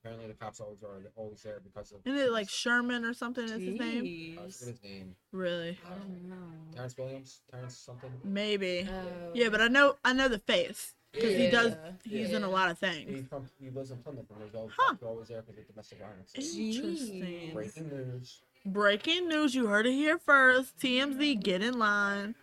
Apparently, 0.00 0.28
the 0.28 0.34
cops 0.34 0.60
always 0.60 0.82
are 0.84 1.10
always 1.16 1.42
there 1.42 1.60
because 1.62 1.90
of. 1.90 1.98
Isn't 2.04 2.18
it 2.18 2.30
like 2.30 2.48
Sherman 2.48 3.04
or 3.04 3.12
something 3.12 3.44
is 3.44 3.50
his 3.50 3.78
name? 3.78 4.38
I 4.38 4.42
forget 4.50 4.68
his 4.68 4.82
name. 4.84 5.16
Really? 5.32 5.76
I 5.84 5.90
don't 5.90 6.28
know. 6.28 6.36
Terrence 6.74 6.96
Williams. 6.96 7.40
Terrence 7.50 7.76
something. 7.76 8.10
Maybe. 8.22 8.88
Oh. 8.88 9.30
Yeah, 9.34 9.48
but 9.48 9.60
I 9.60 9.66
know 9.66 9.96
I 10.04 10.12
know 10.12 10.28
the 10.28 10.38
face 10.38 10.94
because 11.12 11.34
he 11.36 11.50
does. 11.50 11.72
Yeah. 12.04 12.18
He's 12.18 12.32
in 12.32 12.42
a 12.42 12.48
lot 12.48 12.70
of 12.70 12.78
He's 12.80 12.90
things. 12.90 13.28
from. 13.28 13.48
He 13.60 13.70
lives 13.70 13.90
in 13.90 13.98
Plymouth, 13.98 14.26
and 14.30 14.40
there's 14.40 14.54
always, 14.54 14.72
Huh. 14.76 14.90
cops 14.90 15.02
always 15.02 15.28
there 15.28 15.42
because 15.42 15.58
of 15.58 15.68
domestic 15.68 15.98
violence. 15.98 16.32
Interesting. 16.34 17.50
Breaking 17.54 17.88
news. 17.88 18.40
Breaking 18.66 19.28
news! 19.28 19.54
You 19.54 19.66
heard 19.66 19.86
it 19.86 19.92
here 19.92 20.18
first. 20.18 20.76
TMZ, 20.78 21.42
get 21.42 21.62
in 21.62 21.78
line. 21.78 22.34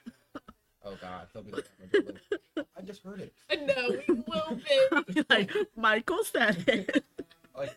Oh 0.84 0.96
God, 1.02 1.28
they'll 1.34 1.44
be 1.44 1.52
like, 1.52 1.68
I 2.78 2.82
just 2.84 3.04
heard 3.04 3.20
it. 3.22 3.34
No, 3.52 3.98
we 4.08 4.24
will 4.28 4.60
be. 5.14 5.24
like 5.30 5.52
Michael 5.76 6.24
said 6.24 6.64
it. 6.68 7.04
Like, 7.58 7.74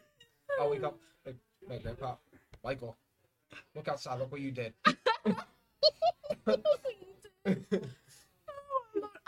I'll 0.61 0.71
wake 0.71 0.83
up. 0.83 0.99
Like, 1.25 1.37
my 1.69 1.79
grandpa, 1.79 2.17
Michael, 2.65 2.97
look 3.77 3.87
outside. 3.87 4.19
Look 4.19 4.33
what 4.33 4.41
you 4.41 4.51
did. 4.51 4.73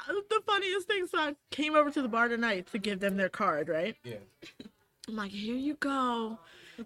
The 0.07 0.41
funniest 0.47 0.87
thing, 0.87 1.07
so 1.07 1.19
I 1.19 1.37
came 1.51 1.75
over 1.75 1.91
to 1.91 2.03
the 2.03 2.09
bar 2.09 2.29
tonight 2.29 2.69
to 2.73 2.79
give 2.79 3.01
them 3.01 3.17
their 3.17 3.29
card, 3.29 3.69
right? 3.69 3.97
Yeah. 4.05 4.17
I'm 5.09 5.17
like, 5.17 5.31
here 5.31 5.57
you 5.57 5.75
go. 5.75 6.39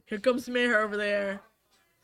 Here 0.07 0.18
comes 0.18 0.48
Mayor 0.48 0.81
over 0.81 0.96
there. 0.96 1.40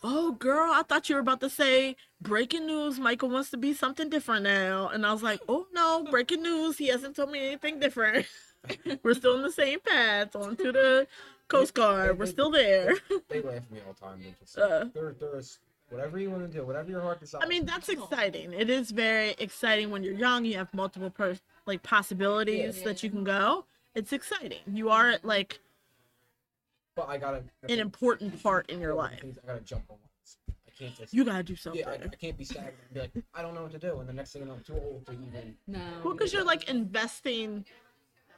Oh, 0.03 0.33
girl, 0.33 0.70
I 0.73 0.83
thought 0.83 1.09
you 1.09 1.14
were 1.14 1.20
about 1.20 1.40
to 1.40 1.51
say 1.51 1.96
breaking 2.20 2.66
news. 2.66 2.99
Michael 2.99 3.29
wants 3.31 3.51
to 3.51 3.57
be 3.59 3.75
something 3.75 4.09
different 4.09 4.44
now. 4.44 4.88
And 4.88 5.05
I 5.05 5.12
was 5.12 5.23
like, 5.23 5.40
oh, 5.49 5.66
no, 5.73 6.07
breaking 6.11 6.42
news. 6.42 6.79
He 6.79 6.88
hasn't 6.88 7.16
told 7.16 7.31
me 7.31 7.46
anything 7.46 7.81
different. 7.81 8.27
We're 9.03 9.14
still 9.14 9.37
in 9.37 9.42
the 9.42 9.53
same 9.53 9.81
path 9.81 10.35
onto 10.37 10.73
the 10.73 11.07
Coast 11.49 11.75
Guard. 11.75 12.18
We're 12.18 12.27
still 12.27 12.51
there. 12.51 12.94
They 13.29 13.40
laugh 13.42 13.57
at 13.57 13.70
me 13.70 13.81
all 13.87 13.92
the 13.92 14.01
time. 14.01 14.20
They're 14.23 14.35
just 14.40 14.59
Uh. 14.59 14.85
there, 14.94 15.14
there's 15.18 15.59
whatever 15.90 16.18
you 16.18 16.31
want 16.31 16.50
to 16.50 16.59
do, 16.59 16.64
whatever 16.64 16.90
your 16.90 17.00
heart 17.03 17.20
desires. 17.20 17.42
I 17.44 17.48
mean, 17.48 17.66
that's 17.66 17.88
exciting. 17.88 18.53
It 18.53 18.70
is 18.70 18.90
very 18.90 19.35
exciting 19.38 19.90
when 19.90 20.03
you're 20.03 20.14
young. 20.14 20.44
You 20.44 20.57
have 20.57 20.72
multiple 20.72 21.11
per- 21.11 21.38
like 21.66 21.83
possibilities 21.83 22.79
Yeah. 22.79 22.85
that 22.85 23.03
you 23.03 23.11
can 23.11 23.24
go. 23.24 23.66
It's 23.94 24.12
exciting. 24.12 24.61
You 24.72 24.90
are 24.90 25.11
at 25.11 25.24
like 25.24 25.61
but 26.96 27.09
I 27.09 27.18
gotta. 27.18 27.42
an 27.68 27.79
important 27.79 28.42
part 28.42 28.70
in 28.70 28.81
your 28.81 28.94
life. 28.94 29.20
I 29.44 29.46
gotta 29.46 29.61
jump 29.61 29.85
on 29.90 29.96
once. 30.00 30.38
I 30.48 30.70
can't 30.79 30.96
just. 30.96 31.12
You 31.14 31.24
gotta 31.24 31.42
do 31.42 31.57
something. 31.57 31.81
yeah, 31.81 31.90
I, 31.90 31.94
I 32.05 32.09
can't 32.09 32.37
be 32.38 32.44
stagnant 32.44 32.74
and 32.87 32.94
be 32.94 33.00
like, 33.00 33.11
I 33.35 33.42
don't 33.42 33.55
know 33.55 33.62
what 33.62 33.72
to 33.72 33.79
do, 33.79 33.98
and 34.00 34.09
the 34.09 34.12
next 34.12 34.33
thing 34.33 34.42
I 34.42 34.46
know, 34.46 34.55
I'm 34.55 34.62
too 34.64 34.74
old 34.74 35.07
to 35.07 35.12
even. 35.12 35.57
No. 35.66 35.81
Well, 36.05 36.14
because 36.14 36.33
you're 36.33 36.44
like 36.44 36.68
investing 36.68 37.64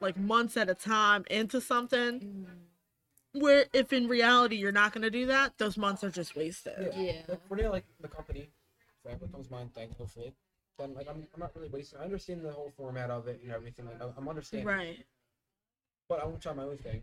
like 0.00 0.16
months 0.16 0.56
at 0.56 0.68
a 0.68 0.74
time 0.74 1.24
into 1.30 1.60
something 1.60 2.20
Mm. 2.20 2.46
Where 3.32 3.64
if 3.72 3.92
in 3.92 4.08
reality 4.08 4.56
you're 4.56 4.72
not 4.72 4.92
going 4.92 5.02
to 5.02 5.10
do 5.10 5.26
that, 5.26 5.58
those 5.58 5.76
months 5.76 6.04
are 6.04 6.10
just 6.10 6.36
wasted. 6.36 6.92
Yeah. 6.94 7.00
Yeah. 7.00 7.22
Like 7.28 7.48
for 7.48 7.54
me, 7.56 7.68
like 7.68 7.84
the 8.00 8.08
company, 8.08 8.50
whatever 9.02 9.26
comes 9.26 9.50
mine, 9.50 9.70
thank 9.74 9.96
hopefully. 9.96 10.34
Then 10.78 10.94
like 10.94 11.08
I'm, 11.08 11.26
I'm 11.34 11.40
not 11.40 11.52
really 11.54 11.68
wasting. 11.68 11.98
I 12.00 12.04
understand 12.04 12.44
the 12.44 12.52
whole 12.52 12.72
format 12.76 13.10
of 13.10 13.28
it 13.28 13.40
and 13.42 13.52
everything. 13.52 13.86
Like 13.86 14.00
I'm- 14.00 14.12
I'm 14.16 14.28
understanding. 14.28 14.66
Right. 14.66 15.04
But 16.08 16.22
I 16.22 16.26
will 16.26 16.38
try 16.38 16.52
my 16.52 16.64
own 16.64 16.78
thing. 16.78 17.02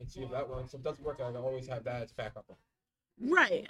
And 0.00 0.08
see 0.10 0.20
if 0.22 0.30
that 0.32 0.48
works. 0.48 0.74
If 0.74 0.80
it 0.80 0.84
doesn't 0.84 1.04
work, 1.04 1.20
I 1.20 1.26
can 1.30 1.36
always 1.36 1.68
have 1.68 1.84
that 1.84 2.02
as 2.02 2.12
backup. 2.12 2.46
Right. 3.20 3.68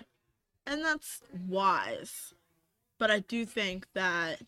And 0.67 0.83
that's 0.83 1.21
wise. 1.47 2.33
But 2.99 3.11
I 3.11 3.19
do 3.21 3.45
think 3.45 3.87
that 3.95 4.41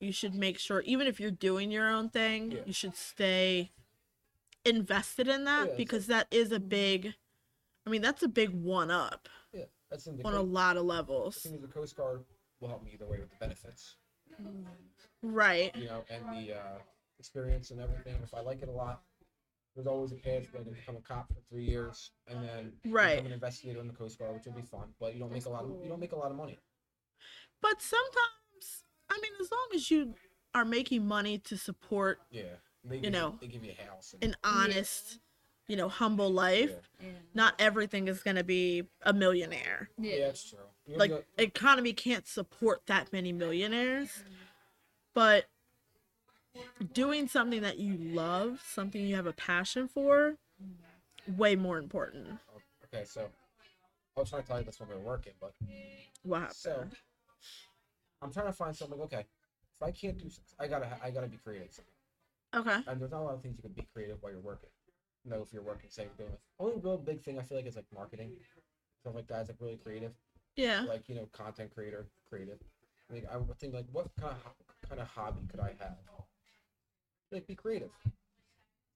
you 0.00 0.12
should 0.12 0.34
make 0.34 0.58
sure, 0.58 0.80
even 0.82 1.06
if 1.06 1.18
you're 1.18 1.30
doing 1.30 1.70
your 1.70 1.88
own 1.88 2.10
thing, 2.10 2.52
Yeah. 2.52 2.58
you 2.66 2.72
should 2.72 2.94
stay 2.96 3.70
invested 4.68 5.28
in 5.28 5.44
that 5.44 5.68
Yeah, 5.68 5.74
because 5.76 6.06
that 6.06 6.26
is 6.30 6.52
a 6.52 6.60
big, 6.60 7.14
I 7.86 7.90
mean, 7.90 8.02
that's 8.02 8.22
a 8.22 8.28
big 8.28 8.50
one 8.50 8.90
up 8.90 9.28
Yeah, 9.52 9.64
that's 9.90 10.06
in 10.06 10.16
the. 10.16 10.24
on 10.24 10.34
a 10.34 10.42
lot 10.42 10.76
of 10.76 10.84
levels. 10.84 11.36
thing 11.38 11.54
is, 11.54 11.60
the 11.62 11.68
Coast 11.68 11.96
Guard 11.96 12.24
will 12.60 12.68
help 12.68 12.84
me 12.84 12.92
either 12.94 13.06
way 13.06 13.18
with 13.18 13.30
the 13.30 13.36
benefits, 13.40 13.96
Right. 15.22 15.74
you 15.76 15.86
know, 15.86 16.04
and 16.10 16.24
the 16.32 16.54
uh, 16.54 16.78
experience 17.18 17.70
and 17.70 17.80
everything. 17.80 18.16
If 18.22 18.34
I 18.34 18.40
like 18.40 18.62
it 18.62 18.68
a 18.68 18.72
lot, 18.72 19.02
there's 19.74 19.86
always 19.86 20.12
a 20.12 20.16
path 20.16 20.44
I 20.54 20.62
can 20.62 20.72
become 20.72 20.96
a 20.96 21.00
cop 21.00 21.28
for 21.28 21.40
three 21.48 21.64
years 21.64 22.10
and 22.26 22.42
then 22.42 22.72
Right. 22.86 23.10
become 23.16 23.26
an 23.26 23.32
investigator 23.32 23.80
in 23.80 23.86
the 23.86 23.92
Coast 23.94 24.18
Guard, 24.18 24.34
which 24.34 24.44
will 24.46 24.52
be 24.52 24.62
fun. 24.62 24.88
But 25.00 25.14
you 25.14 25.20
don't 25.20 25.32
make 25.32 25.46
a 25.46 25.50
lot 25.50 25.64
of 25.64 25.70
you 25.82 25.88
don't 25.88 26.00
make 26.00 26.12
a 26.12 26.16
lot 26.16 26.30
of 26.30 26.36
money. 26.36 26.58
But 27.60 27.82
sometimes, 27.82 28.84
I 29.10 29.18
mean, 29.20 29.32
as 29.40 29.50
long 29.50 29.68
as 29.74 29.90
you 29.90 30.14
are 30.54 30.64
making 30.64 31.06
money 31.06 31.38
to 31.38 31.56
support 31.56 32.20
Yeah, 32.30 32.56
they 32.88 32.96
You 32.96 33.02
give 33.02 33.12
know, 33.12 33.38
they 33.40 33.46
give 33.46 33.64
you 33.64 33.72
a 33.78 33.82
house. 33.90 34.14
And, 34.20 34.32
an 34.32 34.36
honest, 34.44 35.18
you 35.66 35.76
know, 35.76 35.88
humble 35.88 36.30
life, 36.30 36.90
yeah. 37.00 37.06
Yeah. 37.08 37.12
not 37.34 37.54
everything 37.58 38.08
is 38.08 38.22
going 38.22 38.36
to 38.36 38.44
be 38.44 38.84
a 39.02 39.12
millionaire. 39.12 39.90
yeah, 39.98 40.14
Yeah. 40.16 40.26
that's 40.26 40.48
true. 40.48 40.58
You 40.86 40.92
know, 40.94 40.98
Like, 40.98 41.10
you- 41.10 41.24
economy 41.38 41.92
can't 41.92 42.26
support 42.26 42.82
that 42.86 43.12
many 43.12 43.32
millionaires, 43.32 44.08
mm-hmm. 44.08 44.32
but 45.14 45.46
doing 46.92 47.28
something 47.28 47.60
that 47.62 47.78
you 47.78 47.96
love, 47.98 48.62
something 48.66 49.00
you 49.06 49.14
have 49.14 49.26
a 49.26 49.32
passion 49.32 49.86
for, 49.88 50.38
mm-hmm. 50.62 51.36
way 51.36 51.54
more 51.56 51.78
important. 51.78 52.38
okay, 52.84 53.04
so 53.04 53.28
I 54.16 54.20
was 54.20 54.30
trying 54.30 54.42
to 54.42 54.48
tell 54.48 54.58
you 54.58 54.64
this 54.64 54.80
when 54.80 54.88
we 54.88 54.94
were 54.96 55.00
working, 55.02 55.34
but 55.40 55.52
What 56.22 56.38
happened? 56.40 56.56
so 56.56 56.88
I'm 58.22 58.32
trying 58.32 58.46
to 58.46 58.52
find 58.52 58.74
something. 58.74 58.98
Okay, 59.02 59.20
if 59.76 59.82
I 59.82 59.90
can't 59.92 60.18
do, 60.18 60.28
I 60.58 60.66
gotta 60.66 60.88
I 61.02 61.10
gotta 61.10 61.28
be 61.28 61.36
creative. 61.36 61.78
Okay. 62.54 62.78
And 62.86 63.00
there's 63.00 63.10
not 63.10 63.20
a 63.20 63.24
lot 63.24 63.34
of 63.34 63.42
things 63.42 63.56
you 63.56 63.62
can 63.62 63.72
be 63.72 63.86
creative 63.92 64.18
while 64.20 64.32
you're 64.32 64.40
working. 64.40 64.70
You 65.24 65.30
know, 65.32 65.42
if 65.42 65.52
you're 65.52 65.62
working, 65.62 65.90
say 65.90 66.04
you're 66.04 66.26
doing. 66.26 66.38
Only 66.58 66.80
real 66.80 66.96
big 66.96 67.22
thing 67.22 67.38
I 67.38 67.42
feel 67.42 67.58
like 67.58 67.66
is 67.66 67.76
like 67.76 67.86
marketing, 67.94 68.32
stuff 69.00 69.14
like 69.14 69.26
that 69.28 69.42
is 69.42 69.48
like 69.48 69.58
really 69.60 69.76
creative. 69.76 70.12
Yeah. 70.56 70.84
Like 70.88 71.08
you 71.08 71.14
know, 71.14 71.28
content 71.32 71.70
creator, 71.74 72.06
creative. 72.28 72.58
Like 73.10 73.26
I 73.32 73.36
would 73.36 73.58
think 73.58 73.74
like, 73.74 73.86
what 73.92 74.08
kind 74.20 74.32
of 74.32 74.88
kind 74.88 75.00
of 75.00 75.08
hobby 75.08 75.46
could 75.50 75.60
I 75.60 75.74
have? 75.80 75.96
Like 77.30 77.46
be 77.46 77.54
creative. 77.54 77.90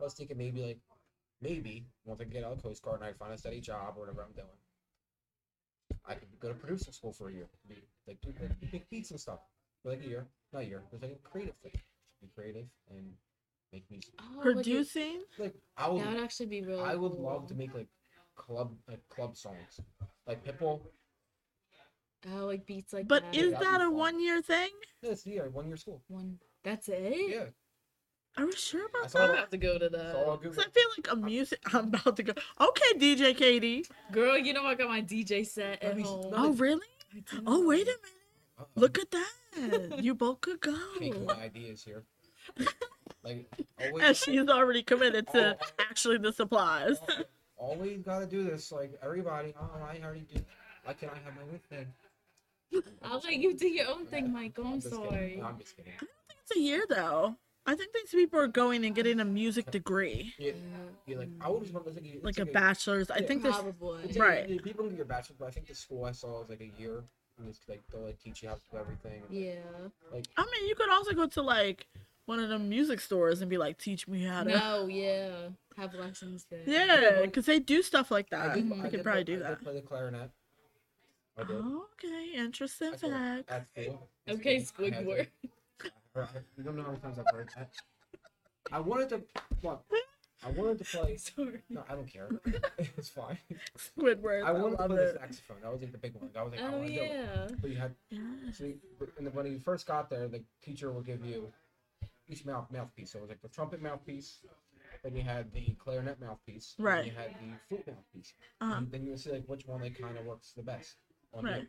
I 0.01 0.05
was 0.05 0.15
thinking 0.15 0.39
maybe 0.39 0.63
like 0.63 0.79
maybe 1.41 1.85
once 2.05 2.21
I 2.21 2.25
get 2.25 2.45
out 2.45 2.53
of 2.53 2.63
Coast 2.63 2.83
Guard 2.83 3.01
and 3.01 3.09
I 3.09 3.13
find 3.13 3.33
a 3.33 3.39
steady 3.39 3.61
job 3.61 3.95
or 3.97 4.01
whatever 4.01 4.23
I'm 4.23 4.33
doing, 4.33 4.49
I 6.07 6.15
could 6.15 6.29
go 6.41 6.49
to 6.49 6.55
producer 6.55 6.93
school 6.93 7.13
for 7.13 7.29
a 7.29 7.33
year. 7.33 7.47
Be, 7.69 7.77
like 8.07 8.21
do 8.21 8.33
like, 8.41 8.73
make 8.73 8.89
beats 8.91 9.11
and 9.11 9.21
stuff 9.21 9.41
for 9.83 9.91
like 9.91 10.03
a 10.03 10.09
year, 10.09 10.27
not 10.53 10.63
a 10.63 10.67
year. 10.67 10.83
It's 10.93 11.03
like 11.03 11.13
a 11.13 11.29
creative 11.29 11.57
thing. 11.63 11.73
Be 12.21 12.29
creative 12.35 12.67
and 12.91 13.13
make 13.73 13.85
music. 13.91 14.15
Oh, 14.21 14.25
like 14.37 14.43
Producing? 14.43 15.23
Like 15.39 15.55
I 15.77 15.89
would, 15.89 16.03
that 16.03 16.13
would 16.15 16.23
actually 16.23 16.47
be 16.47 16.63
really. 16.63 16.83
I 16.83 16.95
would 16.95 17.13
cool. 17.13 17.23
love 17.23 17.47
to 17.49 17.55
make 17.55 17.75
like 17.75 17.89
club 18.37 18.73
like 18.89 19.01
club 19.09 19.37
songs, 19.37 19.81
like 20.27 20.45
Pitbull. 20.45 20.81
Oh, 22.35 22.47
like 22.47 22.65
beats 22.67 22.93
like 22.93 23.09
But 23.09 23.25
that. 23.33 23.35
is 23.37 23.53
that'd 23.53 23.67
that 23.67 23.81
a 23.83 23.91
one 23.91 24.21
year 24.23 24.41
thing? 24.41 24.71
Yeah, 25.03 25.11
it's 25.11 25.27
yeah, 25.27 25.43
one 25.43 25.67
year 25.67 25.77
school. 25.77 26.03
one? 26.09 26.39
That's 26.63 26.89
it. 26.89 27.31
Yeah, 27.31 27.45
Are 28.37 28.47
we 28.47 28.53
sure 28.53 28.87
about 28.87 29.03
That's 29.03 29.15
that? 29.15 29.23
I'm 29.25 29.31
about 29.31 29.51
to 29.51 29.57
go 29.59 29.77
to 29.77 29.89
That's 29.89 30.15
all 30.15 30.31
I'll 30.31 30.37
that. 30.37 30.43
Google. 30.43 30.51
Because 30.53 30.65
I 30.65 30.71
feel 30.71 30.89
like 30.97 31.09
a 31.11 31.17
music. 31.17 31.59
I'm 31.75 31.89
about 31.89 32.17
to 32.17 32.23
go. 32.23 32.33
Okay, 32.61 32.93
DJ 32.99 33.37
Catie. 33.37 33.85
Girl, 34.13 34.39
you 34.39 34.53
know 34.53 34.65
I 34.65 34.77
got 34.77 34.89
my 34.89 35.03
DJ 35.03 35.45
set 35.45 35.83
at 35.83 35.97
me- 35.97 36.05
home. 36.05 36.33
Oh, 36.33 36.53
really? 36.53 36.87
Oh, 37.45 37.67
wait 37.67 37.83
a 37.83 37.87
minute. 37.87 37.99
Uh-oh. 38.61 38.67
Look 38.77 38.99
at 39.01 39.11
that. 39.11 39.99
You 40.01 40.15
both 40.15 40.41
could 40.43 40.61
go. 40.61 40.77
Taking 41.01 41.27
my 41.27 41.35
ideas 41.35 41.83
here. 41.83 42.05
Like 43.25 43.47
And 43.79 43.93
always, 43.93 44.19
she's 44.19 44.49
already 44.49 44.83
committed 44.83 45.29
to 45.29 45.57
Oh. 45.61 45.67
actually 45.79 46.19
the 46.19 46.33
supplies. 46.33 46.97
Oh, 47.09 47.25
always 47.57 47.99
gotta 48.03 48.27
do 48.27 48.45
this. 48.45 48.73
Like 48.73 48.93
everybody, 49.03 49.55
oh, 49.61 49.71
I 49.83 49.99
already 50.05 50.27
do. 50.33 50.41
Why 50.85 50.93
can't 50.95 51.13
I 51.13 51.19
have 51.25 51.35
my 51.37 51.43
own 51.43 51.61
thing? 51.71 52.83
I'll 53.03 53.21
let 53.21 53.35
you 53.37 53.55
do 53.55 53.69
your 53.69 53.89
own 53.89 54.07
thing, 54.07 54.33
Michael. 54.33 54.67
I'm 54.67 54.81
just 54.81 54.91
kidding. 54.95 55.09
sorry. 55.11 55.37
No, 55.41 55.47
I'm 55.47 55.59
just 55.59 55.77
kidding. 55.77 55.93
It's 56.01 56.57
a 56.57 56.61
year 56.61 56.85
though. 56.89 57.37
I 57.65 57.77
think 57.77 57.93
these 57.93 58.11
people 58.11 58.41
are 58.41 58.49
going 58.49 58.85
and 58.85 58.93
getting 58.93 59.21
a 59.21 59.25
music 59.25 59.71
degree, 59.71 60.35
Yeah, 60.37 60.53
yeah, 61.07 61.19
like 61.19 61.29
I 61.41 61.47
always 61.47 61.71
want 61.71 61.87
to 61.87 61.93
think 61.93 62.07
it's 62.13 62.25
like 62.25 62.39
a 62.41 62.47
bachelor's. 62.47 63.09
I 63.11 63.19
Yeah. 63.19 63.27
think 63.29 63.43
there's 63.45 63.55
Probably. 63.55 64.13
Right. 64.19 64.51
Like, 64.51 64.65
people 64.65 64.85
can 64.87 64.97
get 64.97 65.03
a 65.03 65.09
bachelor's, 65.09 65.37
but 65.39 65.47
I 65.47 65.51
think 65.53 65.69
the 65.69 65.75
school 65.77 66.05
I 66.05 66.11
saw 66.13 66.41
was 66.41 66.49
like 66.49 66.61
a 66.61 66.73
year. 66.81 67.05
And 67.39 67.49
it's 67.49 67.61
like 67.69 67.81
they'll 67.93 68.03
like 68.03 68.19
teach 68.21 68.43
you 68.43 68.49
how 68.49 68.57
to 68.57 68.61
do 68.73 68.79
everything. 68.79 69.23
Yeah. 69.31 69.55
Like 70.13 70.27
I 70.37 70.43
mean, 70.45 70.69
you 70.69 70.75
could 70.75 70.91
also 70.91 71.13
go 71.13 71.27
to 71.29 71.43
like 71.43 71.87
one 72.27 72.39
of 72.39 72.49
the 72.49 72.59
music 72.59 73.01
stores 73.01 73.41
and 73.41 73.51
be 73.51 73.59
like, 73.59 73.79
"Teach 73.79 74.07
me 74.09 74.25
how 74.25 74.45
to." 74.45 74.51
No, 74.51 74.87
yeah. 74.87 75.49
Have 75.77 75.95
lessons 75.95 76.47
there. 76.51 76.61
Yeah, 76.67 77.23
because 77.23 77.47
they 77.47 77.59
do 77.59 77.83
stuff 77.83 78.11
like 78.11 78.29
that. 78.31 78.51
I 78.51 78.55
did, 78.57 78.67
You 78.67 78.75
I 78.75 78.83
could 78.83 78.91
did 78.93 79.03
probably 79.05 79.25
play, 79.25 79.35
do 79.37 79.41
I 79.45 79.49
that. 79.49 79.59
did 79.59 79.65
play 79.65 79.75
the 79.75 79.81
clarinet. 79.81 80.31
I 81.39 81.45
did. 81.45 81.57
Oh, 81.57 81.87
okay, 81.95 82.33
interesting 82.37 82.93
I 82.93 82.97
saw 82.97 83.07
it 83.07 83.11
fact. 83.49 83.51
at 83.51 83.69
school. 83.69 84.09
Okay, 84.29 84.57
I 84.57 84.59
had 84.59 84.67
to. 84.69 84.73
Squidward. 84.75 85.27
I- 86.15 86.21
I- 86.21 86.27
You 86.59 86.65
don't 86.65 86.77
know 86.77 86.83
how 86.83 86.89
many 86.91 87.01
times 87.01 87.19
I've 87.19 87.35
heard 87.35 87.49
that. 87.57 87.71
I 88.71 88.81
wanted 88.81 89.09
to. 89.11 89.23
Look, 89.63 89.83
I 90.45 90.51
wanted 90.51 90.79
to 90.79 90.85
play. 90.85 91.17
Sorry. 91.37 91.63
No, 91.71 91.85
I 91.89 91.95
don't 91.95 92.07
care. 92.07 92.29
it's 92.79 93.09
fine. 93.09 93.39
Squidward. 93.79 94.45
I 94.45 94.49
I, 94.49 94.53
wanted 94.53 94.77
to 94.77 94.83
love 94.83 94.91
play 94.91 94.97
the 95.07 95.19
saxophone. 95.19 95.57
That 95.63 95.73
was 95.73 95.81
like 95.81 95.93
the 95.93 95.99
big 95.99 96.15
one. 96.15 96.29
That 96.35 96.45
was 96.45 96.53
like 96.53 96.61
I 96.63 96.67
Oh 96.69 96.73
want 96.73 96.87
to 96.89 96.95
do 96.95 97.01
it. 97.01 97.11
yeah. 97.11 97.49
But 97.63 97.71
you 97.71 97.77
had 97.77 97.95
Yeah. 98.11 98.21
So 98.53 98.65
you, 98.65 98.79
and 99.19 99.35
when 99.35 99.47
you 99.47 99.59
first 99.59 99.87
got 99.87 100.11
there, 100.11 100.29
the 100.29 100.43
teacher 100.63 100.93
will 100.93 101.01
give 101.03 101.25
you 101.25 101.51
each 102.29 102.45
mouth 102.45 102.71
mouthpiece. 102.71 103.13
So 103.13 103.19
it 103.19 103.23
was 103.23 103.31
like 103.31 103.43
the 103.43 103.49
trumpet 103.49 103.83
mouthpiece, 103.83 104.41
then 105.03 105.17
you 105.17 105.23
had 105.23 105.53
the 105.53 105.75
clarinet 105.79 106.21
mouthpiece, 106.21 106.75
Right. 106.79 107.05
you 107.07 107.13
had 107.13 107.35
the 107.41 107.59
flute 107.69 107.87
mouthpiece. 107.87 108.35
Uh-huh. 108.61 108.75
And 108.77 108.91
then 108.91 109.05
you 109.05 109.11
would 109.11 109.21
see 109.21 109.33
like 109.33 109.45
which 109.47 109.67
one 109.67 109.81
like 109.81 109.99
kind 109.99 110.17
of 110.17 110.25
works 110.25 110.53
the 110.57 110.63
best 110.63 110.97
on. 111.35 111.45
Right. 111.45 111.69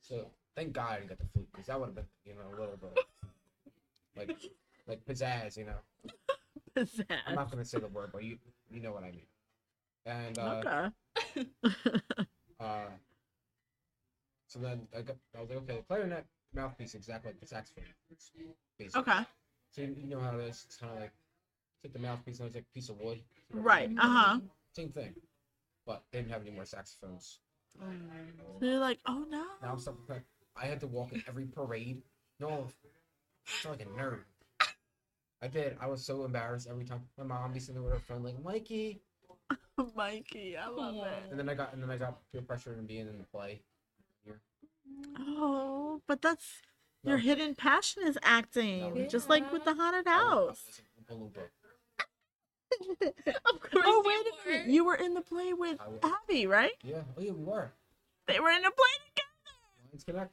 So 0.00 0.30
thank 0.54 0.72
God 0.72 0.90
I 0.90 0.96
didn't 0.96 1.08
get 1.10 1.18
the 1.18 1.26
flute 1.32 1.48
because 1.52 1.66
that 1.66 1.78
would 1.78 1.86
have 1.86 1.94
been 1.94 2.06
you 2.24 2.34
know 2.34 2.48
a 2.48 2.60
little 2.60 2.76
bit 2.76 2.98
like 4.16 4.36
like 4.86 5.04
pizzazz, 5.04 5.56
you 5.56 5.66
know. 5.66 5.78
pizzazz. 6.76 7.06
I'm 7.26 7.34
not 7.34 7.50
gonna 7.50 7.64
say 7.64 7.78
the 7.78 7.88
word, 7.88 8.10
but 8.12 8.24
you 8.24 8.38
you 8.70 8.80
know 8.80 8.92
what 8.92 9.04
I 9.04 9.10
mean. 9.12 9.26
And 10.04 10.38
uh, 10.38 10.62
Okay. 10.64 11.46
uh, 12.60 12.86
so 14.46 14.58
then 14.60 14.86
I, 14.96 15.02
got, 15.02 15.16
I 15.36 15.40
was 15.40 15.50
like, 15.50 15.58
okay, 15.58 15.76
the 15.76 15.82
clarinet 15.82 16.24
mouthpiece 16.56 16.94
exactly 16.94 17.30
like 17.30 17.40
the 17.40 17.46
saxophone. 17.46 17.84
Basically. 18.78 19.00
okay. 19.00 19.20
So 19.72 19.82
you, 19.82 19.94
you 19.98 20.06
know 20.08 20.20
how 20.20 20.36
it 20.38 20.44
is. 20.44 20.64
It's 20.66 20.76
kind 20.76 20.92
of 20.92 21.00
like 21.00 21.12
take 21.82 21.92
the 21.92 21.98
mouthpiece 21.98 22.38
and 22.40 22.46
it's 22.46 22.54
like 22.56 22.64
a 22.70 22.74
piece 22.74 22.88
of 22.88 22.98
wood. 23.00 23.20
Right. 23.52 23.90
Uh 23.98 24.08
huh. 24.08 24.38
Same 24.74 24.90
thing, 24.90 25.14
but 25.86 26.02
they 26.12 26.18
didn't 26.18 26.32
have 26.32 26.42
any 26.42 26.50
more 26.50 26.64
saxophones. 26.64 27.38
Oh, 27.80 27.86
no. 27.86 28.58
They're 28.60 28.78
like, 28.78 28.98
oh 29.06 29.24
no. 29.30 29.44
Now 29.62 29.72
I'm 29.72 29.78
stuck. 29.78 29.96
with- 30.08 30.22
I 30.56 30.64
had 30.64 30.80
to 30.80 30.86
walk 30.86 31.12
in 31.12 31.22
every 31.28 31.44
parade. 31.44 32.00
No, 32.40 32.48
I 32.48 33.50
felt 33.50 33.78
like 33.78 33.86
a 33.86 33.90
nerd. 33.90 34.20
I 35.42 35.48
did. 35.48 35.76
I 35.80 35.86
was 35.86 36.02
so 36.04 36.24
embarrassed 36.24 36.66
every 36.70 36.84
time. 36.86 37.02
My 37.18 37.24
mom 37.24 37.52
be 37.52 37.60
sitting 37.60 37.74
there 37.74 37.82
with 37.82 37.92
her 37.92 37.98
friend, 37.98 38.24
like 38.24 38.42
Mikey. 38.42 39.02
Mikey, 39.96 40.56
I 40.56 40.68
love 40.68 40.94
it. 40.96 41.30
And 41.30 41.38
then 41.38 41.48
I 41.50 41.54
got, 41.54 41.74
and 41.74 41.82
then 41.82 41.90
I 41.90 41.98
got 41.98 42.18
peer 42.32 42.40
pressure 42.40 42.72
and 42.72 42.86
being 42.88 43.06
in 43.06 43.18
the 43.18 43.24
play. 43.24 43.60
Oh, 45.18 46.00
but 46.06 46.22
that's 46.22 46.62
No. 47.04 47.10
your 47.10 47.18
hidden 47.18 47.54
passion 47.54 48.02
is 48.06 48.18
acting, 48.22 48.94
No. 48.94 49.06
just 49.06 49.28
like 49.28 49.50
with 49.52 49.64
the 49.64 49.74
haunted 49.74 50.06
I 50.06 50.16
was- 50.18 50.26
I 50.26 50.28
house. 50.28 50.64
was 50.66 50.78
in 50.78 51.16
Oompa 51.16 51.30
Loompa. 51.32 51.48
Of 53.46 53.60
course 53.60 53.84
Oh 53.86 54.02
you 54.02 54.02
wait 54.04 54.26
a 54.26 54.32
were. 54.44 54.50
minute, 54.52 54.66
you 54.68 54.84
were 54.84 54.94
in 54.96 55.14
the 55.14 55.20
play 55.20 55.52
with 55.52 55.78
Abby, 56.02 56.46
right? 56.46 56.72
Yeah. 56.82 57.02
Oh 57.16 57.20
yeah, 57.20 57.32
we 57.32 57.44
were. 57.44 57.72
They 58.26 58.40
were 58.40 58.50
in 58.50 58.64
a 58.64 58.70
play 58.70 58.94
together. 59.08 59.30
Lions 59.86 60.04
Connect. 60.04 60.32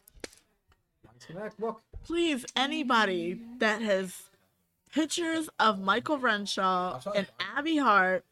Lions 1.05 1.25
Connect. 1.25 1.59
Look. 1.59 1.81
Please, 2.03 2.45
anybody 2.55 3.39
that 3.59 3.81
has 3.81 4.23
pictures 4.91 5.49
of 5.59 5.79
Michael 5.79 6.17
Renshaw 6.17 6.93
I'll 6.95 6.99
try 7.01 7.13
to 7.13 7.17
and 7.19 7.27
Abby 7.39 7.77
Hart 7.77 8.25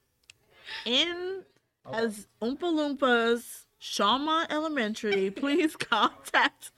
in 0.85 1.45
I'll- 1.85 1.95
as 1.95 2.27
Oompa 2.41 2.59
Loompas, 2.97 3.65
Shawmont 3.81 4.47
Elementary, 4.51 5.31
please 5.35 5.75
contact 5.75 6.71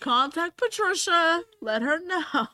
contact 0.00 0.56
Patricia. 0.56 1.42
Let 1.60 1.82
her 1.82 1.98
know. 1.98 2.46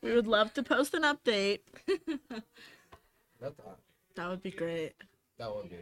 We 0.00 0.14
would 0.14 0.26
love 0.26 0.52
to 0.54 0.62
post 0.62 0.94
an 0.94 1.02
update. 1.02 1.60
That, 1.86 2.42
that, 3.40 3.78
That 4.16 4.28
would 4.28 4.42
be 4.42 4.50
great. 4.50 4.94
that 5.38 5.54
would 5.54 5.68
be. 5.70 5.76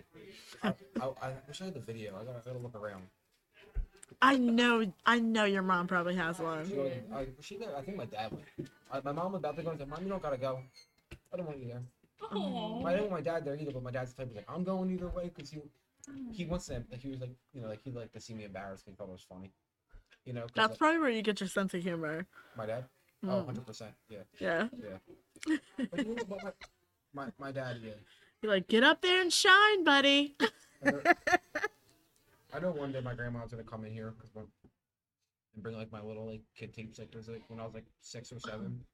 I, 0.62 0.68
I, 1.01 1.05
I 1.22 1.32
wish 1.47 1.61
I 1.61 1.66
had 1.66 1.74
the 1.74 1.80
video. 1.80 2.14
I 2.20 2.24
gotta, 2.24 2.38
I 2.38 2.43
gotta 2.47 2.59
look 2.59 2.74
around. 2.74 3.03
I 4.22 4.36
know, 4.36 4.91
I 5.07 5.18
know 5.18 5.45
your 5.45 5.62
mom 5.62 5.86
probably 5.86 6.16
has 6.16 6.36
She, 6.38 6.43
one. 6.43 6.68
goes, 6.68 6.93
I, 7.14 7.26
she 7.41 7.57
there. 7.57 7.76
I 7.76 7.80
think 7.82 7.97
my 7.97 8.05
dad 8.07 8.32
went. 8.32 8.45
I, 8.93 9.01
my 9.05 9.12
mom 9.12 9.32
was 9.32 9.38
about 9.41 9.57
to 9.57 9.62
go 9.62 9.70
and 9.70 9.78
said, 9.78 9.88
"Mom, 9.88 10.03
you 10.03 10.09
don't 10.09 10.22
gotta 10.22 10.36
go. 10.36 10.61
I 11.32 11.36
don't 11.36 11.47
want 11.47 11.59
you 11.61 11.68
there." 11.68 11.82
Aw. 12.32 12.84
I 12.86 12.93
didn't 12.93 13.11
want 13.11 13.24
my 13.24 13.30
dad 13.32 13.45
there 13.45 13.57
either, 13.57 13.70
but 13.72 13.82
my 13.82 13.91
dad's 13.91 14.12
the 14.12 14.22
type 14.22 14.30
of 14.30 14.36
like, 14.36 14.47
"I'm 14.51 14.64
going 14.64 14.91
either 14.91 15.09
way" 15.09 15.30
because 15.34 15.51
he 15.51 15.59
he 16.32 16.44
wants 16.46 16.66
them. 16.66 16.84
Like 16.90 17.01
he 17.01 17.09
was 17.09 17.20
like, 17.20 17.30
you 17.53 17.61
know, 17.62 17.68
like 17.68 17.82
he'd 17.82 17.94
like 17.94 18.12
to 18.12 18.20
see 18.20 18.34
me 18.34 18.44
embarrassed. 18.44 18.84
He 18.86 18.92
thought 18.92 19.09
it 19.09 19.12
was 19.12 19.26
funny. 19.28 19.53
You 20.24 20.32
know. 20.34 20.46
That's 20.55 20.70
like, 20.70 20.78
probably 20.78 20.98
where 21.01 21.11
you 21.11 21.22
get 21.22 21.40
your 21.40 21.48
sense 21.48 21.72
of 21.74 21.82
humor. 21.82 22.26
my 22.57 22.66
dad. 22.66 22.84
Oh, 23.24 23.28
Mm. 23.28 23.46
100 23.46 23.66
percent. 23.66 23.92
Yeah, 24.09 24.18
Yeah. 24.38 24.68
yeah. 24.82 25.57
But 25.90 26.07
you 26.07 26.14
know, 26.14 26.24
but 26.28 26.42
my, 26.42 26.53
my 27.24 27.26
my 27.38 27.53
dad, 27.53 27.76
yeah. 27.82 27.92
You're 28.42 28.53
like, 28.53 28.66
get 28.68 28.82
up 28.82 29.03
there 29.03 29.20
and 29.20 29.30
shine, 29.32 29.84
buddy. 29.84 30.36
I 32.53 32.59
know- 32.61 32.70
one 32.72 32.92
day 32.92 33.01
my 33.01 33.14
grandma's 33.14 33.51
gonna 33.51 33.62
come 33.62 33.84
in 33.84 33.92
here 33.92 34.12
'cause 34.18 34.30
when- 34.32 34.46
and 35.55 35.62
bring 35.62 35.76
like 35.76 35.90
my 35.92 36.01
little 36.01 36.26
like 36.26 36.42
kid 36.57 36.72
tapes. 36.72 36.98
Like 36.98 37.14
like 37.14 37.42
when 37.48 37.61
I 37.61 37.64
was 37.64 37.74
like 37.74 37.86
six 38.01 38.32
or 38.32 38.38
seven, 38.40 38.84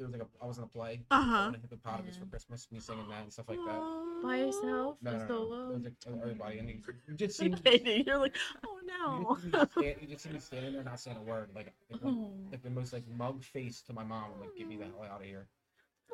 there 0.00 0.08
was 0.08 0.16
like 0.18 0.22
a 0.26 0.44
I 0.44 0.46
was 0.46 0.56
in 0.58 0.64
a 0.64 0.66
play. 0.66 1.02
Uh 1.10 1.22
huh. 1.22 1.36
On 1.36 1.54
a 1.54 1.58
hippopotamus 1.58 2.16
for 2.16 2.24
Christmas, 2.26 2.66
me 2.72 2.80
singing 2.80 3.06
that 3.10 3.22
and 3.22 3.32
stuff 3.32 3.48
like 3.48 3.58
that. 3.66 4.20
By 4.22 4.36
yourself? 4.38 4.96
No, 5.02 5.10
or 5.10 5.12
no, 5.12 5.18
no. 5.18 5.26
solo? 5.28 5.70
It 5.70 5.74
was 5.74 5.84
like 5.84 5.94
everybody, 6.22 6.58
and 6.58 6.68
you, 6.68 6.78
you 7.06 7.14
just 7.14 7.36
see 7.36 7.48
me. 7.50 7.56
Catie, 7.62 8.04
you're 8.06 8.18
like, 8.18 8.34
oh 8.66 8.78
You 8.82 8.88
no. 8.88 9.36
just, 9.36 9.74
see 9.74 9.80
stand, 9.82 9.96
you 10.00 10.08
just 10.08 10.24
see 10.24 10.30
me 10.30 10.38
standing 10.40 10.72
there, 10.72 10.82
not 10.84 10.98
saying 11.00 11.18
a 11.18 11.22
word, 11.22 11.50
like 11.54 11.72
like, 11.90 12.02
one- 12.02 12.14
Oh. 12.18 12.32
like 12.50 12.62
the 12.62 12.70
most 12.70 12.92
like 12.94 13.04
mug 13.08 13.44
face 13.44 13.82
to 13.82 13.92
my 13.92 14.02
mom, 14.04 14.30
like 14.40 14.50
get 14.56 14.66
me 14.66 14.76
the 14.76 14.84
hell 14.84 15.06
out 15.10 15.20
of 15.20 15.26
here. 15.26 15.46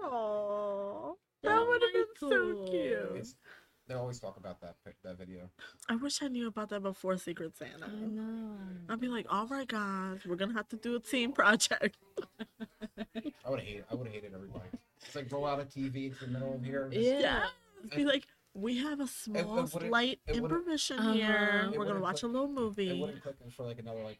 Oh, 0.02 1.16
that 1.42 1.66
would 1.66 1.82
have 1.82 1.92
been 1.92 2.04
so 2.30 2.64
cute. 2.68 3.16
It's, 3.20 3.34
they 3.88 3.94
always 3.94 4.18
talk 4.18 4.36
about 4.36 4.60
that 4.62 4.74
that 5.04 5.16
video. 5.16 5.48
I 5.88 5.94
wish 5.96 6.20
I 6.22 6.26
knew 6.28 6.48
about 6.48 6.70
that 6.70 6.82
before 6.82 7.16
Secret 7.18 7.56
Santa. 7.56 7.86
I 7.86 8.06
know. 8.06 8.56
I'd 8.88 9.00
be 9.00 9.06
like, 9.08 9.26
all 9.30 9.46
right, 9.46 9.66
guys, 9.68 10.20
we're 10.26 10.34
gonna 10.36 10.54
have 10.54 10.68
to 10.70 10.76
do 10.76 10.96
a 10.96 11.00
team 11.00 11.32
project. 11.32 11.96
I 12.98 13.50
would 13.50 13.60
hate. 13.60 13.84
I 13.90 13.94
would 13.94 14.06
have 14.06 14.14
hated 14.14 14.32
everybody. 14.34 14.64
It's 15.04 15.14
like 15.14 15.30
roll 15.30 15.46
out 15.46 15.60
a 15.60 15.64
TV 15.64 16.06
into 16.06 16.24
the 16.26 16.30
middle 16.30 16.54
of 16.54 16.62
here. 16.64 16.88
just- 16.90 17.02
Yeah. 17.04 17.20
Yeah. 17.90 17.96
Be 17.96 18.04
like, 18.04 18.26
we 18.54 18.78
have 18.78 19.00
a 19.00 19.06
small, 19.06 19.44
wouldn't- 19.44 19.70
slight 19.70 20.20
it 20.26 20.40
wouldn't- 20.40 20.50
intermission 20.62 20.98
Uh-huh. 20.98 21.12
here. 21.12 21.26
It 21.26 21.32
We're 21.32 21.60
gonna 21.62 21.78
wouldn't 21.78 22.00
watch 22.00 22.18
a 22.18 22.20
click- 22.20 22.32
little 22.32 22.48
It 22.48 22.52
movie. 22.52 23.00
wouldn't 23.00 23.22
click 23.22 23.36
for 23.50 23.64
like 23.64 23.78
another 23.78 24.02
like 24.02 24.18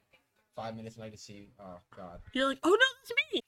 five 0.55 0.77
minutes, 0.77 0.97
and 0.97 1.05
I 1.05 1.11
just 1.11 1.25
see. 1.25 1.49
Oh 1.59 1.79
God. 1.97 2.21
You're 2.33 2.47
like, 2.47 2.59
oh 2.63 2.71
no, 2.71 2.87
it's 3.03 3.13
me. 3.35 3.43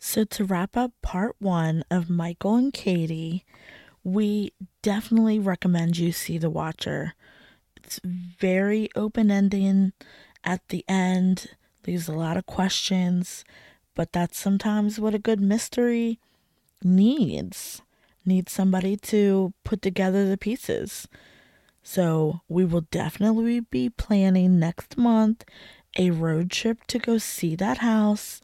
So, 0.00 0.24
to 0.24 0.44
wrap 0.44 0.76
up 0.76 0.92
part 1.02 1.36
one 1.38 1.84
of 1.90 2.08
Michael 2.08 2.54
and 2.56 2.72
Catie, 2.72 3.44
we 4.04 4.52
definitely 4.80 5.38
recommend 5.38 5.98
you 5.98 6.12
see 6.12 6.38
The 6.38 6.48
Watcher. 6.48 7.14
It's 7.76 8.00
very 8.04 8.88
open 8.94 9.30
ending 9.30 9.92
at 10.44 10.66
the 10.68 10.84
end, 10.88 11.56
leaves 11.86 12.08
a 12.08 12.12
lot 12.12 12.36
of 12.36 12.46
questions, 12.46 13.44
but 13.94 14.12
that's 14.12 14.38
sometimes 14.38 14.98
what 14.98 15.14
a 15.14 15.18
good 15.18 15.40
mystery 15.40 16.18
needs. 16.82 17.82
Needs 18.24 18.52
somebody 18.52 18.96
to 18.96 19.52
put 19.64 19.80
together 19.80 20.28
the 20.28 20.36
pieces. 20.36 21.08
So, 21.82 22.40
we 22.48 22.64
will 22.64 22.82
definitely 22.90 23.60
be 23.60 23.88
planning 23.88 24.58
next 24.58 24.98
month 24.98 25.44
a 25.96 26.10
road 26.10 26.50
trip 26.50 26.86
to 26.88 26.98
go 26.98 27.18
see 27.18 27.56
that 27.56 27.78
house, 27.78 28.42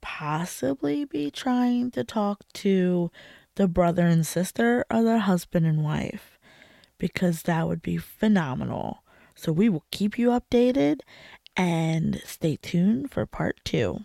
possibly 0.00 1.04
be 1.04 1.30
trying 1.30 1.90
to 1.92 2.02
talk 2.02 2.40
to 2.54 3.10
the 3.54 3.68
brother 3.68 4.06
and 4.06 4.26
sister 4.26 4.84
or 4.90 5.02
the 5.02 5.20
husband 5.20 5.66
and 5.66 5.84
wife 5.84 6.38
because 6.98 7.42
that 7.42 7.66
would 7.66 7.82
be 7.82 7.96
phenomenal. 7.96 9.02
So 9.34 9.50
we 9.52 9.68
will 9.68 9.84
keep 9.90 10.18
you 10.18 10.28
updated 10.28 11.00
and 11.56 12.22
stay 12.24 12.56
tuned 12.56 13.10
for 13.10 13.26
part 13.26 13.58
two. 13.64 14.04